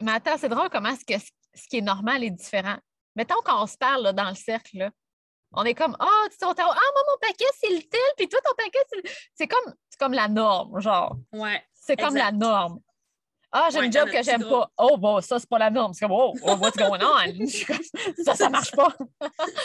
Mais 0.00 0.12
attends, 0.12 0.38
c'est 0.38 0.48
drôle 0.48 0.70
comment 0.70 0.94
ce, 0.96 1.04
que, 1.04 1.18
ce 1.18 1.68
qui 1.68 1.78
est 1.78 1.82
normal 1.82 2.22
est 2.24 2.30
différent. 2.30 2.76
Mettons 3.16 3.40
quand 3.44 3.62
on 3.62 3.66
se 3.66 3.76
parle 3.76 4.04
là, 4.04 4.12
dans 4.12 4.28
le 4.28 4.34
cercle, 4.34 4.78
là, 4.78 4.90
on 5.54 5.64
est 5.64 5.74
comme 5.74 5.96
Ah, 6.00 6.06
tu 6.30 6.36
sais, 6.38 6.44
on 6.44 6.54
t'a- 6.54 6.64
ah, 6.64 6.90
moi, 6.94 7.02
mon 7.10 7.18
paquet, 7.28 7.44
c'est 7.60 7.70
le 7.70 7.82
tel, 7.82 8.00
puis 8.16 8.28
toi, 8.28 8.40
ton 8.44 8.54
paquet, 8.56 8.78
c'est 8.90 8.96
le. 8.96 9.02
C'est 9.34 9.46
comme, 9.46 9.74
c'est 9.88 9.98
comme 9.98 10.12
la 10.14 10.28
norme, 10.28 10.80
genre. 10.80 11.16
Ouais. 11.32 11.62
C'est 11.74 11.96
comme 11.96 12.16
la 12.16 12.32
norme. 12.32 12.80
Ah, 13.54 13.68
j'ai 13.70 13.80
Ouais, 13.80 13.86
une 13.86 13.92
job 13.92 14.08
que 14.08 14.22
j'aime 14.22 14.48
pas. 14.48 14.70
Oh, 14.78 14.96
bon, 14.96 15.20
ça, 15.20 15.38
c'est 15.38 15.48
pas 15.48 15.58
la 15.58 15.68
norme. 15.68 15.92
C'est 15.92 16.06
comme, 16.06 16.16
oh, 16.16 16.32
oh, 16.42 16.54
what's 16.56 16.74
going 16.76 17.00
on? 17.02 17.46
Ça, 18.24 18.34
ça 18.34 18.48
marche 18.48 18.70
pas. 18.72 18.96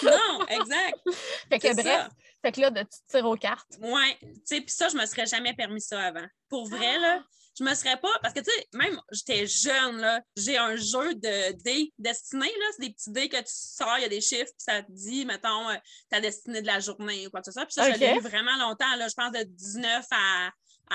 Non, 0.03 0.45
exact. 0.49 0.99
Fait 1.49 1.57
que 1.59 1.73
bref, 1.73 1.85
ça. 1.85 2.09
fait 2.41 2.51
que 2.51 2.59
là, 2.61 2.69
de, 2.69 2.81
tu 2.81 2.87
te 2.89 3.11
tires 3.11 3.25
aux 3.25 3.37
cartes. 3.37 3.77
Ouais, 3.79 4.17
tu 4.21 4.27
sais, 4.43 4.59
puis 4.61 4.71
ça, 4.71 4.89
je 4.89 4.97
me 4.97 5.05
serais 5.05 5.25
jamais 5.25 5.53
permis 5.53 5.79
ça 5.79 6.01
avant. 6.01 6.25
Pour 6.49 6.67
vrai, 6.67 6.99
là, 6.99 7.21
je 7.57 7.63
me 7.63 7.73
serais 7.73 7.97
pas, 7.97 8.11
parce 8.21 8.33
que, 8.33 8.39
tu 8.39 8.51
sais, 8.51 8.67
même, 8.73 8.99
j'étais 9.11 9.47
jeune, 9.47 9.97
là, 9.97 10.21
j'ai 10.35 10.57
un 10.57 10.75
jeu 10.75 11.15
de 11.15 11.51
dés 11.63 11.93
destinés, 11.97 12.45
là, 12.59 12.65
c'est 12.71 12.87
des 12.87 12.93
petits 12.93 13.11
dés 13.11 13.29
que 13.29 13.37
tu 13.37 13.43
sors, 13.47 13.97
il 13.97 14.01
y 14.03 14.05
a 14.05 14.09
des 14.09 14.21
chiffres, 14.21 14.45
puis 14.45 14.55
ça 14.59 14.83
te 14.83 14.91
dit, 14.91 15.25
mettons, 15.25 15.69
euh, 15.69 15.75
ta 16.09 16.19
destinée 16.19 16.61
de 16.61 16.67
la 16.67 16.79
journée 16.79 17.27
ou 17.27 17.29
quoi 17.29 17.39
que 17.41 17.45
ce 17.45 17.51
soit. 17.51 17.65
Puis 17.65 17.73
ça, 17.73 17.87
Ok. 17.87 17.95
je 17.95 17.99
l'ai 17.99 18.15
eu 18.15 18.19
vraiment 18.21 18.55
longtemps, 18.57 18.95
là, 18.97 19.07
je 19.07 19.13
pense 19.15 19.31
de 19.31 19.43
19 19.43 20.05
à, 20.11 20.49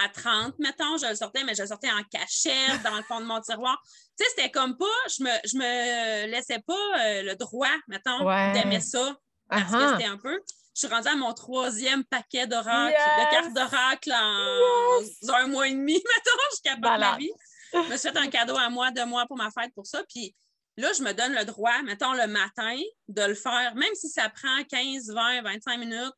à 0.05 0.09
30, 0.09 0.59
mettons, 0.59 0.97
je 0.99 1.07
le 1.09 1.15
sortais, 1.17 1.45
mais 1.45 1.55
je 1.55 1.63
le 1.63 1.69
sortais 1.69 1.91
en 1.91 2.03
cachette, 2.05 2.83
dans 2.83 2.97
le 2.97 3.03
fond 3.05 3.21
de 3.21 3.27
mon 3.27 3.41
tiroir. 3.41 3.81
Tu 4.19 4.25
sais, 4.25 4.31
c'était 4.37 4.51
comme 4.51 4.77
pas, 4.79 4.87
je 5.09 5.23
me, 5.25 5.31
je 5.45 5.57
me 5.57 6.27
laissais 6.31 6.61
pas 6.67 7.01
euh, 7.07 7.23
le 7.23 7.35
droit, 7.35 7.69
mettons, 7.89 8.25
Ouais. 8.27 8.53
d'aimer 8.53 8.81
ça 8.81 9.17
parce 9.49 9.71
que 9.71 9.77
Ah, 9.83 9.97
c'était 9.99 10.09
un 10.09 10.17
peu. 10.19 10.39
Je 10.75 10.87
suis 10.87 10.95
rendue 10.95 11.09
à 11.09 11.17
mon 11.17 11.35
troisième 11.35 12.05
paquet 12.05 12.47
d'oracle, 12.47 12.97
Yes! 12.97 13.27
de 13.27 13.31
cartes 13.31 13.55
d'oracle 13.55 14.13
en 14.13 15.35
un 15.35 15.47
mois 15.49 15.69
et 15.69 15.73
demi, 15.73 15.95
mettons, 15.95 16.57
je 16.57 16.63
capote 16.63 17.01
ma 17.01 17.17
vie. 17.19 17.31
Je 17.75 17.79
me 17.79 17.97
suis 17.97 18.11
fait 18.11 18.17
un 18.17 18.29
cadeau 18.29 18.57
à 18.57 18.69
moi, 18.71 18.91
de 18.91 19.03
moi 19.03 19.27
pour 19.27 19.37
ma 19.37 19.51
fête 19.51 19.73
pour 19.75 19.87
ça. 19.87 20.03
Puis 20.09 20.35
là, 20.77 20.93
je 20.97 21.03
me 21.03 21.13
donne 21.13 21.35
le 21.35 21.45
droit, 21.45 21.83
mettons, 21.83 22.13
le 22.13 22.27
matin, 22.27 22.77
de 23.09 23.23
le 23.23 23.35
faire, 23.35 23.75
même 23.75 23.95
si 23.95 24.09
ça 24.09 24.29
prend 24.29 24.65
15, 24.65 25.11
20, 25.11 25.43
25 25.43 25.77
minutes. 25.79 26.15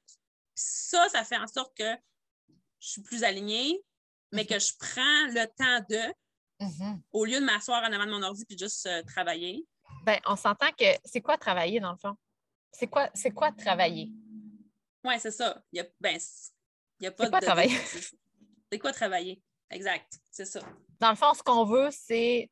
Puis 0.55 0.65
ça, 0.65 1.09
ça 1.09 1.25
fait 1.25 1.37
en 1.37 1.47
sorte 1.47 1.77
que 1.77 1.91
je 2.81 2.89
suis 2.89 3.03
plus 3.03 3.25
alignée, 3.25 3.83
mais 4.33 4.47
que 4.47 4.59
je 4.59 4.73
prends 4.79 5.27
le 5.29 5.47
temps 5.47 5.87
de, 5.89 6.65
mhm. 6.65 7.01
au 7.13 7.25
lieu 7.25 7.41
de 7.41 7.45
m'asseoir 7.45 7.83
en 7.83 7.93
avant 7.93 8.07
de 8.07 8.11
mon 8.11 8.23
ordi 8.23 8.45
puis 8.45 8.59
juste 8.59 8.87
euh, 8.87 9.03
travailler. 9.03 9.67
Ben, 10.05 10.19
on 10.27 10.37
s'entend 10.37 10.71
que 10.79 10.85
c'est 11.05 11.21
quoi 11.21 11.39
travailler, 11.39 11.81
dans 11.81 11.93
le 11.93 11.99
fond? 11.99 12.15
C'est 12.73 12.89
quoi, 12.89 13.09
c'est 13.15 13.31
quoi 13.31 13.53
travailler? 13.53 14.11
Oui, 15.05 15.15
c'est 15.19 15.31
ça. 15.31 15.63
Il 15.73 15.79
y 15.79 15.81
a, 15.81 15.87
ben, 16.01 16.17
a 16.17 17.11
pas 17.11 17.25
C'est 17.25 17.31
quoi 17.31 17.41
de- 17.41 17.45
travailler? 17.45 17.79
C'est 18.73 18.79
quoi 18.79 18.93
travailler? 18.93 19.43
Exact, 19.71 20.19
c'est 20.31 20.45
ça. 20.47 20.61
Dans 21.01 21.11
le 21.11 21.17
fond, 21.17 21.35
ce 21.35 21.43
qu'on 21.43 21.65
veut, 21.65 21.89
c'est 21.91 22.51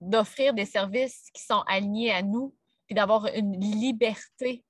d'offrir 0.00 0.54
des 0.54 0.64
services 0.66 1.28
qui 1.32 1.42
sont 1.42 1.60
alignés 1.66 2.12
à 2.12 2.22
nous, 2.22 2.54
puis 2.86 2.94
d'avoir 2.94 3.26
une 3.34 3.58
liberté 3.60 4.64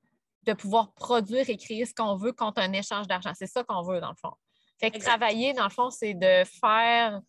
de 0.45 0.53
pouvoir 0.55 0.93
produire 0.95 1.49
et 1.51 1.57
créer 1.57 1.85
ce 1.85 1.93
qu'on 1.95 2.17
veut 2.17 2.33
contre 2.33 2.61
un 2.63 2.73
échange 2.73 3.07
d'argent. 3.07 3.33
C'est 3.35 3.47
ça 3.47 3.63
qu'on 3.65 3.83
veut, 3.83 4.01
dans 4.01 4.11
le 4.11 4.17
fond. 4.17 4.33
Fait 4.81 4.91
que 4.91 4.97
Exact. 4.97 5.11
travailler, 5.11 5.53
dans 5.53 5.65
le 5.65 5.71
fond, 5.71 5.91
c'est 5.91 6.15
de 6.15 6.45
faire 6.45 7.21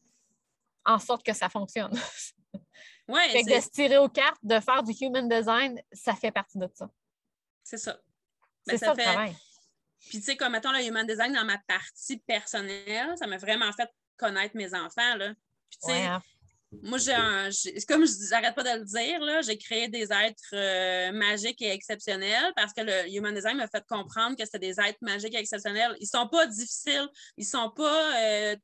en 0.85 0.99
sorte 0.99 1.25
que 1.25 1.33
ça 1.33 1.49
fonctionne. 1.49 1.91
Ouais, 3.07 3.27
fait 3.29 3.41
que 3.41 3.49
c'est- 3.49 3.55
de 3.57 3.61
se 3.63 3.69
tirer 3.69 3.97
aux 3.97 4.07
cartes, 4.07 4.37
de 4.43 4.59
faire 4.59 4.83
du 4.83 4.91
human 5.01 5.27
design, 5.27 5.81
ça 5.91 6.13
fait 6.13 6.31
partie 6.31 6.59
de 6.59 6.69
ça. 6.71 6.87
c'est 7.63 7.77
ça. 7.79 7.99
C'est 8.67 8.73
Ben, 8.73 8.77
ça, 8.77 8.85
ça 8.85 8.91
le 8.93 8.97
fait- 8.99 9.03
travail. 9.03 9.35
Puis, 10.07 10.19
tu 10.19 10.23
sais, 10.23 10.38
comme 10.38 10.53
mettons 10.53 10.71
le 10.71 10.83
human 10.85 11.05
design 11.05 11.33
dans 11.33 11.45
ma 11.45 11.57
partie 11.67 12.17
personnelle, 12.17 13.13
ça 13.17 13.27
m'a 13.27 13.38
vraiment 13.38 13.71
fait 13.73 13.89
connaître 14.17 14.55
mes 14.55 14.73
enfants. 14.73 15.15
Là. 15.15 15.33
Puis, 15.69 15.79
tu 15.83 15.88
sais, 15.88 15.91
Ouais, 15.91 16.05
hein. 16.05 16.21
moi, 16.83 16.97
j'ai 16.97 17.13
un. 17.13 17.49
Comme 17.88 18.05
j'arrête 18.29 18.55
pas 18.55 18.63
de 18.63 18.79
le 18.79 18.85
dire, 18.85 19.19
là, 19.19 19.41
j'ai 19.41 19.57
créé 19.57 19.88
des 19.88 20.12
êtres 20.12 20.53
euh, 20.53 21.12
magiques 21.12 21.62
et 21.62 21.69
exceptionnels 21.71 22.53
parce 22.55 22.73
que 22.73 22.81
le 22.81 23.13
human 23.13 23.33
design 23.33 23.57
m'a 23.57 23.67
fait 23.67 23.85
comprendre 23.88 24.35
que 24.38 24.45
c'était 24.45 24.59
des 24.59 24.79
êtres 24.79 24.99
magiques 25.01 25.33
et 25.35 25.39
exceptionnels. 25.39 25.95
Ils 25.99 26.07
sont 26.07 26.27
pas 26.27 26.47
difficiles, 26.47 27.07
ils 27.38 27.45
sont 27.45 27.69
pas 27.71 28.21
euh, 28.21 28.55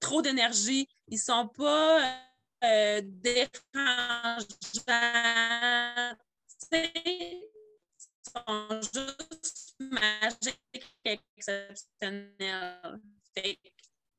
trop 0.00 0.22
d'énergie, 0.22 0.88
ils 1.08 1.18
sont 1.18 1.48
pas 1.48 2.00
euh, 2.64 3.00
dérangeants. 3.04 3.46
Ils 6.72 7.42
sont 8.32 8.80
juste 8.82 9.59
magiques 9.80 10.60
et 11.04 11.16
que 11.16 11.22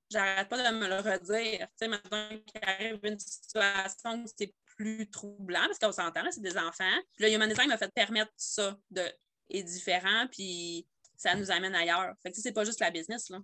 j'arrête 0.09 0.49
pas 0.49 0.71
de 0.71 0.75
me 0.77 0.87
le 0.87 0.95
redire. 0.97 1.59
Tu 1.59 1.73
sais, 1.77 1.87
maintenant 1.87 2.29
qu'il 2.29 2.61
arrive 2.63 2.99
une 3.03 3.19
situation 3.19 4.23
où 4.23 4.25
c'est 4.37 4.53
plus 4.77 5.09
troublant, 5.09 5.65
parce 5.67 5.79
qu'on 5.79 5.91
s'entend, 5.91 6.23
c'est 6.31 6.41
des 6.41 6.57
enfants. 6.57 6.99
Puis 7.15 7.25
le 7.25 7.33
Human 7.33 7.47
Design 7.49 7.69
m'a 7.69 7.77
fait 7.77 7.93
permettre 7.93 8.31
ça 8.35 8.75
de 8.89 9.03
est 9.49 9.63
différent, 9.63 10.27
puis 10.31 10.87
ça 11.17 11.35
nous 11.35 11.51
amène 11.51 11.75
ailleurs. 11.75 12.13
Fait 12.23 12.31
que 12.31 12.37
c'est 12.39 12.53
pas 12.53 12.63
juste 12.63 12.79
la 12.79 12.89
business, 12.89 13.29
là. 13.29 13.39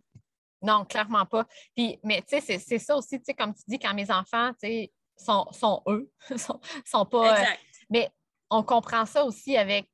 Non, 0.62 0.86
clairement 0.86 1.26
pas. 1.26 1.46
Puis, 1.76 2.00
mais 2.04 2.22
tu 2.24 2.40
sais, 2.42 2.58
c'est- 2.60 2.80
ça 2.80 2.96
aussi, 2.98 3.20
tu 3.20 3.26
sais, 3.26 3.34
comme 3.36 3.54
tu 3.54 3.62
dis, 3.68 3.78
quand 3.78 3.94
mes 3.94 4.10
enfants, 4.10 4.52
tu 4.54 4.68
sais, 4.68 4.94
sont, 5.18 5.46
sont 5.52 5.84
eux, 5.88 6.10
sont, 6.38 6.60
sont 6.86 7.06
pas. 7.06 7.28
euh, 7.34 7.42
Exact. 7.42 7.62
mais 7.90 8.10
on 8.50 8.64
comprend 8.64 9.06
ça 9.06 9.24
aussi 9.26 9.56
avec 9.58 9.88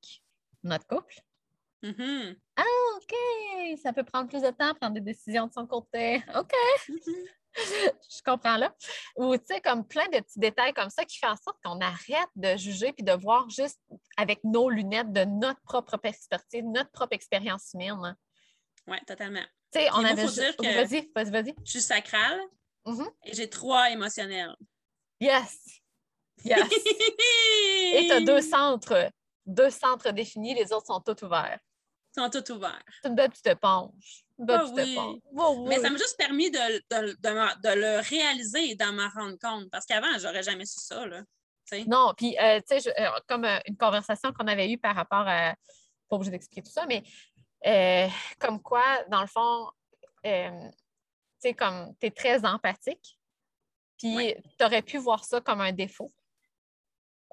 notre 0.64 0.88
couple. 0.88 1.16
Mhm. 1.84 2.36
OK, 2.96 3.14
ça 3.82 3.92
peut 3.94 4.04
prendre 4.04 4.30
plus 4.30 4.42
de 4.42 4.50
temps, 4.52 4.74
prendre 4.76 4.94
des 4.94 5.02
décisions 5.02 5.48
de 5.48 5.54
son 5.54 5.68
côté. 5.68 6.24
OK, 6.36 6.54
je 7.56 8.22
comprends 8.26 8.58
là. 8.58 8.74
Ou 9.18 9.36
tu 9.38 9.44
sais, 9.48 9.62
comme 9.62 9.86
plein 9.88 10.08
de 10.08 10.20
petits 10.20 10.40
détails 10.40 10.74
comme 10.74 10.90
ça 10.90 11.04
qui 11.06 11.20
font 11.20 11.28
en 11.28 11.36
sorte 11.36 11.58
qu'on 11.64 11.80
arrête 11.82 12.30
de 12.36 12.56
juger 12.58 12.94
puis 12.94 13.04
de 13.04 13.12
voir 13.14 13.50
juste 13.50 13.80
avec 14.18 14.44
nos 14.44 14.70
lunettes 14.70 15.12
de 15.12 15.26
notre 15.26 15.62
propre 15.62 16.00
expertise, 16.04 16.64
notre 16.64 16.92
propre 16.92 17.14
expérience 17.14 17.72
humaine. 17.74 18.16
Oui, 18.88 18.98
totalement. 19.06 19.44
Tu 19.72 19.80
sais, 19.80 19.90
on 19.94 20.02
moi, 20.02 20.10
avait. 20.12 20.26
faut 20.26 20.32
dire 20.34 20.56
que- 20.56 20.64
Vas-y, 20.64 21.12
vas-y, 21.16 21.32
vas-y. 21.32 21.56
Je 21.66 21.72
suis 21.72 21.82
sacrale 21.82 22.40
Mhm. 22.86 23.10
et 23.26 23.34
j'ai 23.34 23.50
trois 23.50 23.90
émotionnels. 23.92 24.56
Yes! 25.20 25.58
Yes! 26.44 26.68
Et 27.96 28.08
tu 28.08 28.12
as 28.12 28.22
deux 28.22 28.42
centres, 28.42 29.10
deux 29.46 29.70
centres 29.70 30.12
définis, 30.12 30.54
les 30.56 30.74
autres 30.74 30.88
sont 30.88 31.00
tous 31.00 31.24
ouverts. 31.26 31.60
Sont 32.16 32.30
tous 32.30 32.52
ouverts. 32.54 32.84
C'est 33.02 33.10
une 33.10 33.16
belle 33.16 33.30
petite 33.32 33.48
éponge. 33.48 34.24
Une 34.38 34.46
belle 34.46 34.60
Ah 34.62 34.64
petite 34.66 34.76
oui. 34.86 34.94
éponge. 34.94 35.20
Oh 35.36 35.66
Mais 35.68 35.78
oui. 35.78 35.82
ça 35.84 35.90
m'a 35.90 35.98
juste 35.98 36.18
permis 36.18 36.52
de, 36.52 36.58
de- 36.58 37.14
de 37.22 37.70
le 37.80 38.08
réaliser 38.08 38.70
et 38.72 38.76
d'en 38.76 38.94
m'en 38.94 39.10
rendre 39.10 39.38
compte. 39.40 39.70
Parce 39.72 39.86
qu'avant, 39.86 40.18
j'aurais 40.20 40.44
jamais 40.44 40.66
su 40.66 40.80
ça. 40.80 41.06
Là. 41.08 41.24
Non, 41.88 42.14
puis, 42.16 42.38
euh, 42.40 42.60
tu 42.70 42.80
sais, 42.80 43.02
euh, 43.02 43.10
comme 43.28 43.46
euh, 43.46 43.58
une 43.68 43.78
conversation 43.78 44.32
qu'on 44.32 44.46
avait 44.48 44.70
eue 44.70 44.78
par 44.78 44.96
rapport 44.96 45.28
à. 45.28 45.56
Pas 46.10 46.16
obligé 46.18 46.30
d'expliquer 46.32 46.62
tout 46.62 46.72
ça, 46.72 46.86
mais 46.86 47.02
euh, 47.66 48.08
comme 48.40 48.62
quoi, 48.62 48.84
dans 49.10 49.22
le 49.22 49.28
fond, 49.28 49.72
euh, 50.26 50.70
tu 50.70 50.74
sais, 51.40 51.54
comme 51.56 51.96
tu 52.00 52.08
es 52.08 52.12
très 52.12 52.46
empathique, 52.46 53.18
puis 53.98 54.16
Ouais. 54.16 54.44
tu 54.60 54.66
aurais 54.66 54.82
pu 54.84 54.98
voir 54.98 55.24
ça 55.24 55.42
comme 55.42 55.62
un 55.62 55.72
défaut. 55.72 56.12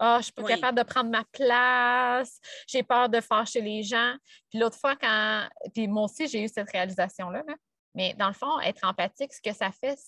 Ah, 0.02 0.16
je 0.18 0.24
suis 0.24 0.32
pas 0.32 0.42
Oui. 0.42 0.52
capable 0.54 0.78
de 0.78 0.82
prendre 0.82 1.10
ma 1.10 1.24
place, 1.30 2.40
j'ai 2.66 2.82
peur 2.82 3.08
de 3.08 3.20
fâcher 3.20 3.60
les 3.60 3.82
gens. 3.82 4.14
Puis 4.48 4.58
l'autre 4.58 4.78
fois, 4.78 4.96
quand. 4.96 5.46
Puis 5.74 5.86
moi 5.88 6.04
aussi, 6.04 6.26
j'ai 6.26 6.42
eu 6.44 6.48
cette 6.48 6.70
réalisation-là. 6.70 7.42
là. 7.46 7.54
Mais 7.94 8.14
dans 8.14 8.28
le 8.28 8.34
fond, 8.34 8.58
être 8.60 8.84
empathique, 8.84 9.32
ce 9.34 9.42
que 9.42 9.52
ça 9.54 9.70
fait, 9.72 9.98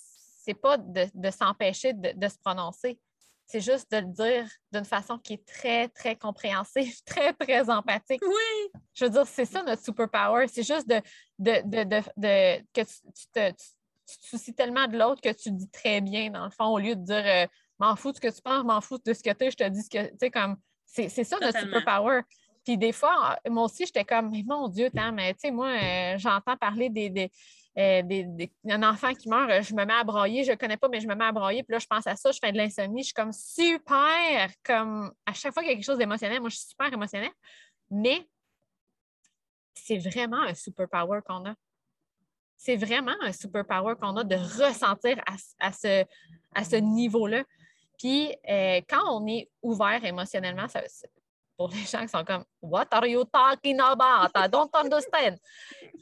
c'est 0.44 0.54
pas 0.54 0.76
de, 0.78 1.06
de 1.12 1.30
s'empêcher 1.30 1.92
de, 1.92 2.12
de 2.16 2.28
se 2.28 2.38
prononcer. 2.42 2.98
C'est 3.46 3.60
juste 3.60 3.90
de 3.90 3.98
le 3.98 4.06
dire 4.06 4.48
d'une 4.72 4.84
façon 4.84 5.18
qui 5.18 5.34
est 5.34 5.44
très, 5.46 5.88
très 5.88 6.16
compréhensive, 6.16 6.94
très, 7.04 7.34
très 7.34 7.68
empathique. 7.68 8.22
Oui, 8.26 8.80
Je 8.94 9.04
veux 9.04 9.10
dire, 9.10 9.26
c'est 9.26 9.44
ça 9.44 9.62
notre 9.62 9.84
superpower. 9.84 10.46
C'est 10.48 10.62
juste 10.62 10.88
de, 10.88 11.02
de, 11.38 11.60
de, 11.66 11.84
de- 11.84 12.02
de- 12.16 12.64
que 12.72 12.80
tu, 12.80 12.94
tu 13.14 13.26
te, 13.32 13.50
tu- 13.50 13.56
tu 14.08 14.18
te 14.18 14.26
soucies 14.26 14.54
tellement 14.54 14.86
de 14.86 14.96
l'autre 14.96 15.20
que 15.20 15.32
tu 15.32 15.50
dis 15.50 15.68
très 15.70 16.00
bien, 16.00 16.30
dans 16.30 16.44
le 16.44 16.50
fond, 16.50 16.66
au 16.66 16.78
lieu 16.78 16.96
de 16.96 17.04
dire 17.04 17.24
euh, 17.26 17.46
m'en 17.82 17.96
fous 17.96 18.12
de 18.12 18.16
ce 18.16 18.20
que 18.20 18.28
tu 18.34 18.40
penses, 18.40 18.64
m'en 18.64 18.80
fous 18.80 18.98
de 19.04 19.12
ce 19.12 19.22
que 19.22 19.30
tu 19.32 19.44
es, 19.44 19.50
je 19.50 19.56
te 19.56 19.68
dis 19.68 19.82
ce 19.82 19.90
que. 19.90 20.08
Tu 20.10 20.16
sais, 20.20 20.30
comme. 20.30 20.56
C'est 20.86 21.08
c'est 21.08 21.24
ça 21.24 21.38
notre 21.40 21.58
superpower. 21.58 22.20
Puis 22.64 22.78
des 22.78 22.92
fois, 22.92 23.36
moi 23.48 23.64
aussi, 23.64 23.86
j'étais 23.86 24.04
comme, 24.04 24.30
mais 24.30 24.44
mon 24.46 24.68
Dieu, 24.68 24.88
tant, 24.90 25.10
mais 25.10 25.34
tu 25.34 25.40
sais, 25.40 25.50
moi, 25.50 25.68
euh, 25.68 26.14
j'entends 26.18 26.56
parler 26.56 26.88
des. 26.88 27.10
des 27.10 27.30
euh, 27.78 28.02
des- 28.02 28.24
des- 28.24 28.52
d'un 28.62 28.82
enfant 28.82 29.14
qui 29.14 29.30
meurt, 29.30 29.62
je 29.62 29.74
me 29.74 29.86
mets 29.86 29.94
à 29.94 30.04
broyer, 30.04 30.44
je 30.44 30.48
ne 30.50 30.52
le 30.52 30.58
connais 30.58 30.76
pas, 30.76 30.88
mais 30.90 31.00
je 31.00 31.08
me 31.08 31.14
mets 31.14 31.24
à 31.24 31.32
broyer, 31.32 31.62
puis 31.62 31.72
là, 31.72 31.78
je 31.78 31.86
pense 31.86 32.06
à 32.06 32.16
ça, 32.16 32.30
je 32.30 32.38
fais 32.38 32.52
de 32.52 32.58
l'insomnie, 32.58 33.00
je 33.00 33.06
suis 33.06 33.14
comme 33.14 33.32
super, 33.32 34.50
comme 34.62 35.10
à 35.24 35.32
chaque 35.32 35.54
fois 35.54 35.62
qu'il 35.62 35.70
y 35.70 35.72
a 35.72 35.76
quelque 35.76 35.86
chose 35.86 35.96
d'émotionnel, 35.96 36.38
moi, 36.40 36.50
je 36.50 36.56
suis 36.56 36.68
super 36.68 36.92
émotionnelle, 36.92 37.32
mais 37.90 38.28
c'est 39.74 39.96
vraiment 39.96 40.42
un 40.42 40.52
superpower 40.54 41.20
qu'on 41.26 41.46
a. 41.46 41.54
C'est 42.58 42.76
vraiment 42.76 43.14
un 43.22 43.32
superpower 43.32 43.94
qu'on 43.98 44.16
a 44.18 44.24
de 44.24 44.36
ressentir 44.36 45.18
à, 45.26 45.36
à 45.66 45.72
ce, 45.72 46.04
à 46.54 46.64
ce 46.64 46.76
niveau-là. 46.76 47.42
Puis, 48.02 48.34
euh, 48.50 48.80
quand 48.88 49.20
on 49.20 49.24
est 49.28 49.48
ouvert 49.62 50.04
émotionnellement, 50.04 50.66
ça, 50.66 50.80
pour 51.56 51.68
les 51.68 51.84
gens 51.84 52.02
qui 52.02 52.08
sont 52.08 52.24
comme 52.24 52.44
What 52.60 52.86
are 52.90 53.06
you 53.06 53.22
talking 53.24 53.78
about? 53.78 54.32
I 54.34 54.48
don't 54.48 54.68
understand. 54.74 55.36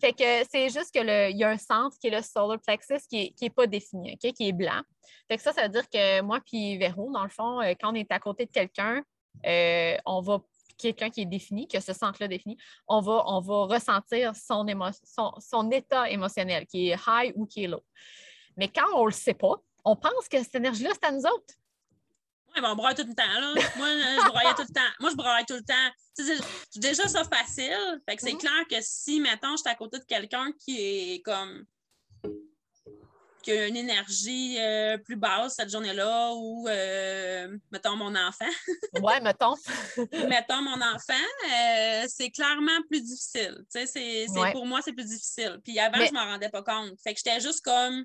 Fait 0.01 0.15
que 0.15 0.49
c'est 0.51 0.71
juste 0.71 0.93
qu'il 0.93 1.07
y 1.07 1.45
a 1.45 1.51
un 1.51 1.59
centre 1.59 1.99
qui 1.99 2.07
est 2.07 2.17
le 2.17 2.23
solar 2.23 2.59
plexus 2.59 3.07
qui 3.07 3.35
n'est 3.39 3.47
est 3.47 3.51
pas 3.51 3.67
défini, 3.67 4.17
qui 4.17 4.49
est 4.49 4.53
blanc. 4.53 4.81
Fait 5.29 5.37
que 5.37 5.43
ça, 5.43 5.53
ça 5.53 5.65
veut 5.65 5.69
dire 5.69 5.87
que 5.91 6.23
moi 6.23 6.41
puis 6.41 6.79
Véro, 6.79 7.13
dans 7.13 7.25
le 7.25 7.29
fond, 7.29 7.61
euh, 7.61 7.75
quand 7.79 7.93
on 7.93 7.95
est 7.95 8.11
à 8.11 8.19
côté 8.19 8.47
de 8.47 8.51
quelqu'un, 8.51 9.03
euh, 9.45 9.97
on 10.07 10.23
va 10.23 10.39
quelqu'un 10.79 11.11
qui 11.11 11.21
est 11.21 11.27
défini, 11.27 11.69
qui 11.69 11.77
a 11.77 11.83
ce 11.83 11.93
centre-là 11.93 12.29
défini, 12.29 12.57
on 12.89 13.03
va, 13.03 13.25
on 13.27 13.41
va 13.41 13.65
ressentir 13.65 14.35
son, 14.35 14.65
son, 15.05 15.35
son 15.39 15.71
état 15.71 16.09
émotionnel, 16.09 16.65
qui 16.67 16.89
est 16.89 16.99
high 17.07 17.35
ou 17.37 17.45
qui 17.45 17.65
est 17.65 17.69
low. 17.69 17.85
Mais 18.57 18.69
quand 18.69 18.87
on 18.95 19.03
ne 19.03 19.11
le 19.11 19.13
sait 19.13 19.35
pas, 19.35 19.57
on 19.85 19.97
pense 19.97 20.29
que 20.31 20.39
cette 20.39 20.55
énergie-là, 20.55 20.91
c'est 20.95 21.07
à 21.07 21.13
nous 21.13 21.27
autres. 21.27 21.55
Ouais, 22.55 22.61
ben, 22.63 22.73
on 22.73 22.77
braille 22.77 22.95
tout 22.97 23.07
le 23.07 23.15
temps, 23.15 23.23
là. 23.41 23.55
Moi, 23.77 23.87
euh, 23.87 24.17
je 24.25 24.29
braille 24.29 24.55
tout 24.57 24.63
le 24.69 24.75
temps. 24.75 24.91
Moi, 25.01 25.11
je 25.11 25.17
tout 25.47 25.55
le 25.55 25.63
temps. 25.63 25.91
C'est 26.15 26.81
déjà 26.81 27.07
ça 27.09 27.23
facile. 27.25 28.01
Fait 28.09 28.17
que 28.17 28.23
c'est 28.23 28.33
Mhm. 28.33 28.39
clair 28.39 28.65
que 28.69 28.77
si, 28.81 29.21
maintenant, 29.21 29.53
je 29.53 29.59
suis 29.63 29.69
à 29.71 29.75
côté 29.75 29.99
de 29.99 30.05
quelqu'un 30.05 30.51
qui 30.65 30.79
est 31.15 31.23
comme. 31.25 31.65
qui 33.43 33.53
a 33.53 33.67
une 33.69 33.77
énergie 33.77 34.59
euh, 34.61 34.99
plus 34.99 35.17
basse 35.17 35.55
cette 35.57 35.71
journée-là, 35.71 36.33
ou, 36.35 36.69
euh, 36.69 37.57
mettons, 37.73 37.97
mon 37.97 38.15
enfant. 38.15 38.45
Ouais, 39.03 39.19
mettons. 39.23 39.55
mettons, 40.29 40.61
mon 40.61 40.75
enfant, 40.83 41.25
euh, 41.51 42.05
c'est 42.07 42.31
clairement 42.31 42.83
plus 42.91 43.01
difficile. 43.01 43.57
Tu 43.73 43.81
sais, 43.81 43.87
c'est, 43.87 44.27
c'est- 44.31 44.39
Ouais. 44.39 44.53
pour 44.53 44.67
moi, 44.67 44.81
c'est 44.85 44.93
plus 44.93 45.07
difficile. 45.07 45.59
Puis 45.65 45.79
avant, 45.79 45.97
Mais- 45.97 46.09
je 46.09 46.13
m'en 46.13 46.27
rendais 46.27 46.51
pas 46.51 46.63
compte. 46.63 46.93
Fait 47.03 47.15
que 47.15 47.21
j'étais 47.25 47.41
juste 47.41 47.63
comme. 47.65 48.05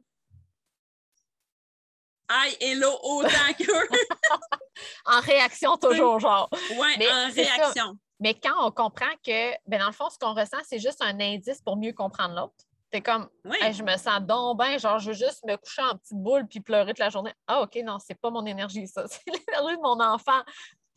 Aïe, 2.28 2.58
hello, 2.60 2.90
autant 3.04 3.54
qu'eux. 3.58 3.88
En 5.06 5.22
réaction, 5.22 5.78
toujours, 5.78 6.20
genre. 6.20 6.50
Mais 6.98 7.08
en 7.10 7.30
ça. 7.30 7.42
réaction. 7.42 7.98
Mais 8.20 8.34
quand 8.34 8.66
on 8.66 8.72
comprend 8.72 9.12
que, 9.26 9.52
ben 9.68 9.80
dans 9.80 9.86
le 9.88 9.92
fond, 9.94 10.10
ce 10.10 10.18
qu'on 10.18 10.34
ressent, 10.34 10.58
c'est 10.68 10.80
juste 10.80 11.02
un 11.02 11.18
indice 11.20 11.62
pour 11.62 11.78
mieux 11.78 11.94
comprendre 11.94 12.36
l'autre. 12.36 12.54
C'est 12.92 13.02
comme, 13.02 13.30
Oui. 13.46 13.56
Hey, 13.62 13.74
je 13.74 13.84
me 13.84 13.96
sens 13.98 14.22
donc 14.22 14.60
bien, 14.60 14.78
genre, 14.78 15.00
je 15.00 15.08
veux 15.12 15.16
juste 15.16 15.44
me 15.46 15.56
coucher 15.58 15.82
en 15.82 15.98
petite 15.98 16.18
boule 16.18 16.46
puis 16.48 16.60
pleurer 16.60 16.88
toute 16.92 17.00
la 17.00 17.10
journée. 17.10 17.34
Ah, 17.48 17.62
OK, 17.62 17.76
non, 17.86 18.00
c'est 18.00 18.20
pas 18.20 18.30
mon 18.30 18.46
énergie, 18.46 18.88
ça. 18.88 19.06
C'est 19.08 19.22
l'énergie 19.28 19.78
de 19.78 19.82
mon 19.82 20.00
enfant. 20.02 20.40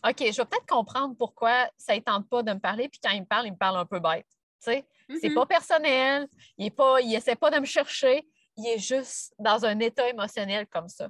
OK, 0.06 0.16
je 0.18 0.24
vais 0.36 0.44
peut-être 0.44 0.66
comprendre 0.66 1.14
pourquoi 1.16 1.68
ça 1.76 1.94
ne 1.94 2.00
tente 2.00 2.28
pas 2.28 2.42
de 2.42 2.52
me 2.52 2.60
parler, 2.60 2.88
puis 2.88 3.00
quand 3.02 3.10
il 3.10 3.20
me 3.22 3.26
parle, 3.26 3.46
il 3.46 3.52
me 3.52 3.58
parle 3.58 3.76
un 3.78 3.86
peu 3.86 3.98
bête. 4.00 4.26
Tu 4.62 4.72
sais, 4.72 4.86
c'est 5.20 5.28
Mhm. 5.28 5.34
pas 5.34 5.46
personnel, 5.46 6.28
il 6.56 6.66
est 6.66 6.70
pas, 6.70 7.00
il 7.00 7.14
essaie 7.14 7.36
pas 7.36 7.50
de 7.50 7.58
me 7.58 7.64
chercher, 7.64 8.26
il 8.56 8.66
est 8.66 8.78
juste 8.78 9.34
dans 9.38 9.64
un 9.64 9.78
état 9.80 10.08
émotionnel 10.08 10.66
comme 10.68 10.88
ça. 10.88 11.08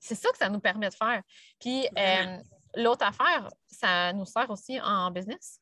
C'est 0.00 0.14
ça 0.14 0.30
que 0.30 0.38
ça 0.38 0.48
nous 0.48 0.60
permet 0.60 0.88
de 0.88 0.94
faire. 0.94 1.22
Puis, 1.60 1.86
euh, 1.98 2.36
l'autre 2.76 3.04
affaire, 3.04 3.48
ça 3.70 4.12
nous 4.12 4.24
sert 4.26 4.48
aussi 4.50 4.80
en 4.80 5.10
business. 5.10 5.58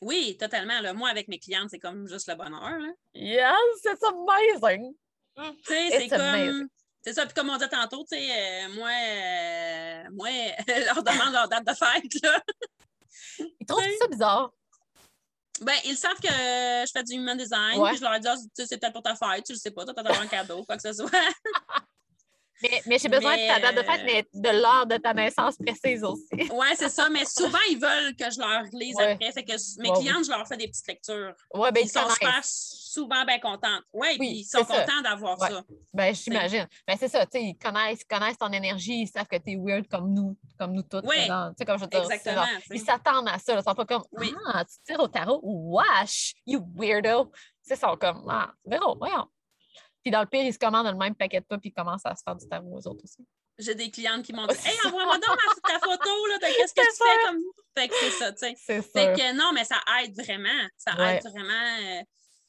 Oui, 0.00 0.36
totalement. 0.38 0.80
Là. 0.80 0.92
Moi, 0.92 1.08
avec 1.08 1.28
mes 1.28 1.38
clientes, 1.38 1.68
c'est 1.70 1.78
comme 1.78 2.06
juste 2.08 2.28
le 2.28 2.34
bonheur. 2.34 2.78
là. 2.78 2.92
Yes, 3.14 3.84
it's 3.84 4.02
amazing! 4.02 4.94
Tu 5.36 5.42
c'est 5.64 6.04
It's 6.06 6.12
amazing. 6.12 6.50
comme. 6.60 6.68
C'est 7.02 7.12
ça. 7.12 7.24
Puis 7.24 7.34
comme 7.34 7.50
on 7.50 7.56
dit 7.56 7.68
tantôt, 7.68 8.04
tu 8.10 8.16
sais, 8.16 8.28
euh, 8.30 8.68
moi, 8.74 8.90
euh, 8.90 10.04
moi, 10.12 10.28
leur 10.86 11.02
demande 11.02 11.32
leur 11.32 11.48
date 11.48 11.66
de 11.66 11.72
fête. 11.74 12.22
Là. 12.22 12.42
Ils 13.60 13.66
trouvent 13.66 13.82
ça 14.00 14.08
bizarre. 14.08 14.50
Ben, 15.60 15.74
ils 15.84 15.96
savent 15.96 16.20
que 16.20 16.28
je 16.28 16.90
fais 16.92 17.02
du 17.04 17.14
human 17.14 17.36
design, 17.36 17.78
Ouais. 17.80 17.90
puis 17.90 17.98
je 17.98 18.02
leur 18.04 18.18
dis, 18.20 18.28
ah, 18.28 18.36
tu 18.36 18.42
sais, 18.54 18.66
c'est 18.66 18.78
peut-être 18.78 18.92
pour 18.92 19.02
ta 19.02 19.14
fête, 19.14 19.44
tu 19.46 19.52
le 19.52 19.58
sais 19.58 19.70
pas, 19.70 19.84
toi, 19.86 19.94
t'as 19.94 20.20
un 20.20 20.26
cadeau, 20.26 20.62
quoi 20.64 20.76
que 20.76 20.82
ce 20.82 20.92
soit. 20.92 21.10
Mais, 22.62 22.82
mais 22.86 22.98
j'ai 22.98 23.08
besoin 23.08 23.36
de 23.36 23.46
ta 23.46 23.60
date 23.60 23.76
de 23.76 23.82
fête, 23.82 24.02
Mais- 24.04 24.26
de 24.32 24.48
l'heure 24.60 24.86
de 24.86 24.96
ta 24.96 25.12
naissance 25.12 25.56
précise 25.56 26.02
aussi. 26.04 26.26
ouais, 26.52 26.74
c'est 26.74 26.88
ça, 26.88 27.08
mais 27.10 27.24
souvent, 27.26 27.58
ils 27.70 27.78
veulent 27.78 28.16
que 28.16 28.30
je 28.30 28.38
leur 28.40 28.62
lise 28.72 28.96
Ouais. 28.96 29.12
après. 29.12 29.32
Fait 29.32 29.44
que 29.44 29.52
mes 29.82 29.90
Ouais, 29.90 29.98
clientes, 29.98 30.24
je 30.24 30.30
leur 30.30 30.46
fais 30.48 30.56
des 30.56 30.68
petites 30.68 30.86
lectures. 30.88 31.34
Ouais, 31.54 31.70
ben, 31.72 31.82
ils 31.84 31.88
sont 31.90 32.08
super 32.08 32.40
souvent 32.42 33.24
bien 33.26 33.38
contentes. 33.38 33.82
Ouais, 33.92 34.08
Oui, 34.12 34.18
puis 34.18 34.28
ils 34.40 34.44
sont 34.44 34.64
contents 34.64 35.02
d'avoir 35.02 35.38
ça. 35.38 35.62
Ben, 35.92 36.14
j'imagine. 36.14 36.66
Ben, 36.86 36.96
c'est 36.98 37.08
ça, 37.08 37.24
ils 37.34 37.56
connaissent, 37.58 38.00
ils 38.02 38.06
connaissent 38.06 38.38
ton 38.38 38.50
énergie, 38.52 39.02
ils 39.02 39.08
savent 39.08 39.26
que 39.26 39.36
tu 39.36 39.50
es 39.52 39.56
weird 39.56 39.86
comme 39.88 40.12
nous, 40.14 40.36
comme 40.58 40.72
nous 40.72 40.82
toutes. 40.82 41.04
Oui, 41.06 41.26
comme 41.66 41.78
je 41.78 41.84
Exactement. 41.98 42.36
genre. 42.36 42.46
Ils 42.70 42.80
s'attendent 42.80 43.28
à 43.28 43.38
ça. 43.38 43.54
Ils 43.54 43.62
sont 43.62 43.74
pas 43.74 43.84
comme 43.84 44.02
Oui. 44.12 44.34
Ah, 44.52 44.64
tu 44.64 44.76
tires 44.84 45.00
au 45.00 45.08
tarot? 45.08 45.40
Wesh, 45.42 46.34
you 46.46 46.60
weirdo. 46.74 47.30
Ils 47.68 47.76
sont 47.76 47.96
comme 47.96 48.24
Ah, 48.30 48.52
Véro, 48.64 48.96
voyons. 48.96 49.26
Puis 50.06 50.12
dans 50.12 50.20
le 50.20 50.26
pire, 50.28 50.44
ils 50.44 50.52
se 50.54 50.58
commandent 50.60 50.86
le 50.86 50.94
même 50.94 51.16
paquet 51.16 51.40
de 51.40 51.46
toi 51.46 51.58
puis 51.58 51.70
ils 51.70 51.72
commencent 51.72 52.06
à 52.06 52.14
se 52.14 52.22
faire 52.24 52.36
du 52.36 52.46
tarot 52.48 52.76
aux 52.76 52.86
autres 52.86 53.02
aussi. 53.02 53.26
J'ai 53.58 53.74
des 53.74 53.90
clientes 53.90 54.24
qui 54.24 54.32
m'ont 54.32 54.46
dit 54.46 54.54
Hey, 54.64 54.76
envoie-moi 54.86 55.14
donc 55.18 55.36
ma- 55.36 55.68
ta 55.72 55.80
photo, 55.80 56.26
là, 56.28 56.36
de 56.38 56.56
qu'est-ce 56.56 56.72
que 56.72 56.80
tu 56.80 56.96
fais 56.96 57.26
comme. 57.26 57.40
Fait 57.76 57.88
que 57.88 57.94
c'est 57.96 58.10
ça, 58.10 58.30
tu 58.32 58.38
sais. 58.38 58.54
C'est 58.56 58.82
Fait 58.82 59.12
que 59.16 59.36
non, 59.36 59.50
mais 59.52 59.64
ça 59.64 59.80
aide 60.00 60.14
vraiment. 60.14 60.68
Ça 60.76 60.92
Ouais. 60.96 61.16
aide 61.16 61.24
vraiment 61.24 61.76
euh, 61.80 62.02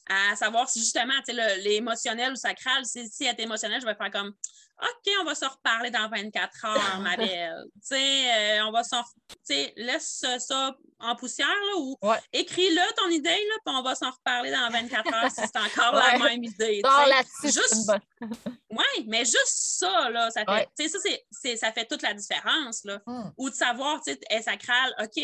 à 0.08 0.36
savoir 0.36 0.68
si 0.68 0.80
justement, 0.80 1.14
tu 1.26 1.26
sais, 1.26 1.32
le- 1.34 1.62
l'émotionnel 1.62 2.32
ou 2.32 2.36
sacral, 2.36 2.84
si, 2.84 3.08
si 3.08 3.24
être 3.24 3.40
émotionnel, 3.40 3.80
je 3.80 3.86
vais 3.86 3.94
faire 3.94 4.10
comme 4.10 4.32
OK, 4.80 5.12
on 5.20 5.24
va 5.24 5.34
se 5.34 5.44
reparler 5.44 5.90
dans 5.90 6.08
24 6.08 6.64
heures, 6.66 7.00
ma 7.00 7.16
belle. 7.16 7.64
tu 7.74 7.80
sais, 7.82 8.58
euh, 8.60 8.64
on 8.66 8.70
va 8.70 8.84
s'en. 8.84 9.02
Tu 9.28 9.34
sais, 9.42 9.72
laisse 9.76 10.24
ça, 10.38 10.76
en 11.00 11.16
poussière, 11.16 11.48
là, 11.48 11.76
ou 11.78 11.98
Ouais. 12.00 12.18
écris-le 12.32 12.94
ton 12.96 13.08
idée, 13.08 13.28
là, 13.28 13.54
puis 13.66 13.74
on 13.76 13.82
va 13.82 13.96
s'en 13.96 14.12
reparler 14.12 14.52
dans 14.52 14.70
24 14.70 15.12
heures 15.14 15.30
si 15.32 15.40
c'est 15.40 15.56
encore 15.58 15.94
la 15.94 16.18
même 16.18 16.44
idée. 16.44 16.80
là-dessus, 16.84 17.60
juste-. 17.60 17.90
Oui, 18.70 19.04
mais 19.08 19.24
juste 19.24 19.48
ça, 19.48 20.10
là, 20.10 20.30
ça 20.30 20.42
fait, 20.44 20.50
Ouais. 20.52 20.68
tu 20.78 20.88
sais, 20.88 20.98
ça, 21.32 21.56
ça 21.56 21.72
fait 21.72 21.86
toute 21.86 22.02
la 22.02 22.14
différence, 22.14 22.84
là. 22.84 23.00
Hmm. 23.06 23.30
Ou 23.36 23.50
de 23.50 23.54
savoir, 23.56 24.00
tu 24.00 24.12
sais, 24.12 24.20
est 24.30 24.42
sacrale, 24.42 24.94
OK, 25.00 25.20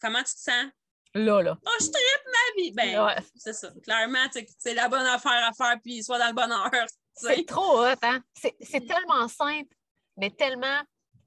comment 0.00 0.18
tu 0.24 0.34
te 0.34 0.40
sens? 0.40 0.66
Là, 1.14 1.42
là. 1.42 1.58
Oh, 1.66 1.70
je 1.80 1.86
tripe 1.86 2.26
ma 2.26 2.62
vie! 2.62 2.72
Ben, 2.72 3.04
Ouais. 3.04 3.16
c'est 3.36 3.52
ça. 3.52 3.72
Clairement, 3.82 4.28
tu 4.32 4.46
c'est 4.58 4.74
la 4.74 4.88
bonne 4.88 5.06
affaire 5.06 5.48
à 5.48 5.52
faire, 5.52 5.76
puis 5.82 6.02
soit 6.04 6.18
dans 6.18 6.28
le 6.28 6.34
bonheur. 6.34 6.70
tu. 7.18 7.26
C'est 7.26 7.44
trop 7.46 7.80
hot, 7.84 7.94
hein? 8.02 8.22
C'est 8.34 8.86
tellement 8.86 9.26
simple, 9.28 9.74
mais 10.16 10.30
tellement 10.30 10.80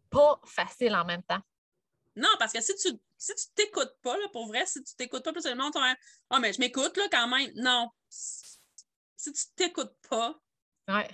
pas 0.10 0.40
facile 0.46 0.96
en 0.96 1.04
même 1.06 1.24
temps. 1.24 1.42
Non, 2.16 2.30
parce 2.40 2.54
que 2.54 2.62
si 2.62 2.76
tu 2.76 2.90
si 3.18 3.36
tu 3.36 3.46
t'écoutes 3.56 3.96
pas, 4.02 4.18
là, 4.18 4.28
pour 4.32 4.48
vrai, 4.48 4.66
si 4.66 4.84
tu 4.84 4.96
t'écoutes 4.96 5.24
pas, 5.24 5.32
le 5.32 5.42
tu 5.42 5.50
vas 5.56 5.96
Ah, 6.30 6.40
mais 6.40 6.54
je 6.54 6.60
m'écoute, 6.60 6.96
là, 6.98 7.08
quand 7.12 7.28
même. 7.28 7.52
Non. 7.56 7.90
Si 8.10 9.32
tu 9.32 9.44
t'écoutes 9.56 9.96
pas, 10.10 10.36
Ouais. 10.90 11.10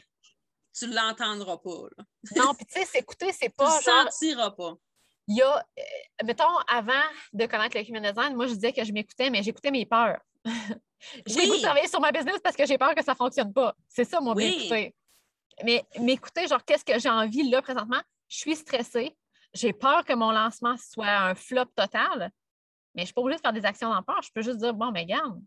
tu 0.78 0.88
l'entendras 0.88 1.58
pas, 1.58 1.88
là. 1.98 2.04
Non, 2.36 2.54
puis 2.56 2.66
tu 2.66 2.74
sais, 2.80 2.86
s'écouter, 2.86 3.32
c'est 3.32 3.50
Tu 3.50 3.56
pas 3.56 3.78
le 3.78 3.84
genre. 3.84 4.12
sentiras 4.12 4.52
pas. 4.52 4.74
Il 5.30 5.36
y 5.38 5.42
a, 5.44 5.58
euh, 5.58 5.82
mettons, 6.26 6.58
avant 6.68 6.92
de 7.34 7.46
connaître 7.46 7.78
le 7.78 7.88
human 7.88 8.02
design, 8.02 8.36
moi, 8.36 8.48
je 8.48 8.54
disais 8.56 8.74
que 8.74 8.84
je 8.84 8.92
m'écoutais, 8.92 9.30
mais 9.30 9.44
j'écoutais 9.44 9.70
mes 9.70 9.86
peurs. 9.86 10.20
j'ai 10.46 11.36
Oui. 11.42 11.46
le 11.46 11.48
goût 11.52 11.58
de 11.58 11.62
travailler 11.62 11.88
sur 11.88 12.00
ma 12.02 12.12
business 12.12 12.40
parce 12.44 12.56
que 12.56 12.66
j'ai 12.66 12.78
peur 12.80 12.96
que 12.96 13.04
ça 13.04 13.12
ne 13.12 13.18
fonctionne 13.18 13.54
pas. 13.54 13.76
C'est 13.88 14.06
ça, 14.06 14.20
mon 14.20 14.34
Oui. 14.34 14.92
Mais 15.64 15.86
m'écouter, 16.00 16.48
genre, 16.48 16.64
qu'est-ce 16.66 16.84
que 16.84 16.98
j'ai 17.00 17.10
envie 17.10 17.48
là 17.50 17.62
présentement? 17.62 18.02
Je 18.28 18.38
suis 18.38 18.56
stressée. 18.56 19.16
J'ai 19.54 19.72
peur 19.72 20.04
que 20.04 20.14
mon 20.14 20.32
lancement 20.32 20.76
soit 20.78 21.08
un 21.08 21.36
flop 21.36 21.66
total, 21.76 22.32
mais 22.96 23.02
je 23.02 23.02
ne 23.02 23.06
suis 23.06 23.14
pas 23.14 23.22
obligée 23.22 23.38
de 23.38 23.42
faire 23.42 23.54
des 23.54 23.66
actions 23.66 23.90
dans 23.94 24.02
peur. 24.02 24.22
Je 24.24 24.32
peux 24.34 24.42
juste 24.42 24.58
dire, 24.58 24.74
bon, 24.74 24.92
mais 24.92 25.02
regarde, 25.02 25.40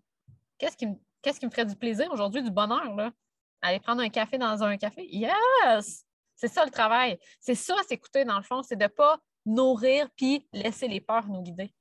qu'est-ce 0.59 0.77
qui, 0.77 0.87
me- 0.87 0.97
qu'est-ce 1.23 1.41
qui 1.41 1.47
me 1.47 1.51
ferait 1.51 1.67
du 1.67 1.75
plaisir 1.77 2.09
aujourd'hui, 2.13 2.43
du 2.43 2.51
bonheur, 2.51 2.95
là? 2.95 3.11
Aller 3.63 3.81
prendre 3.81 4.03
un 4.03 4.09
café 4.11 4.39
dans 4.39 4.63
un 4.63 4.77
café? 4.77 5.07
Yes! 5.11 6.05
C'est 6.37 6.49
ça 6.49 6.65
le 6.65 6.71
travail. 6.71 7.19
C'est 7.41 7.55
ça, 7.55 7.75
s'écouter, 7.89 8.25
dans 8.25 8.37
le 8.37 8.43
fond, 8.45 8.63
c'est 8.63 8.77
de 8.77 8.83
ne 8.85 8.89
pas 8.89 9.19
nourrir 9.47 10.09
puis 10.17 10.47
laisser 10.53 10.89
les 10.89 11.01
peurs 11.01 11.27
nous 11.27 11.43
guider. 11.43 11.73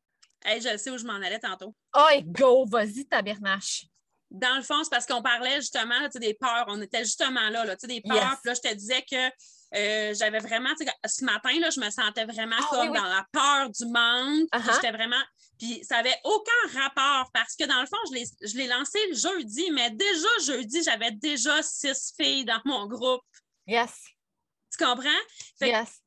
Hey, 0.43 0.59
je 0.61 0.75
sais 0.77 0.89
où 0.89 0.97
je 0.97 1.05
m'en 1.05 1.13
allais 1.13 1.39
tantôt. 1.39 1.75
Oh, 1.95 2.07
et 2.11 2.23
go! 2.23 2.65
Vas-y, 2.65 3.05
tabernache! 3.05 3.85
Dans 4.31 4.55
le 4.55 4.63
fond, 4.63 4.81
c'est 4.83 4.89
parce 4.89 5.05
qu'on 5.05 5.21
parlait 5.21 5.57
justement 5.57 5.99
là, 5.99 6.07
des 6.07 6.33
peurs. 6.33 6.65
On 6.69 6.81
était 6.81 7.03
justement 7.03 7.49
là, 7.49 7.65
là 7.65 7.75
tu 7.75 7.81
sais, 7.81 7.87
des 7.87 8.01
peurs. 8.01 8.15
Yes. 8.15 8.39
Puis 8.41 8.49
là, 8.49 8.53
je 8.53 8.69
te 8.69 8.73
disais 8.73 9.01
que 9.03 9.27
euh, 9.75 10.13
j'avais 10.17 10.39
vraiment, 10.39 10.69
ce 11.05 11.25
matin, 11.25 11.51
là, 11.59 11.69
je 11.69 11.79
me 11.81 11.89
sentais 11.89 12.25
vraiment 12.25 12.55
Ah, 12.59 12.67
comme 12.69 12.79
oui, 12.79 12.87
oui. 12.89 12.97
dans 12.97 13.07
la 13.07 13.25
peur 13.31 13.69
du 13.69 13.85
manque. 13.87 14.47
Puis 14.51 14.61
Uh-huh. 14.61 14.73
J'étais 14.75 14.91
vraiment. 14.91 15.21
Puis 15.59 15.83
ça 15.83 15.97
n'avait 15.97 16.17
aucun 16.23 16.79
rapport 16.81 17.29
parce 17.33 17.55
que 17.55 17.65
dans 17.65 17.81
le 17.81 17.85
fond, 17.87 17.97
je 18.09 18.57
l'ai- 18.57 18.67
lancé 18.67 18.99
le 19.09 19.15
jeudi, 19.15 19.69
mais 19.71 19.91
déjà 19.91 20.27
jeudi, 20.45 20.81
j'avais 20.81 21.11
déjà 21.11 21.61
six 21.61 22.13
filles 22.19 22.45
dans 22.45 22.61
mon 22.65 22.87
groupe. 22.87 23.21
Yes! 23.67 23.93
Tu 24.75 24.83
comprends? 24.83 25.09
Fait 25.59 25.69
Yes! 25.69 25.99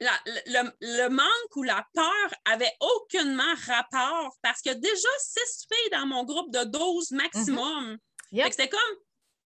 La- 0.00 0.20
le, 0.26 0.70
le 0.80 1.08
manque 1.08 1.56
ou 1.56 1.62
la 1.62 1.86
peur 1.94 2.34
avait 2.44 2.72
aucunement 2.80 3.54
rapport 3.66 4.36
parce 4.42 4.62
que 4.62 4.70
déjà 4.70 5.08
six 5.18 5.66
filles 5.70 5.90
dans 5.92 6.06
mon 6.06 6.24
groupe 6.24 6.52
de 6.52 6.64
12 6.64 7.10
maximum. 7.12 7.98
Que 8.46 8.50
c'était 8.52 8.68
comme, 8.68 8.96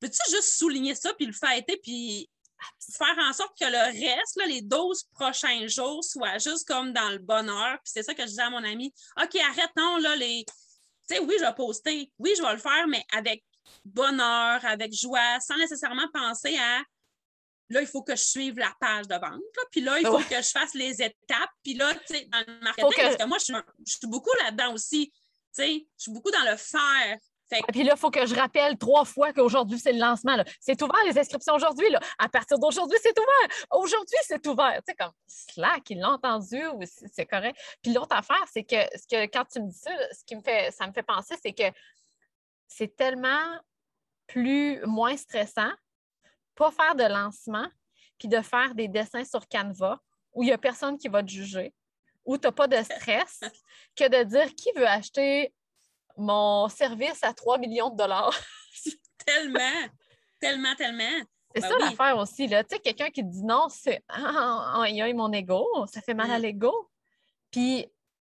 peux-tu 0.01 0.19
juste 0.31 0.57
souligner 0.59 0.95
ça 0.95 1.13
puis 1.15 1.27
le 1.27 1.33
fêter 1.33 1.79
puis 1.83 2.31
faire 2.97 3.17
en 3.21 3.33
sorte 3.33 3.57
que 3.59 3.67
le 3.67 3.79
reste, 4.01 4.37
là, 4.37 4.47
les 4.47 4.63
12 4.63 5.05
prochains 5.15 5.67
jours, 5.69 6.03
soient 6.03 6.39
juste 6.39 6.67
comme 6.67 6.93
dans 6.93 7.11
le 7.11 7.19
bonheur? 7.19 7.79
Puis 7.85 7.93
c'est 7.93 8.03
ça 8.03 8.15
que 8.15 8.23
je 8.23 8.29
disais 8.29 8.43
à 8.43 8.51
mon 8.51 8.65
ami. 8.65 8.93
OK, 9.23 9.37
arrêtons 9.37 9.97
là 9.99 10.17
les. 10.17 10.45
Tu 11.09 11.17
sais, 11.17 11.19
oui, 11.21 11.35
je 11.39 11.45
vais 11.45 11.55
poster. 11.55 12.11
Oui, 12.19 12.33
je 12.37 12.43
vais 12.43 12.53
le 12.53 12.59
faire, 12.59 12.87
mais 12.89 13.05
avec 13.13 13.45
bonheur, 13.85 14.65
avec 14.65 14.93
joie, 14.93 15.41
sans 15.41 15.57
nécessairement 15.57 16.09
penser 16.13 16.57
à 16.59 16.83
là, 17.71 17.81
il 17.81 17.87
faut 17.87 18.03
que 18.03 18.17
je 18.17 18.23
suive 18.23 18.59
la 18.59 18.73
page 18.81 19.07
de 19.09 19.15
vente. 19.15 19.41
là, 19.57 19.63
Puis 19.71 19.81
là, 19.81 19.99
il 19.99 20.07
faut 20.07 20.17
Ouais. 20.17 20.25
que 20.25 20.37
je 20.43 20.49
fasse 20.49 20.75
les 20.75 21.03
étapes. 21.03 21.51
Puis 21.63 21.75
là, 21.75 21.95
tu 21.95 22.15
sais, 22.15 22.25
dans 22.27 22.43
le 22.47 22.61
marketing, 22.61 22.91
que- 22.91 23.03
parce 23.03 23.17
que 23.17 23.25
moi, 23.27 23.39
je 23.39 23.45
suis, 23.45 23.55
un- 23.55 23.65
je 23.87 23.93
suis 23.97 24.07
beaucoup 24.07 24.31
là-dedans 24.45 24.73
aussi. 24.75 25.11
Tu 25.11 25.17
sais, 25.53 25.87
je 25.97 26.03
suis 26.03 26.13
beaucoup 26.13 26.31
dans 26.31 26.51
le 26.51 26.57
faire. 26.57 27.19
Fait 27.51 27.61
que 27.61 27.65
Et 27.69 27.73
puis 27.73 27.83
là, 27.83 27.95
il 27.97 27.99
faut 27.99 28.11
que 28.11 28.27
je 28.27 28.35
rappelle 28.35 28.77
trois 28.77 29.07
fois 29.07 29.33
qu'aujourd'hui, 29.33 29.79
c'est 29.79 29.93
le 29.93 29.99
lancement. 29.99 30.37
C'est 30.61 30.81
ouvert 30.83 31.03
les 31.07 31.19
inscriptions 31.19 31.55
aujourd'hui. 31.55 31.87
À 32.19 32.29
partir 32.29 32.59
d'aujourd'hui, 32.59 32.99
c'est 33.03 33.19
ouvert. 33.19 33.67
Aujourd'hui, 33.73 34.19
c'est 34.25 34.47
ouvert. 34.47 34.77
Tu 34.87 34.93
sais, 34.93 34.95
comme 34.95 35.13
Slack, 35.27 35.89
ils 35.89 35.99
l'ont 35.99 36.11
entendu 36.11 36.67
ou 36.67 36.81
c'est 36.85 37.09
c'est 37.11 37.25
correct. 37.25 37.59
Puis 37.83 37.95
l'autre 37.95 38.15
affaire, 38.15 38.45
c'est 38.53 38.65
que, 38.65 38.77
ce 38.99 39.07
que 39.09 39.25
quand 39.33 39.47
tu 39.47 39.61
me 39.63 39.69
dis 39.71 39.79
ça, 39.79 39.91
ce 40.13 40.23
qui 40.27 40.37
me 40.37 40.43
fait, 40.43 40.71
ça 40.73 40.87
me 40.87 40.93
fait 40.93 41.03
penser, 41.03 41.37
c'est 41.43 41.55
que 41.55 41.65
c'est 42.67 42.95
tellement 42.95 43.59
plus 44.27 44.81
moins 44.85 45.17
stressant 45.17 45.73
pas 46.59 46.71
faire 46.73 46.95
de 46.97 47.05
lancement 47.05 47.67
puis 48.19 48.27
de 48.29 48.41
faire 48.43 48.75
des 48.75 48.89
dessins 48.89 49.25
sur 49.25 49.47
Canva 49.49 50.01
où 50.35 50.43
il 50.43 50.47
n'y 50.47 50.53
a 50.53 50.59
personne 50.59 50.99
qui 50.99 51.09
va 51.09 51.23
te 51.23 51.31
juger, 51.31 51.73
où 52.25 52.37
tu 52.37 52.47
n'as 52.47 52.53
pas 52.53 52.67
de 52.67 52.83
stress, 52.83 53.41
que 53.97 54.09
de 54.09 54.25
dire 54.25 54.55
qui 54.57 54.71
veut 54.77 54.87
acheter 54.87 55.55
mon 56.17 56.69
service 56.69 57.23
à 57.23 57.33
3 57.33 57.59
millions 57.59 57.91
de 57.91 57.97
dollars? 57.97 58.35
tellement, 59.25 59.87
tellement, 60.41 60.75
tellement. 60.75 61.25
C'est 61.55 61.63
Ben 61.63 61.69
ça 61.69 61.75
oui. 61.77 61.85
l'affaire 61.85 62.19
aussi. 62.19 62.47
Là. 62.47 62.63
Tu 62.65 62.75
sais, 62.75 62.81
quelqu'un 62.81 63.11
qui 63.11 63.23
te 63.23 63.29
dit 63.29 63.43
non, 63.45 63.69
c'est 63.69 64.03
ah, 64.09 64.85
il 64.89 64.97
y 64.97 65.03
a 65.03 65.13
mon 65.15 65.33
ego, 65.33 65.65
ça 65.87 66.01
fait 66.03 66.15
mal 66.15 66.31
à 66.31 66.39
Mm. 66.39 66.43
l'ego. 66.43 66.91
Puis, 67.51 67.87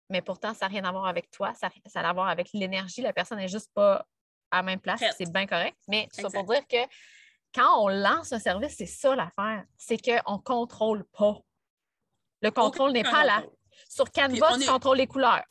mais 0.09 0.22
pourtant, 0.22 0.55
ça 0.55 0.66
n'a 0.66 0.70
rien 0.70 0.85
à 0.85 0.93
voir 0.93 1.07
avec 1.07 1.31
toi, 1.31 1.53
ça, 1.55 1.68
ça 1.87 2.01
a 2.01 2.09
à 2.09 2.12
voir 2.12 2.28
avec 2.28 2.49
l'énergie. 2.55 3.03
La 3.03 3.12
personne 3.12 3.39
n'est 3.39 3.49
juste 3.49 3.70
pas 3.74 4.07
à 4.51 4.57
la 4.59 4.62
même 4.62 4.81
place, 4.81 5.03
c'est 5.18 5.31
bien 5.31 5.47
correct. 5.47 5.76
Mais 5.87 6.09
ça 6.12 6.28
pour 6.31 6.45
dire 6.45 6.66
que 6.66 6.78
quand 7.55 7.82
on 7.82 7.88
lance 7.88 8.32
un 8.32 8.38
service, 8.38 8.76
c'est 8.76 8.86
ça 8.86 9.14
l'affaire. 9.14 9.64
C'est 9.76 9.98
qu'on 9.98 10.36
ne 10.36 10.42
contrôle 10.42 11.05
pas. 11.16 11.38
Le 12.42 12.51
contrôle 12.51 12.92
n'est 12.92 13.03
pas 13.03 13.24
là. 13.24 13.42
Sur 13.88 14.11
Canva, 14.11 14.53
on 14.53 14.57
tu 14.59 14.62
est- 14.64 14.66
contrôles 14.66 14.98
les 14.98 15.07
couleurs. 15.07 15.44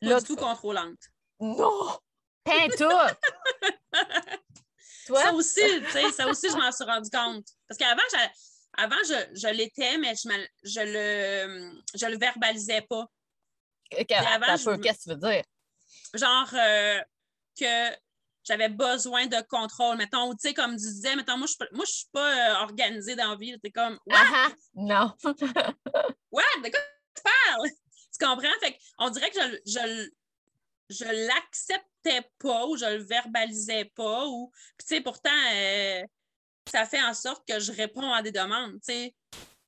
Là, 0.00 0.18
du 0.20 0.26
tout 0.26 0.36
contrôlante. 0.36 0.98
Non! 1.40 1.98
Peins 2.44 2.68
tout! 2.76 2.88
Toi? 5.06 5.20
Ça 5.22 5.32
aussi, 5.32 5.60
tu 5.60 5.90
sais, 5.90 6.10
ça 6.12 6.28
aussi, 6.28 6.48
je 6.48 6.56
m'en 6.56 6.70
suis 6.70 6.84
rendu 6.84 7.10
compte. 7.10 7.46
Parce 7.68 7.76
qu'avant, 7.78 8.02
je, 8.12 8.82
avant, 8.82 8.96
je, 9.04 9.36
je 9.40 9.48
l'étais, 9.48 9.98
mais 9.98 10.14
je, 10.14 10.28
je, 10.62 10.80
le, 10.80 11.80
je 11.94 12.06
le 12.06 12.16
verbalisais 12.18 12.82
pas. 12.82 13.06
Avant, 14.26 14.56
je 14.56 14.76
Qu'est-ce 14.80 14.98
que 14.98 15.02
tu 15.02 15.08
veux 15.10 15.16
dire? 15.32 15.42
Genre 16.14 16.48
euh, 16.54 17.00
que 17.58 17.90
j'avais 18.44 18.68
besoin 18.68 19.26
de 19.26 19.40
contrôle. 19.48 19.96
Mettons, 19.96 20.32
tu 20.32 20.48
sais, 20.48 20.54
comme 20.54 20.72
tu 20.72 20.86
disais, 20.86 21.16
mettons, 21.16 21.36
moi, 21.36 21.46
je 21.46 21.54
je 21.72 21.92
suis 21.92 22.08
pas 22.12 22.60
euh, 22.60 22.62
organisée 22.64 23.14
dans 23.14 23.30
la 23.30 23.36
vie. 23.36 23.58
T'es 23.62 23.70
comme, 23.70 23.98
what? 24.06 24.16
Ah 24.16 24.48
ah! 24.48 24.52
Non. 24.74 25.12
What? 26.32 26.42
De 26.64 26.70
quoi 26.70 26.80
tu 27.14 27.22
parles? 27.22 27.70
Tu 27.70 28.24
comprends? 28.24 28.60
Fait 28.60 28.78
on 28.98 29.10
dirait 29.10 29.30
que 29.30 29.40
je, 29.40 29.56
je, 29.66 30.10
je 30.90 31.04
l'acceptais 31.04 32.28
pas 32.38 32.66
ou 32.66 32.76
je 32.76 32.86
le 32.86 33.02
verbalisais 33.04 33.92
pas. 33.94 34.26
Ou... 34.26 34.50
Puis, 34.78 34.86
tu 34.88 34.96
sais, 34.96 35.00
pourtant, 35.00 35.30
euh, 35.54 36.02
ça 36.70 36.86
fait 36.86 37.02
en 37.02 37.14
sorte 37.14 37.46
que 37.46 37.60
je 37.60 37.72
réponds 37.72 38.12
à 38.12 38.22
des 38.22 38.32
demandes. 38.32 38.74
Tu 38.74 38.92
sais, 38.92 39.14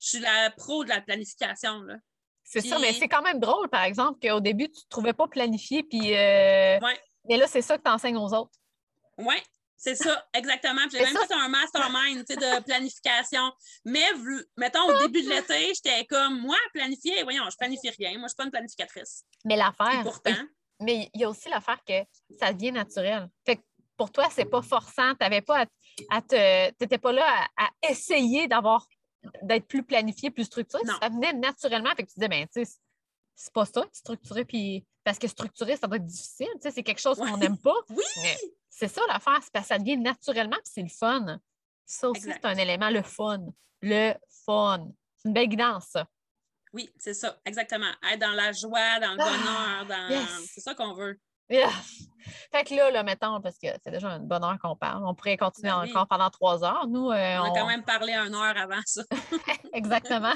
je 0.01 0.09
suis 0.09 0.21
la 0.21 0.51
pro 0.51 0.85
de 0.85 0.89
la 0.89 1.01
planification. 1.01 1.81
Là. 1.83 1.97
C'est 2.43 2.61
ça, 2.61 2.79
mais 2.79 2.93
c'est 2.93 3.09
quand 3.09 3.23
même 3.23 3.41
drôle, 3.41 3.69
par 3.69 3.85
exemple, 3.85 4.19
qu'au 4.21 4.41
début, 4.41 4.69
tu 4.71 4.79
ne 4.79 4.83
te 4.83 4.89
trouvais 4.89 5.13
pas 5.13 5.27
planifié, 5.27 5.83
puis 5.83 6.15
euh, 6.15 6.79
Ouais. 6.81 7.01
Mais 7.27 7.37
là, 7.37 7.47
c'est 7.47 7.63
ça 7.63 7.79
que 7.79 7.83
tu 7.83 7.91
enseignes 7.91 8.19
aux 8.19 8.35
autres. 8.35 8.53
Oui, 9.19 9.37
c'est 9.77 9.95
ça, 9.97 10.27
exactement. 10.33 10.81
J'ai 10.91 11.01
même 11.01 11.15
ça, 11.15 11.27
fait 11.27 11.35
un 11.35 11.49
mastermind 11.49 12.25
de 12.25 12.63
planification. 12.63 13.53
Mais, 13.85 14.07
mettons, 14.57 14.85
au 14.89 14.99
début 15.01 15.23
de 15.23 15.29
l'été, 15.29 15.73
j'étais 15.75 16.05
comme, 16.07 16.41
moi, 16.41 16.57
planifier, 16.73 17.23
voyons, 17.23 17.45
je 17.51 17.57
planifie 17.57 17.91
rien. 17.91 18.19
Moi, 18.19 18.23
je 18.23 18.29
suis 18.29 18.37
pas 18.37 18.45
une 18.45 18.51
planificatrice. 18.51 19.25
Mais 19.45 19.57
l'affaire, 19.57 20.03
pourtant, 20.03 20.37
mais 20.81 21.11
il 21.15 21.21
y 21.21 21.25
a 21.25 21.29
aussi 21.29 21.49
l'affaire 21.49 21.79
que 21.87 22.05
ça 22.39 22.53
devient 22.53 22.73
naturel. 22.73 23.29
Fait 23.47 23.57
que 23.57 23.63
pour 23.97 24.11
toi, 24.11 24.29
c'est 24.31 24.45
pas 24.45 24.63
forçant. 24.63 25.13
Tu 25.13 25.19
n'avais 25.21 25.41
pas 25.41 25.63
à, 25.63 25.67
à 26.11 26.23
te. 26.23 26.71
T'étais 26.73 26.99
pas 26.99 27.13
là 27.13 27.27
à, 27.57 27.65
à 27.67 27.91
essayer 27.91 28.49
d'avoir 28.49 28.87
d'être 29.43 29.67
plus 29.67 29.83
planifié, 29.83 30.31
plus 30.31 30.45
structuré. 30.45 30.83
Non. 30.85 30.95
Ça 31.01 31.09
venait 31.09 31.33
naturellement. 31.33 31.91
Fait 31.97 32.03
que 32.03 32.09
tu 32.09 32.15
disais, 32.15 32.29
ben, 32.29 32.47
tu 32.53 32.65
sais, 32.65 32.79
c'est 33.35 33.53
pas 33.53 33.65
ça, 33.67 33.85
structuré, 33.93 34.45
puis. 34.45 34.87
Parce 35.03 35.19
que 35.19 35.29
structuré, 35.29 35.77
ça 35.77 35.87
doit 35.87 35.97
être 35.99 36.07
difficile. 36.07 36.49
Tu 36.55 36.63
sais, 36.63 36.71
c'est 36.71 36.83
quelque 36.83 37.01
chose 37.01 37.19
Ouais. 37.19 37.31
qu'on 37.31 37.37
n'aime 37.37 37.59
pas. 37.59 37.75
oui, 37.91 38.03
Mais 38.23 38.37
c'est 38.71 38.89
ça 38.89 39.03
l'affaire, 39.07 39.39
c'est 39.43 39.53
parce 39.53 39.67
que 39.69 39.75
ça 39.75 39.79
devient 39.79 39.99
naturellement, 39.99 40.57
puis 40.57 40.73
c'est 40.75 40.83
le 40.83 40.89
fun. 40.89 41.39
Ça 41.85 42.09
aussi, 42.09 42.23
c'est 42.23 42.45
un 42.47 42.57
élément, 42.57 42.89
le 42.89 43.03
fun. 43.03 43.41
Le 43.83 44.15
fun. 44.47 44.89
C'est 45.19 45.29
une 45.29 45.35
belle 45.35 45.49
guidance, 45.49 45.89
ça. 45.93 46.07
oui, 46.73 46.91
c'est 46.99 47.13
ça, 47.15 47.39
exactement. 47.45 47.91
Être 48.11 48.21
dans 48.21 48.31
la 48.33 48.51
joie, 48.53 48.99
dans 49.01 49.13
le 49.13 49.19
Ah, 49.21 49.85
bonheur, 49.85 49.87
dans... 49.87 50.09
yes. 50.15 50.51
c'est 50.55 50.61
ça 50.63 50.75
qu'on 50.75 50.95
veut. 50.95 51.21
Yeah. 51.51 51.71
Fait 52.51 52.65
que 52.65 52.75
là, 52.75 52.91
là, 52.91 53.03
mettons, 53.03 53.41
parce 53.41 53.59
que 53.59 53.67
c'est 53.83 53.91
déjà 53.91 54.09
une 54.13 54.27
bonne 54.27 54.43
heure 54.45 54.59
qu'on 54.59 54.77
parle, 54.77 55.05
on 55.05 55.15
pourrait 55.15 55.37
continuer 55.37 55.71
Ben 55.71 55.83
oui. 55.83 55.91
encore 55.91 56.07
pendant 56.09 56.31
trois 56.31 56.65
heures. 56.65 56.87
Nous, 56.87 57.11
euh, 57.11 57.39
On 57.39 57.45
a 57.45 57.51
quand 57.51 57.67
même 57.67 57.83
parlé 57.85 58.15
une 58.15 58.35
heure 58.35 58.57
avant 58.57 58.81
ça. 58.87 59.03
exactement, 59.75 60.33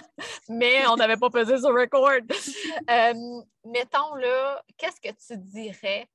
mais 0.48 0.86
on 0.88 0.96
n'avait 0.96 1.16
pas 1.16 1.30
pesé 1.30 1.58
sur 1.58 1.74
record. 1.74 2.10
Euh, 2.90 3.14
mettons, 3.66 4.14
là, 4.14 4.62
qu'est-ce 4.78 5.00
que 5.00 5.14
tu 5.14 5.36
dirais 5.38 6.06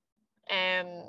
euh, 0.51 1.03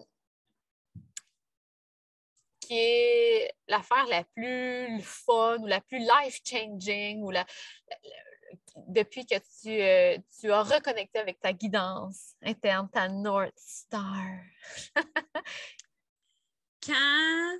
qui 2.60 2.76
est 2.78 3.52
l'affaire 3.68 4.06
la 4.08 4.24
plus 4.24 5.00
fun 5.02 5.56
ou 5.60 5.66
la 5.66 5.80
plus 5.80 5.98
life-changing 5.98 7.22
ou 7.22 7.30
la- 7.30 7.46
depuis 8.88 9.26
que 9.26 9.34
tu, 9.34 9.80
euh, 9.80 10.18
tu 10.40 10.50
as 10.50 10.62
reconnecté 10.62 11.18
avec 11.18 11.40
ta 11.40 11.52
guidance 11.52 12.34
interne, 12.42 12.88
ta 12.90 13.08
North 13.08 13.56
Star? 13.56 14.38
quand 16.86 17.58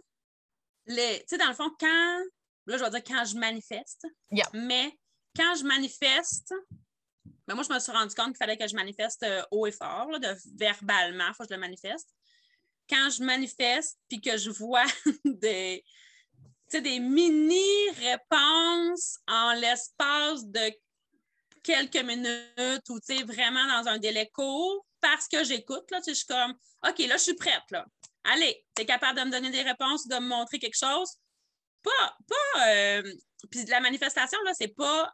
les. 0.87 1.21
Tu 1.21 1.25
sais, 1.29 1.39
dans 1.39 1.49
le 1.49 1.55
fond, 1.55 1.71
quand. 1.79 2.23
Là, 2.67 2.79
je 2.79 2.85
vais 2.85 2.91
dire 2.91 3.05
quand 3.05 3.25
je 3.25 3.37
manifeste. 3.37 4.07
Yeah. 4.31 4.49
Mais 4.55 4.99
quand 5.37 5.55
je 5.57 5.65
manifeste, 5.65 6.55
ben 7.47 7.55
moi, 7.55 7.65
je 7.69 7.73
me 7.73 7.79
suis 7.79 7.93
rendu 7.93 8.15
compte 8.15 8.29
qu'il 8.29 8.37
fallait 8.37 8.57
que 8.57 8.67
je 8.67 8.75
manifeste 8.75 9.23
euh, 9.23 9.43
haut 9.51 9.67
et 9.67 9.73
fort, 9.73 10.11
là, 10.11 10.19
de, 10.19 10.35
verbalement, 10.57 11.29
il 11.29 11.35
faut 11.35 11.43
que 11.43 11.51
je 11.51 11.55
le 11.55 11.61
manifeste. 11.61 12.09
Quand 12.89 13.11
je 13.11 13.23
manifeste, 13.23 13.99
puis 14.09 14.21
que 14.21 14.37
je 14.37 14.51
vois 14.51 14.85
des, 15.25 15.85
sais, 16.77 16.83
des 16.83 17.01
mini-réponses 17.01 19.19
en 19.29 19.55
l'espace 19.55 20.47
de 20.47 20.73
quelques 21.63 22.05
minutes 22.05 22.89
ou 22.91 23.01
tu 23.01 23.17
sais, 23.17 23.25
vraiment 23.25 23.67
dans 23.67 23.89
un 23.89 23.99
délai 23.99 24.31
court, 24.33 24.87
parce 25.01 25.27
que 25.29 25.45
j'écoute, 25.45 25.91
là, 25.91 25.99
tu 25.99 26.05
sais, 26.05 26.13
je 26.13 26.19
suis 26.19 26.27
comme, 26.27 26.55
OK, 26.87 26.99
là, 27.01 27.17
je 27.17 27.23
suis 27.23 27.35
prête, 27.35 27.65
là. 27.71 27.87
Allez, 28.25 28.65
tu 28.75 28.83
es 28.83 28.87
capable 28.87 29.19
de 29.19 29.25
me 29.25 29.31
donner 29.31 29.51
des 29.51 29.63
réponses, 29.63 30.07
de 30.07 30.17
me 30.17 30.29
montrer 30.29 30.59
quelque 30.59 30.79
chose? 30.79 31.11
Pas, 31.83 32.17
pas, 32.29 32.69
euh, 32.69 33.03
puis 33.51 33.65
la 33.67 33.81
manifestation, 33.81 34.39
là, 34.45 34.53
c'est 34.55 34.75
pas, 34.75 35.13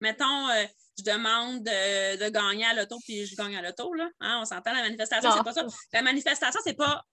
mettons, 0.00 0.48
euh, 0.50 0.64
je 0.98 1.04
demande 1.04 1.62
de, 1.62 2.24
de 2.24 2.28
gagner 2.28 2.66
à 2.66 2.74
l'auto, 2.74 2.98
puis 3.04 3.26
je 3.26 3.34
gagne 3.34 3.56
à 3.56 3.62
l'auto, 3.62 3.94
là. 3.94 4.08
Hein, 4.20 4.40
on 4.42 4.44
s'entend, 4.44 4.72
la 4.72 4.82
manifestation, 4.82 5.30
c'est 5.32 5.44
pas 5.44 5.52
ça. 5.52 5.66
La 5.92 6.02
manifestation, 6.02 6.60
c'est 6.62 6.74
pas 6.74 7.04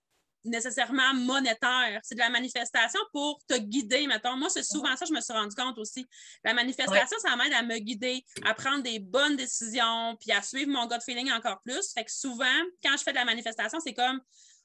nécessairement 0.44 1.14
monétaire. 1.14 2.00
C'est 2.02 2.14
de 2.14 2.20
la 2.20 2.30
manifestation 2.30 3.00
pour 3.12 3.38
te 3.48 3.54
guider, 3.58 4.06
mettons. 4.06 4.36
Moi, 4.36 4.48
c'est 4.50 4.62
souvent 4.64 4.96
ça, 4.96 5.04
je 5.06 5.12
me 5.12 5.20
suis 5.20 5.32
rendu 5.32 5.54
compte 5.54 5.78
aussi. 5.78 6.06
La 6.44 6.54
manifestation, 6.54 7.18
ça 7.20 7.36
m'aide 7.36 7.52
à 7.52 7.62
me 7.62 7.78
guider, 7.78 8.24
à 8.44 8.54
prendre 8.54 8.82
des 8.82 8.98
bonnes 8.98 9.36
décisions, 9.36 10.16
puis 10.20 10.32
à 10.32 10.42
suivre 10.42 10.70
mon 10.70 10.86
gut 10.86 11.00
feeling 11.04 11.30
encore 11.32 11.60
plus. 11.64 11.92
Fait 11.92 12.04
que 12.04 12.12
souvent, 12.12 12.46
quand 12.82 12.96
je 12.96 13.02
fais 13.02 13.12
de 13.12 13.16
la 13.16 13.24
manifestation, 13.24 13.78
c'est 13.80 13.94
comme 13.94 14.20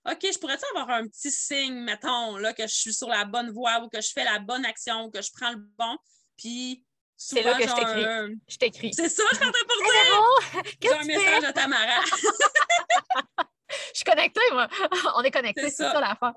OK, 0.09 0.19
je 0.21 0.37
pourrais-tu 0.37 0.65
avoir 0.75 0.89
un 0.97 1.07
petit 1.07 1.31
signe, 1.31 1.75
mettons, 1.75 2.35
là, 2.37 2.53
que 2.53 2.63
je 2.67 2.73
suis 2.73 2.93
sur 2.93 3.07
la 3.07 3.23
bonne 3.25 3.51
voie 3.51 3.81
ou 3.83 3.87
que 3.89 4.01
je 4.01 4.09
fais 4.13 4.25
la 4.25 4.37
bonne 4.39 4.65
action 4.65 5.05
ou 5.05 5.09
que 5.09 5.21
je 5.21 5.29
prends 5.33 5.51
le 5.51 5.59
bon? 5.77 5.97
Puis 6.37 6.83
C'est 7.15 7.41
là 7.41 7.53
que 7.55 7.63
je 7.63 7.67
genre, 7.69 7.79
t'écris. 7.79 8.03
euh, 8.03 8.29
Je 8.49 8.57
t'écris. 8.57 8.93
C'est 8.93 9.07
ça, 9.07 9.23
je 9.31 9.37
suis 9.37 9.45
en 9.45 9.51
train 9.51 9.61
pour 9.67 10.61
dire. 10.61 10.73
J'ai 10.81 10.93
un 10.93 11.03
message 11.05 11.43
à 11.45 11.53
Tamara. 11.53 12.01
Je 13.93 13.97
suis 13.97 14.05
connectée, 14.05 14.41
moi. 14.51 14.67
On 15.15 15.21
est 15.23 15.31
connectés, 15.31 15.61
C'est 15.69 15.83
ça. 15.83 15.91
ça, 15.93 15.99
l'affaire. 16.01 16.33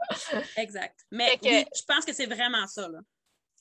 exact. 0.57 0.99
Mais 1.11 1.31
Fait 1.31 1.39
que- 1.39 1.49
oui, 1.49 1.67
je 1.75 1.83
pense 1.87 2.05
que 2.05 2.13
c'est 2.13 2.27
vraiment 2.27 2.67
ça. 2.67 2.89
Là. 2.89 2.99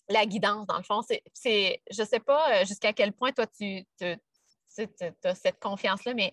La 0.10 0.26
guidance, 0.26 0.68
dans 0.68 0.78
le 0.78 0.84
fond, 0.84 1.02
c'est. 1.02 1.82
Je 1.92 2.02
ne 2.02 2.08
sais 2.08 2.20
pas 2.20 2.62
euh, 2.62 2.66
jusqu'à 2.66 2.94
quel 2.94 3.12
point 3.14 3.32
toi, 3.32 3.46
tu 3.48 3.84
as 4.00 5.36
cette 5.36 5.60
confiance-là, 5.60 6.14
mais 6.14 6.32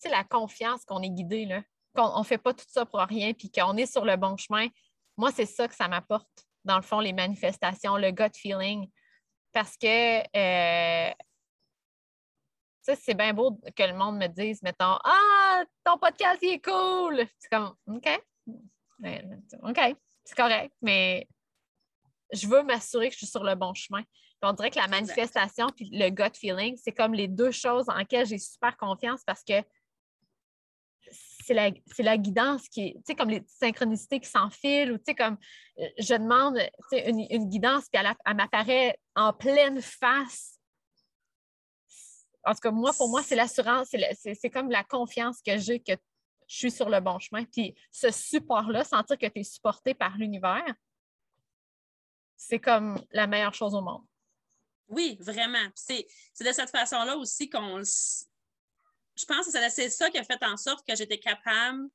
tu 0.00 0.08
sais, 0.08 0.08
la 0.10 0.24
confiance 0.24 0.84
qu'on 0.84 1.00
est 1.02 1.10
guidé, 1.10 1.44
là, 1.46 1.62
qu'on 1.94 2.18
ne 2.18 2.24
fait 2.24 2.38
pas 2.38 2.52
tout 2.52 2.64
ça 2.68 2.84
pour 2.84 3.00
rien, 3.00 3.32
puis 3.32 3.50
qu'on 3.50 3.76
est 3.76 3.86
sur 3.90 4.04
le 4.04 4.16
bon 4.16 4.36
chemin. 4.36 4.66
Moi, 5.16 5.30
c'est 5.32 5.46
ça 5.46 5.68
que 5.68 5.74
ça 5.74 5.86
m'apporte, 5.88 6.28
dans 6.64 6.76
le 6.76 6.82
fond, 6.82 6.98
les 7.00 7.12
manifestations, 7.12 7.96
le 7.96 8.10
gut 8.10 8.36
feeling. 8.36 8.90
Parce 9.52 9.76
que 9.76 9.86
euh, 10.36 11.10
tu 11.10 11.16
sais, 12.84 12.96
c'est 12.96 13.14
bien 13.14 13.32
beau 13.32 13.58
que 13.76 13.82
le 13.82 13.94
monde 13.94 14.18
me 14.18 14.26
dise, 14.26 14.62
mettons, 14.62 14.98
Ah, 15.04 15.62
ton 15.84 15.98
podcast, 15.98 16.38
il 16.42 16.54
est 16.54 16.64
cool. 16.64 17.24
C'est 17.38 17.48
comme, 17.50 17.74
OK. 17.86 18.08
OK, 19.62 19.96
c'est 20.24 20.36
correct, 20.36 20.74
mais 20.80 21.28
je 22.32 22.46
veux 22.46 22.62
m'assurer 22.62 23.08
que 23.08 23.14
je 23.14 23.18
suis 23.18 23.26
sur 23.26 23.44
le 23.44 23.54
bon 23.54 23.74
chemin. 23.74 24.02
Puis 24.02 24.50
on 24.50 24.52
dirait 24.52 24.70
que 24.70 24.78
la 24.78 24.88
manifestation 24.88 25.68
puis 25.68 25.88
le 25.92 26.10
gut 26.10 26.34
feeling, 26.34 26.76
c'est 26.76 26.92
comme 26.92 27.14
les 27.14 27.28
deux 27.28 27.50
choses 27.50 27.88
en 27.88 27.96
lesquelles 27.96 28.26
j'ai 28.26 28.38
super 28.38 28.76
confiance 28.76 29.22
parce 29.24 29.42
que 29.42 29.62
c'est 31.10 31.54
la, 31.54 32.16
guidance 32.16 32.68
qui 32.68 32.88
est, 32.88 32.92
tu 32.94 33.02
sais, 33.06 33.14
comme 33.14 33.28
les 33.28 33.42
synchronicités 33.46 34.20
qui 34.20 34.28
s'enfilent 34.28 34.92
ou, 34.92 34.98
tu 34.98 35.04
sais, 35.08 35.14
comme 35.14 35.36
euh, 35.78 35.86
je 35.98 36.14
demande, 36.14 36.58
tu 36.58 36.98
sais, 36.98 37.10
une, 37.10 37.26
une 37.30 37.48
guidance 37.48 37.84
puis 37.92 38.02
elle, 38.02 38.10
elle 38.24 38.36
m'apparaît 38.36 38.98
en 39.14 39.32
pleine 39.32 39.80
face. 39.82 40.53
En 42.46 42.52
tout 42.54 42.60
cas, 42.60 42.70
moi, 42.70 42.92
pour 42.92 43.08
moi, 43.08 43.22
c'est 43.22 43.36
l'assurance, 43.36 43.88
c'est, 43.90 43.98
le- 43.98 44.14
c'est- 44.18 44.34
c'est 44.34 44.50
comme 44.50 44.70
la 44.70 44.84
confiance 44.84 45.40
que 45.42 45.56
j'ai 45.58 45.80
que 45.80 45.92
je 46.46 46.56
suis 46.56 46.70
sur 46.70 46.88
le 46.90 47.00
bon 47.00 47.18
chemin. 47.18 47.44
Puis 47.44 47.74
ce 47.90 48.10
support-là, 48.10 48.84
sentir 48.84 49.16
que 49.18 49.26
tu 49.26 49.40
es 49.40 49.44
supporté 49.44 49.94
par 49.94 50.16
l'univers, 50.18 50.74
c'est 52.36 52.58
comme 52.60 53.02
la 53.12 53.26
meilleure 53.26 53.54
chose 53.54 53.74
au 53.74 53.80
monde. 53.80 54.04
Oui, 54.88 55.16
vraiment. 55.20 55.66
C'est 55.74 56.06
c'est 56.34 56.44
de 56.44 56.52
cette 56.52 56.70
façon-là 56.70 57.16
aussi 57.16 57.48
qu'on 57.48 57.80
Je 57.82 59.24
pense 59.24 59.46
que 59.46 59.70
c'est 59.70 59.88
ça 59.90 60.10
qui 60.10 60.18
a 60.18 60.24
fait 60.24 60.42
en 60.44 60.56
sorte 60.56 60.86
que 60.86 60.94
j'étais 60.94 61.18
capable 61.18 61.88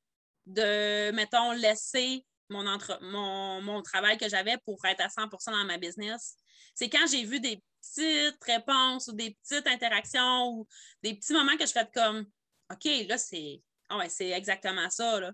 de, 0.46 1.12
mettons, 1.12 1.52
laisser 1.52 2.26
mon, 2.50 2.66
entre... 2.68 3.00
mon, 3.02 3.82
travail 3.82 4.18
que 4.18 4.30
j'avais 4.30 4.58
pour 4.66 4.84
être 4.86 5.02
à 5.02 5.08
100% 5.08 5.52
dans 5.52 5.66
ma 5.66 5.78
business. 5.78 6.36
C'est 6.76 6.90
quand 6.90 7.08
j'ai 7.10 7.24
vu 7.24 7.40
des 7.40 7.62
petites 7.82 8.44
réponses 8.44 9.08
ou 9.08 9.14
des 9.14 9.38
petites 9.42 9.68
interactions 9.68 10.50
ou 10.50 10.68
des 11.04 11.16
petits 11.16 11.34
moments 11.34 11.58
que 11.58 11.66
je 11.66 11.72
fais 11.72 11.88
comme 11.94 12.26
OK, 12.72 12.86
là, 13.08 13.18
c'est 13.18 13.62
ah 13.90 13.98
ouais, 13.98 14.10
c'est 14.10 14.30
exactement 14.30 14.90
ça. 14.90 15.20
Là. 15.20 15.32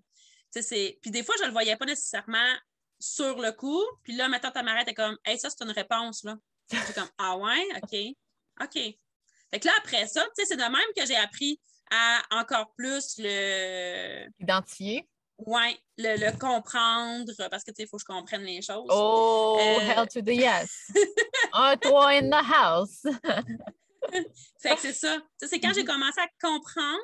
Puis 0.54 1.12
des 1.12 1.24
fois, 1.24 1.36
je 1.38 1.44
ne 1.44 1.48
le 1.48 1.54
voyais 1.54 1.76
pas 1.76 1.86
nécessairement 1.86 2.56
sur 3.00 3.40
le 3.40 3.52
coup. 3.52 3.84
Puis 4.04 4.16
là, 4.16 4.30
mettons, 4.30 4.52
ta 4.52 4.64
mère 4.64 4.80
était 4.80 4.94
comme 4.94 5.18
Hey, 5.26 5.38
ça, 5.38 5.50
c'est 5.50 5.64
une 5.64 5.72
réponse. 5.72 6.24
là. 6.24 6.38
J'ai 6.72 6.94
comme 6.94 7.10
Ah 7.18 7.38
ouais, 7.38 7.68
OK. 7.76 8.16
OK. 8.62 8.74
Fait 8.74 9.60
que 9.60 9.68
là, 9.68 9.74
après 9.78 10.08
ça, 10.08 10.26
c'est 10.36 10.56
de 10.56 10.62
même 10.62 10.94
que 10.96 11.06
j'ai 11.06 11.18
appris 11.18 11.60
à 11.92 12.22
encore 12.32 12.74
plus 12.76 13.16
le 13.18 14.28
Identifier. 14.40 15.08
Ouais, 15.40 15.78
le, 15.98 16.18
le 16.18 16.38
comprendre 16.38 17.32
parce 17.50 17.64
que 17.64 17.72
tu 17.72 17.76
sais, 17.78 17.84
il 17.84 17.88
faut 17.88 17.98
que 17.98 18.02
je 18.02 18.06
comprenne 18.14 18.44
les 18.44 18.62
choses. 18.62 18.88
Oh, 18.90 19.58
Euh, 19.60 19.80
hell 19.82 20.08
to 20.08 20.22
the 20.22 20.30
yes. 20.36 20.92
Un, 21.54 21.78
toi 21.78 22.08
in 22.10 22.30
the 22.30 22.44
house. 22.54 23.02
Fait 24.62 24.76
que 24.76 24.82
c'est 24.82 24.94
ça. 24.94 25.20
C'est 25.42 25.60
quand 25.60 25.74
j'ai 25.74 25.82
Mhm. 25.82 25.88
commencé 25.88 26.20
à 26.22 26.28
comprendre 26.40 27.00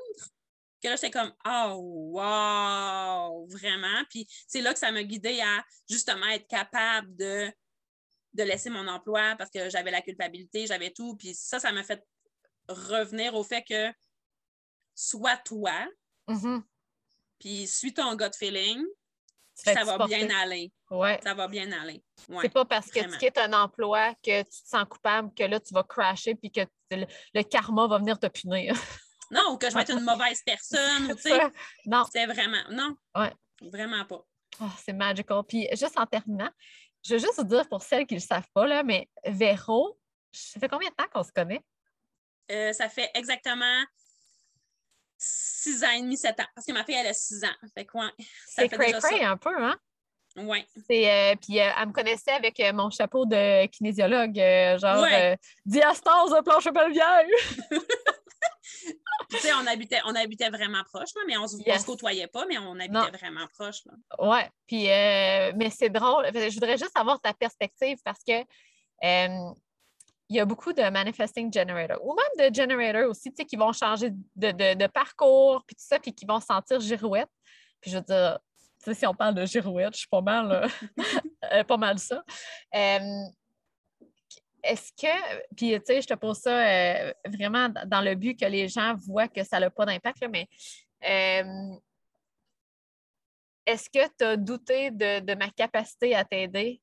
que 0.84 0.88
là, 0.88 0.96
j'étais 0.96 1.12
comme 1.12 1.34
Oh 1.46 1.76
wow! 2.14 3.48
Vraiment. 3.48 4.04
Puis 4.10 4.28
c'est 4.48 4.62
là 4.62 4.74
que 4.74 4.80
ça 4.80 4.92
m'a 4.92 5.04
guidée 5.04 5.42
à 5.42 5.64
justement 5.90 6.28
être 6.28 6.48
capable 6.48 7.16
de, 7.16 7.52
de 8.34 8.44
laisser 8.44 8.70
mon 8.70 8.88
emploi 8.88 9.36
parce 9.38 9.50
que 9.50 9.70
j'avais 9.70 9.92
la 9.92 10.02
culpabilité, 10.02 10.68
j'avais 10.68 10.92
tout. 10.92 11.16
Puis 11.18 11.34
ça, 11.36 11.60
ça 11.60 11.72
m'a 11.72 11.84
fait 11.84 12.04
revenir 12.68 13.36
au 13.36 13.44
fait 13.44 13.64
que 13.64 13.92
sois 14.96 15.38
toi, 15.38 15.74
Mhm. 16.28 16.64
Puis 17.42 17.68
suis 17.68 17.94
ton 17.94 18.16
gut 18.16 18.32
feeling, 18.38 18.86
ça 19.54 19.84
va 19.84 20.06
bien 20.08 20.30
aller. 20.30 20.72
Ouais. 20.89 21.20
Ça 21.24 21.34
va 21.34 21.48
bien 21.48 21.72
aller. 21.72 22.04
Ouais. 22.30 22.39
C'est 22.44 22.54
pas 22.54 22.66
parce 22.66 22.89
que 22.89 23.00
vraiment. 23.00 23.14
tu 23.14 23.20
quittes 23.20 23.38
un 23.38 23.54
emploi 23.54 24.14
que 24.24 24.44
tu 24.44 24.50
te 24.50 24.68
sens 24.68 24.86
coupable 24.89 25.34
que 25.34 25.44
là, 25.44 25.60
tu 25.60 25.74
vas 25.74 25.84
crasher 25.84 26.36
puis 26.36 26.52
que 26.52 26.62
le, 26.92 27.06
le 27.34 27.44
karma 27.44 27.88
va 27.88 27.98
venir 27.98 28.20
te 28.20 28.28
punir. 28.28 28.76
Non, 29.32 29.54
ou 29.54 29.58
que 29.58 29.70
je 29.70 29.74
vais 29.74 29.82
être 29.84 29.94
une 29.98 30.04
mauvaise 30.04 30.42
personne. 30.46 31.16
tu 31.16 31.22
sais, 31.22 31.39
Non, 31.86 32.04
C'était 32.04 32.26
vraiment. 32.26 32.64
Non. 32.70 32.98
Ouais. 33.16 33.32
Vraiment 33.62 34.04
pas. 34.04 34.26
Oh, 34.62 34.70
c'est 34.84 34.92
magical. 34.92 35.44
Puis 35.48 35.70
juste 35.72 35.98
en 35.98 36.06
terminant, 36.06 36.50
je 37.02 37.14
veux 37.14 37.20
juste 37.20 37.38
vous 37.38 37.46
dire 37.46 37.68
pour 37.70 37.82
celles 37.82 38.06
qui 38.06 38.16
ne 38.16 38.20
le 38.20 38.26
savent 38.26 38.50
pas, 38.54 38.68
là, 38.68 38.84
mais 38.84 39.10
Véro, 39.26 39.98
ça 40.34 40.60
fait 40.60 40.68
combien 40.68 40.89
de 40.89 40.96
temps 40.96 41.08
qu'on 41.14 41.24
se 41.24 41.32
connaît? 41.32 41.62
Euh, 42.52 42.74
ça 42.74 42.89
fait 42.89 43.10
exactement 43.14 43.86
six 45.24 45.84
ans 45.84 45.91
et 45.91 46.01
demi, 46.01 46.17
sept 46.17 46.39
ans. 46.39 46.45
Parce 46.55 46.65
que 46.65 46.72
ma 46.74 46.84
fille, 46.84 46.95
elle 46.95 47.05
a 47.07 47.13
six 47.13 47.43
ans. 47.43 47.55
Fait 47.76 47.86
que, 47.86 47.95
ouais, 47.97 48.09
C'est 48.47 48.67
cray-cray 48.67 49.24
un 49.24 49.38
peu, 49.38 49.55
hein? 49.63 49.78
Ouais. 50.38 50.65
C'est, 50.89 51.11
euh, 51.11 51.36
puis 51.36 51.59
euh, 51.59 51.69
elle 51.78 51.88
me 51.89 51.93
connaissait 51.93 52.32
avec 52.32 52.59
euh, 52.61 52.72
mon 52.74 52.89
chapeau 52.89 53.26
de 53.26 53.65
kinésiologue, 53.67 54.39
euh, 54.39 54.78
genre 54.80 55.01
Ouais. 55.03 55.38
diastase 55.65 56.32
de 56.32 56.41
planche 56.41 56.72
pelvière. 56.74 57.26
Puis, 57.69 57.80
tu 59.30 59.38
sais, 59.39 59.53
on 59.53 59.67
habitait, 59.67 59.99
on 60.05 60.15
habitait 60.15 60.49
vraiment 60.49 60.84
proche, 60.86 61.09
là, 61.15 61.22
mais 61.28 61.38
on, 61.38 61.45
Yes. 61.65 61.82
se 61.82 61.86
côtoyait 61.86 62.28
pas, 62.28 62.45
mais 62.47 62.57
on 62.57 62.72
habitait 62.80 62.91
Non. 62.93 63.09
vraiment 63.11 63.45
proche. 63.53 63.84
Ouais, 64.17 64.49
puis 64.65 64.86
mais 64.86 65.69
c'est 65.69 65.89
drôle. 65.89 66.26
Je 66.34 66.53
voudrais 66.53 66.78
juste 66.78 66.97
avoir 66.97 67.19
ta 67.19 67.34
perspective 67.34 67.97
parce 68.03 68.24
que 68.26 68.41
il 70.32 70.36
y 70.36 70.40
a 70.40 70.46
beaucoup 70.46 70.72
de 70.72 70.82
manifesting 70.90 71.52
generators 71.52 72.00
ou 72.02 72.16
même 72.16 72.50
de 72.50 72.56
generators 72.56 73.10
aussi, 73.10 73.30
tu 73.32 73.36
sais, 73.40 73.46
qui 73.46 73.58
vont 73.58 73.74
changer 73.74 74.12
de, 74.38 74.76
de- 74.76 74.88
parcours, 74.88 75.62
puis 75.68 75.76
tout 75.76 75.84
ça, 75.86 76.00
puis 76.00 76.14
qui 76.14 76.26
vont 76.26 76.40
se 76.40 76.46
sentir 76.46 76.80
girouette. 76.80 77.28
Puis 77.82 77.92
je 77.92 77.98
veux 77.98 78.04
dire, 78.04 78.40
tu 78.82 78.86
sais, 78.86 78.94
si 78.94 79.06
on 79.06 79.14
parle 79.14 79.36
de 79.36 79.46
girouette, 79.46 79.94
je 79.94 80.00
suis 80.00 80.08
pas 80.08 80.22
mal, 80.22 80.50
euh, 80.50 80.68
euh, 81.54 81.64
pas 81.66 81.76
mal 81.76 82.00
ça. 82.00 82.24
Euh, 82.74 83.00
est-ce 84.64 84.94
que, 84.94 85.44
puis 85.54 85.74
tu 85.74 85.82
sais, 85.86 86.02
je 86.02 86.08
te 86.08 86.14
pose 86.14 86.38
ça 86.38 87.12
vraiment 87.28 87.68
dans 87.86 88.02
le 88.02 88.16
but 88.16 88.40
que 88.40 88.46
les 88.46 88.70
gens 88.70 88.96
voient 89.06 89.28
que 89.28 89.44
ça 89.44 89.60
n'a 89.60 89.70
pas 89.70 89.86
d'impact, 89.86 90.26
mais 90.32 90.48
est-ce 93.66 93.90
que 93.90 94.08
tu 94.18 94.24
as 94.24 94.38
douté 94.38 94.92
de, 94.92 95.20
de 95.20 95.34
ma 95.36 95.50
capacité 95.50 96.16
à 96.16 96.24
t'aider? 96.24 96.80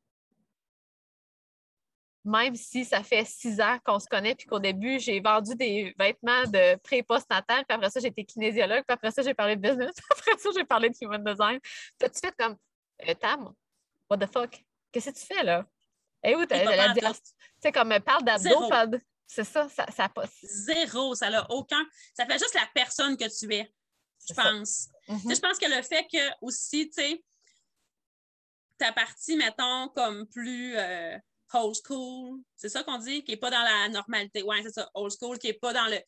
Même 2.25 2.55
si 2.57 2.85
ça 2.85 3.03
fait 3.03 3.25
six 3.25 3.61
ans 3.61 3.79
qu'on 3.85 3.99
se 3.99 4.07
connaît, 4.07 4.35
puis 4.35 4.47
qu'au 4.47 4.59
début, 4.59 4.99
j'ai 4.99 5.21
vendu 5.21 5.55
des 5.55 5.95
vêtements 5.99 6.43
de 6.45 6.75
pré-post-natal, 6.77 7.65
puis 7.67 7.75
après 7.75 7.91
ça, 7.91 8.01
été 8.01 8.25
kinésiologue, 8.25 8.85
puis 8.87 8.93
après 8.95 9.11
ça, 9.11 9.23
j'ai 9.23 9.35
parlé 9.35 9.57
de 9.57 9.61
business, 9.61 9.93
puis 9.97 10.05
après 10.11 10.39
ça, 10.39 10.51
j'ai 10.55 10.65
parlé 10.65 10.91
de 10.91 10.97
human 11.01 11.23
design. 11.25 11.59
T'as-tu 11.97 12.19
fait 12.21 12.35
comme, 12.37 12.57
euh, 13.09 13.15
Tam, 13.15 13.55
what 14.11 14.19
the 14.19 14.31
fuck? 14.31 14.63
Qu'est-ce 14.93 15.11
que 15.11 15.19
tu 15.19 15.27
fais 15.27 15.43
là? 15.43 15.65
Et 16.25 16.35
où 16.35 16.45
t'as 16.45 16.57
la 16.77 16.89
Tu 17.15 17.21
sais, 17.63 17.73
comme 17.73 17.99
parle 18.01 18.25
d'abdos, 18.25 18.69
parle 18.69 18.91
de- 18.91 19.01
C'est 19.27 19.45
ça, 19.45 19.69
ça, 19.69 19.87
ça 19.95 20.09
passe. 20.09 20.35
Zéro, 20.43 21.15
ça 21.15 21.31
n'a 21.31 21.47
aucun. 21.51 21.85
Ça 22.15 22.27
fait 22.27 22.39
juste 22.39 22.55
la 22.55 22.69
personne 22.75 23.17
que 23.17 23.25
tu 23.29 23.55
es, 23.55 23.73
je 24.29 24.35
pense. 24.35 24.89
Tu 25.07 25.29
sais, 25.29 25.35
Je 25.37 25.41
pense 25.41 25.59
que 25.59 25.67
le 25.67 25.83
fait 25.83 26.07
que 26.11 26.19
aussi, 26.41 26.89
tu 26.91 27.01
sais, 27.03 27.23
ta 28.79 28.93
partie, 28.93 29.37
mettons, 29.37 29.89
comme 29.89 30.27
plus 30.29 30.77
euh, 30.77 31.19
old 31.55 31.77
school, 31.85 32.41
c'est 32.57 32.69
ça 32.69 32.83
qu'on 32.85 32.99
dit, 32.99 33.23
qui 33.25 33.33
n'est 33.33 33.37
pas 33.37 33.51
dans 33.51 33.63
la 33.63 33.89
normalité. 33.89 34.43
Ouais, 34.43 34.63
c'est 34.63 34.73
ça, 34.73 34.91
old 34.95 35.13
school, 35.19 35.39
qui 35.39 35.49
n'est 35.49 35.53
pas 35.55 35.73
dans 35.73 35.87
le. 35.87 35.99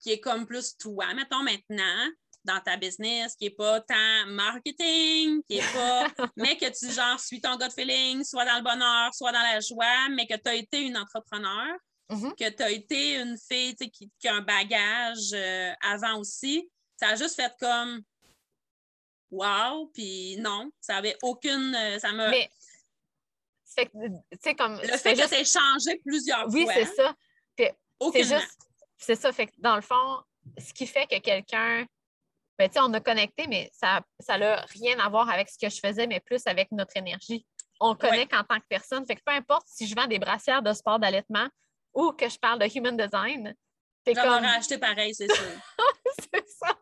qui 0.00 0.12
est 0.12 0.20
comme 0.20 0.46
plus 0.46 0.76
toi, 0.78 1.12
mettons, 1.14 1.42
maintenant, 1.42 2.08
dans 2.44 2.60
ta 2.60 2.76
business, 2.76 3.36
qui 3.36 3.44
n'est 3.44 3.50
pas 3.50 3.80
tant 3.80 4.26
marketing, 4.26 5.42
qui 5.48 5.58
est 5.58 5.72
pas. 5.72 6.06
mais 6.36 6.56
que 6.56 6.66
tu, 6.76 6.92
genre, 6.92 7.18
suis 7.20 7.40
ton 7.40 7.56
gut 7.56 7.70
feeling, 7.74 8.24
soit 8.24 8.44
dans 8.44 8.56
le 8.56 8.62
bonheur, 8.62 9.14
soit 9.14 9.32
dans 9.32 9.42
la 9.42 9.60
joie, 9.60 10.08
mais 10.10 10.26
que 10.26 10.34
tu 10.34 10.48
as 10.48 10.54
été 10.54 10.80
une 10.80 10.96
entrepreneur 10.96 11.76
Mhm. 12.10 12.34
que 12.34 12.50
tu 12.50 12.62
as 12.62 12.70
été 12.70 13.14
une 13.20 13.38
fille 13.38 13.74
tu 13.74 13.84
sais, 13.84 13.90
qui, 13.90 14.10
qui 14.18 14.28
a 14.28 14.34
un 14.34 14.42
bagage 14.42 15.30
euh, 15.32 15.72
avant 15.80 16.18
aussi, 16.18 16.68
ça 16.96 17.08
a 17.08 17.14
juste 17.16 17.36
fait 17.36 17.52
comme 17.58 18.02
Wow, 19.30 19.90
puis 19.94 20.36
non, 20.36 20.70
ça 20.78 20.96
avait 20.96 21.16
aucune. 21.22 21.74
euh, 21.74 21.98
ça 21.98 22.12
m'a. 22.12 22.28
Mais, 22.28 22.50
c'est 23.76 23.86
que, 23.86 23.92
tu 24.08 24.38
sais, 24.42 24.54
comme. 24.54 24.80
Le 24.80 24.96
fait 24.96 25.14
que 25.14 25.20
juste- 25.22 25.52
changé 25.58 25.98
plusieurs 26.04 26.46
Oui, 26.48 26.64
fois. 26.64 26.74
c'est 26.74 26.86
ça. 26.86 27.14
C'est 28.12 28.24
juste, 28.24 28.58
c'est 28.98 29.14
ça. 29.14 29.32
Fait 29.32 29.46
que 29.46 29.52
dans 29.58 29.76
le 29.76 29.82
fond, 29.82 30.22
ce 30.58 30.72
qui 30.72 30.86
fait 30.86 31.06
que 31.06 31.18
quelqu'un, 31.20 31.86
ben, 32.58 32.68
tu 32.68 32.74
sais, 32.74 32.80
on 32.80 32.92
a 32.94 33.00
connecté, 33.00 33.46
mais 33.46 33.70
ça 33.72 34.02
n'a 34.28 34.56
rien 34.66 34.98
à 34.98 35.08
voir 35.08 35.30
avec 35.30 35.48
ce 35.48 35.56
que 35.58 35.72
je 35.72 35.78
faisais, 35.78 36.06
mais 36.08 36.18
plus 36.20 36.42
avec 36.46 36.72
notre 36.72 36.96
énergie. 36.96 37.46
On 37.80 37.94
connecte 37.94 38.34
en 38.34 38.42
tant 38.44 38.58
que 38.58 38.66
personne. 38.68 39.06
Fait 39.06 39.14
que 39.16 39.22
peu 39.24 39.32
importe 39.32 39.66
si 39.68 39.86
je 39.86 39.94
vends 39.94 40.06
des 40.06 40.18
brassières 40.18 40.62
de 40.62 40.72
sport 40.72 40.98
d'allaitement 40.98 41.48
ou 41.94 42.12
que 42.12 42.28
je 42.28 42.38
parle 42.38 42.58
de 42.58 42.66
human 42.76 42.96
design, 42.96 43.54
c'est 44.06 44.14
J'en 44.14 44.22
comme. 44.22 44.44
acheté 44.44 44.78
pareil, 44.78 45.14
c'est 45.14 45.32
sûr. 45.32 45.44
c'est 46.32 46.48
ça. 46.48 46.76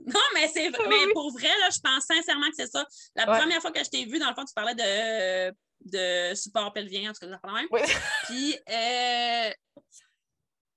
non, 0.00 0.20
mais 0.34 0.48
c'est 0.48 0.68
Oui. 0.68 0.86
mais 0.88 1.12
pour 1.12 1.30
vrai, 1.32 1.48
là, 1.48 1.68
je 1.72 1.80
pense 1.80 2.04
sincèrement 2.04 2.48
que 2.48 2.56
c'est 2.56 2.66
ça. 2.70 2.84
La 3.16 3.28
Ouais. 3.30 3.38
première 3.40 3.60
fois 3.60 3.72
que 3.72 3.82
je 3.82 3.90
t'ai 3.90 4.04
vu, 4.04 4.18
dans 4.18 4.28
le 4.28 4.34
fond, 4.34 4.44
tu 4.44 4.54
parlais 4.54 4.74
de, 4.74 5.54
de 5.84 6.34
support 6.34 6.72
pelvien, 6.72 7.10
en 7.10 7.12
tout 7.12 7.20
cas, 7.28 7.52
même. 7.52 7.66
Oui. 7.70 7.80
Puis, 8.26 8.56
euh, 8.70 9.50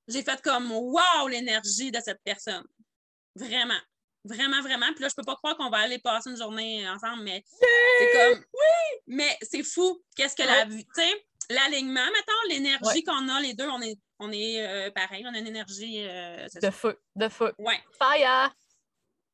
j'ai 0.08 0.24
fait 0.24 0.42
comme 0.42 0.72
wow 0.72 1.28
l'énergie 1.30 1.92
de 1.92 2.00
cette 2.04 2.22
personne. 2.24 2.64
Vraiment. 3.36 3.80
Vraiment, 4.24 4.62
vraiment. 4.62 4.88
Puis 4.94 5.04
là, 5.04 5.10
je 5.10 5.16
peux 5.16 5.24
pas 5.24 5.36
croire 5.36 5.56
qu'on 5.58 5.70
va 5.70 5.78
aller 5.80 6.00
passer 6.00 6.30
une 6.30 6.38
journée 6.38 6.88
ensemble, 6.90 7.24
mais 7.24 7.44
c'est 8.00 8.12
comme 8.14 8.44
oui! 8.54 9.00
Mais 9.08 9.38
c'est 9.42 9.64
fou. 9.64 10.04
Qu'est-ce 10.16 10.36
que 10.36 10.44
la 10.44 10.66
vue? 10.66 10.84
Tu 10.84 11.02
sais, 11.02 11.26
l'alignement, 11.50 12.06
mettons, 12.06 12.50
l'énergie 12.50 12.84
Ouais. 12.98 13.04
qu'on 13.04 13.30
a, 13.30 13.40
les 13.40 13.54
deux, 13.54 13.70
on 13.70 13.82
est, 13.82 13.98
on 14.20 14.32
est 14.32 14.68
euh, 14.68 14.92
pareil. 14.92 15.24
On 15.26 15.34
a 15.34 15.38
une 15.38 15.48
énergie. 15.48 16.04
euh, 16.06 16.46
De 16.56 16.60
ça. 16.62 16.72
feu, 16.72 17.00
de 17.16 17.30
feu. 17.30 17.54
Ouais. 17.58 17.80
Fire! 17.98 18.54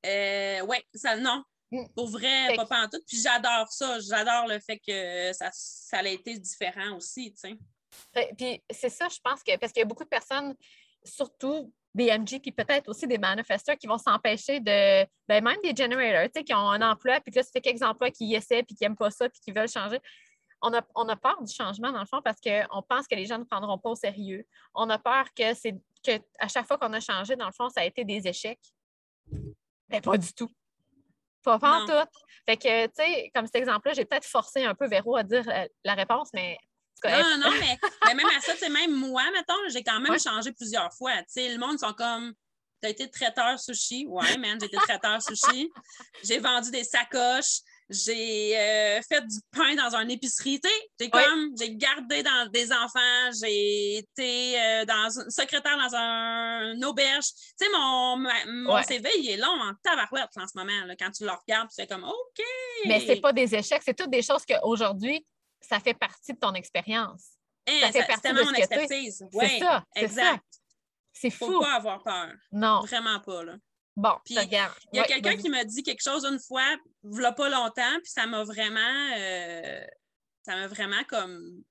Euh, 0.05 0.61
ouais, 0.65 0.85
ça, 0.93 1.15
non. 1.15 1.43
Pour 1.95 2.09
vrai, 2.09 2.55
pas 2.55 2.65
pantoute. 2.65 3.03
Puis 3.07 3.21
j'adore 3.21 3.71
ça. 3.71 3.99
J'adore 3.99 4.47
le 4.47 4.59
fait 4.59 4.79
que 4.79 5.33
ça, 5.33 5.49
ça 5.51 5.99
a 5.99 6.07
été 6.07 6.37
différent 6.37 6.95
aussi, 6.97 7.33
tu 7.33 7.49
sais. 7.49 7.57
Puis 8.37 8.63
c'est 8.69 8.89
ça, 8.89 9.07
je 9.09 9.19
pense 9.23 9.43
que 9.43 9.57
parce 9.57 9.71
qu'il 9.71 9.81
y 9.81 9.83
a 9.83 9.87
beaucoup 9.87 10.03
de 10.03 10.09
personnes, 10.09 10.55
surtout 11.03 11.71
des 11.93 12.07
MG, 12.17 12.39
puis 12.41 12.51
peut-être 12.51 12.89
aussi 12.89 13.07
des 13.07 13.17
manifesteurs 13.17 13.77
qui 13.77 13.87
vont 13.87 13.97
s'empêcher 13.97 14.59
de, 14.59 15.05
ben 15.27 15.43
même 15.43 15.57
des 15.63 15.75
generators, 15.75 16.25
tu 16.25 16.39
sais, 16.39 16.43
qui 16.43 16.53
ont 16.53 16.69
un 16.69 16.81
emploi, 16.81 17.19
puis 17.19 17.31
que 17.31 17.39
là, 17.39 17.43
ça 17.43 17.51
fait 17.51 17.61
quelques 17.61 17.83
emplois 17.83 18.09
qui 18.09 18.25
y 18.25 18.35
essaient, 18.35 18.63
puis 18.63 18.75
qui 18.75 18.83
n'aiment 18.83 18.95
pas 18.95 19.11
ça, 19.11 19.29
puis 19.29 19.39
qui 19.39 19.51
veulent 19.51 19.69
changer. 19.69 19.99
On 20.61 20.73
a, 20.73 20.81
on 20.95 21.07
a 21.09 21.15
peur 21.15 21.41
du 21.43 21.53
changement, 21.53 21.91
dans 21.91 21.99
le 21.99 22.05
fond, 22.07 22.21
parce 22.23 22.39
qu'on 22.39 22.81
pense 22.81 23.07
que 23.07 23.15
les 23.15 23.25
gens 23.25 23.37
ne 23.37 23.43
prendront 23.43 23.77
pas 23.77 23.89
au 23.89 23.95
sérieux. 23.95 24.47
On 24.73 24.89
a 24.89 24.97
peur 24.97 25.25
que 25.35 25.53
c'est 25.53 25.75
que 26.03 26.19
à 26.39 26.47
chaque 26.47 26.65
fois 26.65 26.77
qu'on 26.77 26.93
a 26.93 26.99
changé, 26.99 27.35
dans 27.35 27.45
le 27.45 27.51
fond, 27.51 27.69
ça 27.69 27.81
a 27.81 27.85
été 27.85 28.03
des 28.03 28.27
échecs. 28.27 28.61
Mais 29.89 30.01
pas 30.01 30.17
du 30.17 30.33
tout. 30.33 30.49
Pas, 31.43 31.59
pas 31.59 31.81
en 31.81 31.85
tout. 31.85 32.09
Fait 32.45 32.57
que, 32.57 32.85
tu 32.87 32.91
sais, 32.95 33.31
comme 33.33 33.45
cet 33.45 33.55
exemple-là, 33.55 33.93
j'ai 33.93 34.05
peut-être 34.05 34.25
forcé 34.25 34.63
un 34.65 34.75
peu 34.75 34.87
Véro 34.87 35.15
à 35.15 35.23
dire 35.23 35.47
euh, 35.47 35.65
la 35.83 35.93
réponse, 35.93 36.29
mais. 36.33 36.57
Non, 37.05 37.11
non, 37.11 37.37
non, 37.37 37.51
mais, 37.59 37.77
mais 38.07 38.15
même 38.15 38.27
à 38.27 38.39
ça, 38.39 38.53
tu 38.53 38.59
sais, 38.59 38.69
même 38.69 38.91
moi, 38.93 39.23
mettons, 39.33 39.53
j'ai 39.69 39.83
quand 39.83 39.99
même 39.99 40.11
Ouais. 40.13 40.19
changé 40.19 40.51
plusieurs 40.53 40.93
fois. 40.93 41.17
Tu 41.17 41.25
sais, 41.27 41.49
le 41.49 41.57
monde 41.57 41.77
sont 41.79 41.93
comme. 41.93 42.33
T'as 42.81 42.89
été 42.89 43.09
traiteur 43.09 43.59
sushi. 43.59 44.05
Ouais, 44.07 44.37
man, 44.37 44.57
j'ai 44.59 44.67
été 44.67 44.77
traiteur 44.77 45.21
sushi. 45.21 45.71
J'ai 46.23 46.39
vendu 46.39 46.69
des 46.71 46.83
sacoches. 46.83 47.59
J'ai 47.89 48.57
euh, 48.57 49.01
fait 49.07 49.21
du 49.27 49.37
pain 49.51 49.75
dans 49.75 49.95
une 49.95 50.09
épicerie. 50.11 50.59
Tu 50.61 51.09
j'ai. 51.09 51.09
J'ai 51.59 51.75
gardé 51.75 52.23
dans 52.23 52.47
des 52.51 52.71
enfants. 52.71 53.31
J'ai 53.41 53.97
été 53.97 54.59
euh, 54.61 54.85
dans 54.85 55.09
une 55.19 55.29
secrétaire 55.29 55.77
dans 55.77 55.95
un, 55.95 56.73
une 56.73 56.85
auberge. 56.85 57.25
Tu 57.25 57.65
sais, 57.65 57.71
mon, 57.73 58.17
ma- 58.17 58.45
mon 58.45 58.73
Ouais. 58.75 58.83
CV, 58.83 59.09
il 59.19 59.29
est 59.29 59.37
long 59.37 59.47
en 59.61 59.73
tabarouette 59.83 60.29
en 60.37 60.47
ce 60.47 60.57
moment. 60.57 60.85
Là, 60.85 60.95
quand 60.95 61.11
tu 61.11 61.23
le 61.25 61.31
regardes, 61.31 61.69
c'est 61.71 61.87
comme 61.87 62.03
OK. 62.03 62.43
Mais 62.85 62.99
c'est 63.05 63.21
pas 63.21 63.33
des 63.33 63.53
échecs, 63.55 63.81
c'est 63.85 63.93
toutes 63.95 64.09
des 64.11 64.21
choses 64.21 64.43
qu'aujourd'hui, 64.45 65.25
ça 65.61 65.79
fait 65.79 65.93
partie 65.93 66.33
de 66.33 66.39
ton 66.39 66.53
expérience. 66.53 67.31
Hein, 67.67 67.79
ça 67.81 67.91
fait 67.91 67.99
ça- 68.01 68.07
partie 68.07 68.21
c'est 68.27 68.33
de 68.33 68.37
ce 68.39 68.43
mon 68.43 68.53
expertise. 68.53 69.17
Ça, 69.31 69.39
c'est 69.47 69.59
ça. 69.59 69.83
exact. 69.95 70.43
C'est 71.13 71.29
Faut 71.29 71.45
fou. 71.51 71.59
pas 71.61 71.75
avoir 71.75 72.01
peur. 72.03 72.31
Non. 72.51 72.81
Vraiment 72.81 73.19
pas, 73.19 73.43
là. 73.43 73.55
Bon, 73.95 74.17
Puis, 74.25 74.37
regarde. 74.37 74.73
Il 74.91 74.97
y 74.97 74.99
a 74.99 75.03
Ouais, 75.03 75.07
quelqu'un 75.07 75.37
qui 75.37 75.49
m'a 75.49 75.63
dit 75.63 75.83
quelque 75.83 76.01
chose 76.01 76.25
une 76.25 76.39
fois, 76.39 76.65
a 77.23 77.31
pas 77.31 77.49
longtemps, 77.49 77.99
puis 78.01 78.09
ça 78.11 78.25
m'a 78.25 78.43
vraiment. 78.43 79.11
euh, 79.17 79.85
ça 80.45 80.55
m'a 80.55 80.67
vraiment 80.67 81.03
comme. 81.05 81.63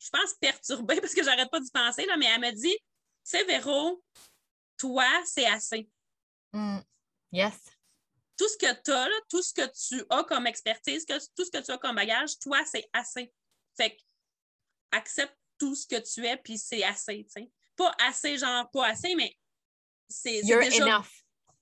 Je 0.00 0.10
pense 0.10 0.34
perturbée 0.34 1.00
parce 1.00 1.14
que 1.14 1.22
j'arrête 1.22 1.50
pas 1.50 1.60
d'y 1.60 1.70
penser, 1.70 2.06
là, 2.06 2.16
mais 2.16 2.26
elle 2.26 2.40
m'a 2.40 2.52
dit 2.52 2.74
Tu 2.74 2.78
sais, 3.24 3.44
Véro, 3.44 4.02
toi, 4.76 5.06
c'est 5.24 5.46
assez. 5.46 5.88
Mm. 6.52 6.78
Yes. 7.32 7.54
Tout 8.36 8.48
ce 8.48 8.56
que 8.56 8.72
tu 8.82 8.90
as, 8.92 9.08
là, 9.08 9.14
tout 9.28 9.42
ce 9.42 9.52
que 9.52 9.66
tu 9.88 10.04
as 10.10 10.24
comme 10.24 10.46
expertise, 10.46 11.04
que, 11.04 11.18
tout 11.34 11.44
ce 11.44 11.50
que 11.50 11.62
tu 11.64 11.70
as 11.70 11.78
comme 11.78 11.96
bagage, 11.96 12.38
toi, 12.38 12.64
c'est 12.64 12.88
assez. 12.92 13.32
Fait 13.76 13.96
que 13.96 14.00
accepte 14.92 15.36
tout 15.58 15.74
ce 15.74 15.86
que 15.86 15.96
tu 16.00 16.26
es, 16.26 16.36
puis 16.36 16.56
c'est 16.58 16.82
assez, 16.84 17.24
tu 17.24 17.42
sais. 17.42 17.50
Pas 17.76 17.94
assez, 18.06 18.38
genre 18.38 18.68
pas 18.70 18.86
assez, 18.88 19.14
mais 19.14 19.36
c'est 20.08 20.40
c'est 20.40 20.46
You're 20.46 20.62
déjà. 20.62 20.84
enough. 20.84 21.08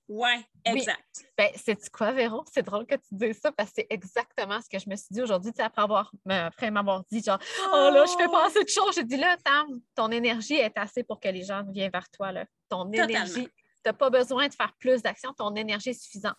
Ouais, 0.09 0.37
Oui. 0.67 0.79
exact. 0.79 1.25
Ben, 1.37 1.49
sais-tu 1.55 1.89
quoi, 1.89 2.11
Véro? 2.13 2.43
C'est 2.53 2.63
drôle 2.63 2.85
que 2.85 2.95
tu 2.95 3.07
dises 3.11 3.39
ça 3.41 3.51
parce 3.51 3.69
que 3.69 3.75
c'est 3.77 3.87
exactement 3.89 4.61
ce 4.61 4.69
que 4.69 4.79
je 4.79 4.89
me 4.89 4.95
suis 4.95 5.07
dit 5.11 5.21
aujourd'hui, 5.21 5.51
tu 5.51 5.57
sais, 5.57 5.63
après 5.63 5.81
avoir, 5.81 6.11
mais 6.25 6.35
après 6.37 6.71
m'avoir 6.71 7.03
dit, 7.11 7.21
genre, 7.21 7.39
oh 7.73 7.89
là, 7.93 8.05
je 8.05 8.13
fais 8.17 8.27
pas 8.29 8.45
assez 8.47 8.63
de 8.63 8.69
choses. 8.69 8.95
J'ai 8.95 9.03
dit 9.03 9.17
là, 9.17 9.35
Tam, 9.43 9.81
ton 9.95 10.09
énergie 10.11 10.55
est 10.55 10.77
assez 10.77 11.03
pour 11.03 11.19
que 11.19 11.27
les 11.27 11.43
gens 11.43 11.63
viennent 11.69 11.91
vers 11.91 12.09
toi, 12.09 12.31
là. 12.31 12.45
Ton 12.69 12.85
Totalement. 12.85 13.09
énergie 13.09 13.47
Tu 13.47 13.51
n'as 13.85 13.93
pas 13.93 14.09
besoin 14.09 14.47
de 14.47 14.53
faire 14.53 14.73
plus 14.79 15.01
d'actions, 15.01 15.33
ton 15.33 15.53
énergie 15.55 15.89
est 15.89 16.01
suffisante. 16.01 16.37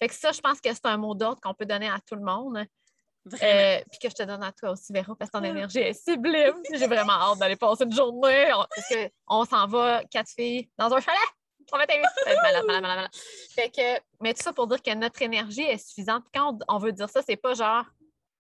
Fait 0.00 0.08
que 0.08 0.14
ça, 0.14 0.32
je 0.32 0.40
pense 0.40 0.60
que 0.60 0.72
c'est 0.72 0.86
un 0.86 0.96
mot 0.96 1.14
d'ordre 1.14 1.40
qu'on 1.42 1.52
peut 1.52 1.66
donner 1.66 1.88
à 1.88 1.98
tout 2.00 2.14
le 2.14 2.22
monde. 2.22 2.64
Euh, 3.42 3.80
puis 3.90 3.98
que 4.02 4.08
je 4.08 4.14
te 4.14 4.22
donne 4.22 4.42
à 4.42 4.50
toi 4.50 4.70
aussi, 4.70 4.94
Véro, 4.94 5.14
parce 5.14 5.30
que 5.30 5.36
ton 5.36 5.44
énergie 5.44 5.80
est 5.80 5.92
sublime. 6.08 6.54
J'ai 6.72 6.86
vraiment 6.86 7.12
hâte 7.12 7.38
d'aller 7.38 7.56
passer 7.56 7.84
une 7.84 7.92
journée. 7.92 8.50
parce 8.50 8.88
qu'on 8.88 9.44
s'en 9.44 9.66
va, 9.66 10.02
quatre 10.06 10.30
filles, 10.30 10.70
dans 10.78 10.90
un 10.94 11.00
chalet. 11.00 11.20
On 11.72 11.78
va 11.78 11.86
malade, 11.86 12.64
malade, 12.66 12.82
malade, 12.82 13.10
Fait 13.54 13.70
que, 13.70 14.00
mais 14.20 14.34
tout 14.34 14.42
ça 14.42 14.52
pour 14.52 14.66
dire 14.66 14.82
que 14.82 14.94
notre 14.94 15.20
énergie 15.22 15.62
est 15.62 15.78
suffisante. 15.78 16.24
quand 16.34 16.58
on, 16.68 16.78
veut 16.78 16.92
dire 16.92 17.08
ça, 17.08 17.22
c'est 17.22 17.36
pas 17.36 17.54
genre 17.54 17.84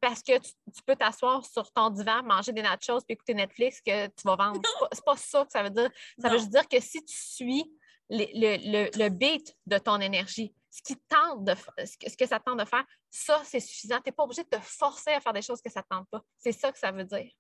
parce 0.01 0.23
que 0.23 0.39
tu, 0.39 0.83
peux 0.87 0.95
t'asseoir 0.95 1.45
sur 1.45 1.73
ton 1.73 1.91
divan, 1.91 2.23
manger 2.23 2.53
des 2.53 2.63
nachos 2.63 3.01
puis 3.01 3.15
écouter 3.15 3.35
Netflix 3.35 3.81
que 3.81 4.07
tu 4.07 4.23
vas 4.25 4.37
vendre. 4.37 4.61
C'est 4.93 5.05
pas, 5.05 5.13
pas, 5.13 5.17
ça 5.17 5.45
que 5.45 5.53
ça 5.53 5.63
veut 5.63 5.71
dire. 5.71 5.91
Ça 6.21 6.29
veut 6.29 6.39
juste 6.39 6.51
dire 6.51 6.69
que 6.69 6.81
si 6.81 7.03
tu 7.05 7.17
suis 7.17 7.65
le, 8.11 8.25
le, 8.35 8.91
le 8.97 9.09
beat 9.09 9.57
de 9.67 9.79
ton 9.79 10.01
énergie, 10.01 10.55
ce, 10.71 10.83
qui 10.83 10.97
tente 11.09 11.45
de, 11.45 11.55
ce 11.85 12.17
que 12.17 12.27
ça 12.27 12.39
tente 12.39 12.59
de 12.59 12.65
faire, 12.65 12.85
ça, 13.11 13.41
c'est 13.45 13.61
suffisant. 13.61 13.97
Tu 13.97 14.11
n'es 14.11 14.13
pas 14.13 14.25
obligé 14.25 14.45
de 14.45 14.49
te 14.49 14.61
forcer 14.61 15.11
à 15.11 15.21
faire 15.21 15.33
des 15.33 15.43
choses 15.43 15.61
que 15.63 15.71
ça 15.71 15.81
ne 15.81 15.97
tente 15.97 16.09
pas. 16.11 16.23
C'est 16.39 16.53
ça 16.53 16.71
que 16.71 16.79
ça 16.79 16.93
veut 16.93 17.05
dire. 17.05 17.31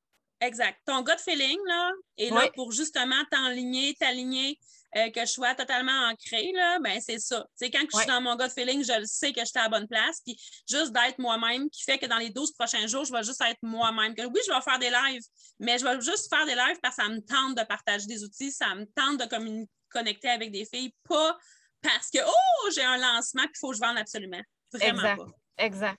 Exact. 0.40 0.78
Ton 0.84 1.02
gut 1.02 1.18
feeling 1.18 1.58
là, 1.66 1.92
est 2.18 2.30
là 2.30 2.50
pour 2.54 2.72
justement 2.72 3.22
t'enligner, 3.30 3.94
t'aligner, 3.94 4.58
euh, 4.96 5.10
que 5.10 5.20
je 5.20 5.26
sois 5.26 5.54
totalement 5.54 6.08
ancré, 6.08 6.52
là, 6.54 6.78
ben 6.80 7.00
c'est 7.00 7.18
ça. 7.18 7.46
C'est 7.54 7.70
quand 7.70 7.84
je 7.92 7.98
suis 7.98 8.06
dans 8.06 8.20
mon 8.20 8.36
gut 8.36 8.50
feeling, 8.50 8.84
je 8.84 8.98
le 8.98 9.06
sais 9.06 9.32
que 9.32 9.44
j'étais 9.44 9.58
à 9.58 9.64
la 9.64 9.68
bonne 9.68 9.88
place. 9.88 10.20
Puis 10.24 10.38
juste 10.68 10.92
d'être 10.92 11.18
moi-même 11.18 11.68
qui 11.70 11.82
fait 11.82 11.98
que 11.98 12.06
dans 12.06 12.18
les 12.18 12.30
12 12.30 12.52
prochains 12.52 12.86
jours, 12.86 13.04
je 13.04 13.12
vais 13.12 13.22
juste 13.22 13.42
être 13.42 13.58
moi-même. 13.62 14.14
Que 14.14 14.22
oui, 14.22 14.40
je 14.46 14.52
vais 14.52 14.60
faire 14.62 14.78
des 14.78 14.90
lives, 14.90 15.22
mais 15.58 15.78
je 15.78 15.84
vais 15.84 16.00
juste 16.00 16.28
faire 16.28 16.46
des 16.46 16.54
lives 16.54 16.78
parce 16.82 16.96
que 16.96 17.02
ça 17.02 17.08
me 17.08 17.20
tente 17.20 17.56
de 17.56 17.64
partager 17.64 18.06
des 18.06 18.24
outils, 18.24 18.52
ça 18.52 18.74
me 18.74 18.84
tente 18.86 19.18
de 19.18 19.66
connecter 19.90 20.28
avec 20.28 20.50
des 20.50 20.64
filles, 20.64 20.92
pas 21.08 21.36
parce 21.82 22.10
que, 22.10 22.18
oh, 22.26 22.70
j'ai 22.74 22.82
un 22.82 22.96
lancement 22.96 23.42
qu'il 23.42 23.58
faut 23.60 23.70
que 23.70 23.76
je 23.76 23.80
vende 23.80 23.98
absolument. 23.98 24.40
Vraiment 24.72 24.98
exact. 24.98 25.16
pas. 25.16 25.64
Exact. 25.64 25.98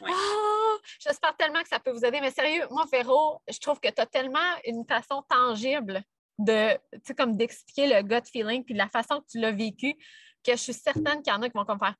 Oh, 0.00 0.78
j'espère 1.00 1.36
tellement 1.36 1.62
que 1.62 1.68
ça 1.68 1.80
peut 1.80 1.90
vous 1.90 2.04
aider. 2.04 2.20
Mais 2.20 2.30
sérieux, 2.30 2.66
moi, 2.70 2.86
Véro, 2.90 3.42
je 3.48 3.58
trouve 3.58 3.80
que 3.80 3.88
tu 3.88 4.00
as 4.00 4.06
tellement 4.06 4.38
une 4.64 4.84
façon 4.86 5.22
tangible 5.28 6.02
de, 6.38 6.74
tu 6.74 7.00
sais, 7.04 7.14
comme 7.14 7.36
d'expliquer 7.36 7.86
le 7.86 8.02
gut 8.02 8.26
feeling 8.30 8.64
puis 8.64 8.74
la 8.74 8.88
façon 8.88 9.20
que 9.20 9.26
tu 9.30 9.38
l'as 9.38 9.52
vécu, 9.52 9.94
que 10.44 10.52
je 10.52 10.56
suis 10.56 10.74
certaine 10.74 11.22
qu'il 11.22 11.32
y 11.32 11.36
en 11.36 11.42
a 11.42 11.48
qui 11.48 11.56
vont 11.56 11.64
comme 11.64 11.78
faire 11.78 11.94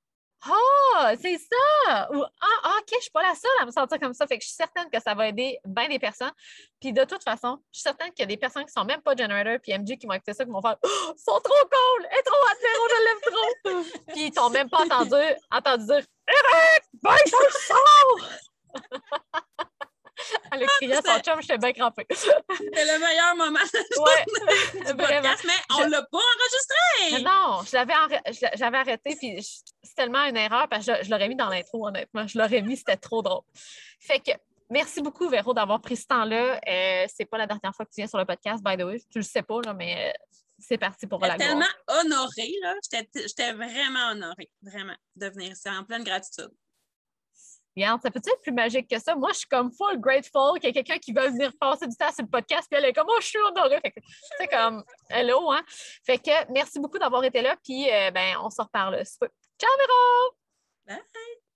ah, 0.46 1.14
c'est 1.20 1.36
ça! 1.36 2.08
Ou 2.12 2.22
Ah, 2.22 2.46
ah, 2.62 2.76
OK, 2.78 2.86
je 2.92 3.02
suis 3.02 3.10
pas 3.10 3.22
la 3.22 3.34
seule 3.34 3.50
à 3.60 3.66
me 3.66 3.70
sentir 3.72 3.98
comme 3.98 4.14
ça. 4.14 4.26
Fait 4.26 4.38
que 4.38 4.44
je 4.44 4.48
suis 4.48 4.56
certaine 4.56 4.88
que 4.88 5.00
ça 5.00 5.14
va 5.14 5.28
aider 5.28 5.58
bien 5.64 5.88
des 5.88 5.98
personnes. 5.98 6.32
Puis 6.80 6.92
de 6.92 7.04
toute 7.04 7.24
façon, 7.24 7.58
je 7.72 7.78
suis 7.78 7.82
certaine 7.82 8.10
qu'il 8.10 8.20
y 8.20 8.22
a 8.22 8.26
des 8.26 8.36
personnes 8.36 8.64
qui 8.64 8.72
sont 8.72 8.84
même 8.84 9.00
pas 9.02 9.16
generator 9.16 9.58
puis 9.60 9.72
MG 9.76 9.98
qui 9.98 10.06
vont 10.06 10.12
écouter 10.12 10.34
ça, 10.34 10.44
qui 10.44 10.50
vont 10.50 10.62
faire 10.62 10.76
oh, 10.82 11.12
ils 11.16 11.20
sont 11.20 11.40
trop 11.40 11.68
cool! 11.70 12.06
Elle 12.10 12.18
est 12.18 12.22
trop 12.22 12.36
hâte, 12.48 12.58
je 12.90 13.02
l'aime 13.04 13.20
trop! 13.26 14.12
puis 14.12 14.26
ils 14.26 14.30
t'ont 14.30 14.50
même 14.50 14.70
pas 14.70 14.84
entendu, 14.84 15.16
entendu 15.50 15.86
dire 15.86 16.04
Eric, 16.28 16.84
ben, 17.02 17.16
je 17.26 17.30
sors! 17.66 18.28
Elle 20.52 20.62
a 20.62 20.66
crié 20.66 20.94
à 20.94 21.02
son 21.02 21.20
chum, 21.20 21.40
j'étais 21.40 21.58
bien 21.58 21.72
crampée. 21.72 22.06
C'est 22.10 22.26
le 22.26 22.98
meilleur 22.98 23.36
moment 23.36 23.58
ouais, 23.74 24.86
du 24.86 24.96
podcast, 24.96 25.44
mais 25.46 25.76
on 25.76 25.86
ne 25.86 25.90
l'a 25.90 26.02
pas 26.02 26.18
enregistré! 26.18 27.22
Non, 27.22 27.62
je 27.64 28.60
l'avais 28.60 28.78
arrêté, 28.78 29.16
puis 29.16 29.42
c'est 29.82 29.94
tellement 29.94 30.24
une 30.24 30.36
erreur, 30.36 30.68
parce 30.68 30.86
que 30.86 31.02
je, 31.02 31.10
l'aurais 31.10 31.28
mis 31.28 31.36
dans 31.36 31.48
l'intro, 31.48 31.86
honnêtement. 31.86 32.26
Je 32.26 32.38
l'aurais 32.38 32.62
mis, 32.62 32.76
c'était 32.76 32.96
trop 32.96 33.22
drôle. 33.22 33.42
Fait 34.00 34.20
que, 34.20 34.32
merci 34.70 35.00
beaucoup, 35.00 35.28
Véro, 35.28 35.54
d'avoir 35.54 35.80
pris 35.80 35.96
ce 35.96 36.06
temps-là. 36.06 36.60
Euh, 36.68 37.06
c'est 37.14 37.26
pas 37.26 37.38
la 37.38 37.46
dernière 37.46 37.74
fois 37.74 37.84
que 37.84 37.90
tu 37.90 38.00
viens 38.00 38.08
sur 38.08 38.18
le 38.18 38.24
podcast, 38.24 38.62
by 38.62 38.76
the 38.76 38.84
way. 38.84 39.00
Tu 39.10 39.18
le 39.18 39.24
sais 39.24 39.42
pas, 39.42 39.60
là, 39.64 39.74
mais 39.74 40.10
euh, 40.10 40.12
c'est 40.58 40.78
parti 40.78 41.06
pour 41.06 41.20
la 41.20 41.36
tellement 41.36 41.64
honorée, 41.86 42.54
là. 42.62 42.74
J'étais 42.92 43.52
vraiment 43.52 44.10
honorée, 44.10 44.50
vraiment, 44.62 44.96
de 45.16 45.28
venir 45.28 45.52
ici 45.52 45.68
en 45.68 45.84
pleine 45.84 46.04
gratitude 46.04 46.50
ça 48.02 48.10
peut 48.10 48.18
être 48.18 48.40
plus 48.42 48.52
magique 48.52 48.88
que 48.88 48.98
ça? 48.98 49.14
Moi, 49.14 49.30
je 49.32 49.38
suis 49.38 49.48
comme 49.48 49.70
full 49.72 50.00
grateful 50.00 50.58
qu'il 50.60 50.64
y 50.64 50.70
ait 50.70 50.72
quelqu'un 50.72 50.98
qui 50.98 51.12
veut 51.12 51.28
venir 51.28 51.52
passer 51.60 51.86
du 51.86 51.96
temps 51.96 52.12
sur 52.12 52.24
le 52.24 52.30
podcast, 52.30 52.66
puis 52.70 52.78
elle 52.78 52.86
est 52.86 52.92
comme, 52.92 53.08
oh, 53.08 53.18
je 53.20 53.26
suis 53.26 53.38
honorée. 53.38 53.80
c'est 54.38 54.48
comme, 54.48 54.84
hello, 55.08 55.50
hein? 55.50 55.62
Fait 56.04 56.18
que 56.18 56.52
merci 56.52 56.78
beaucoup 56.80 56.98
d'avoir 56.98 57.24
été 57.24 57.42
là, 57.42 57.56
puis 57.62 57.90
euh, 57.90 58.10
ben, 58.10 58.36
on 58.42 58.50
se 58.50 58.60
reparle. 58.60 59.02
Ciao, 59.04 59.70
Véro! 59.78 60.36
Bye! 60.86 61.47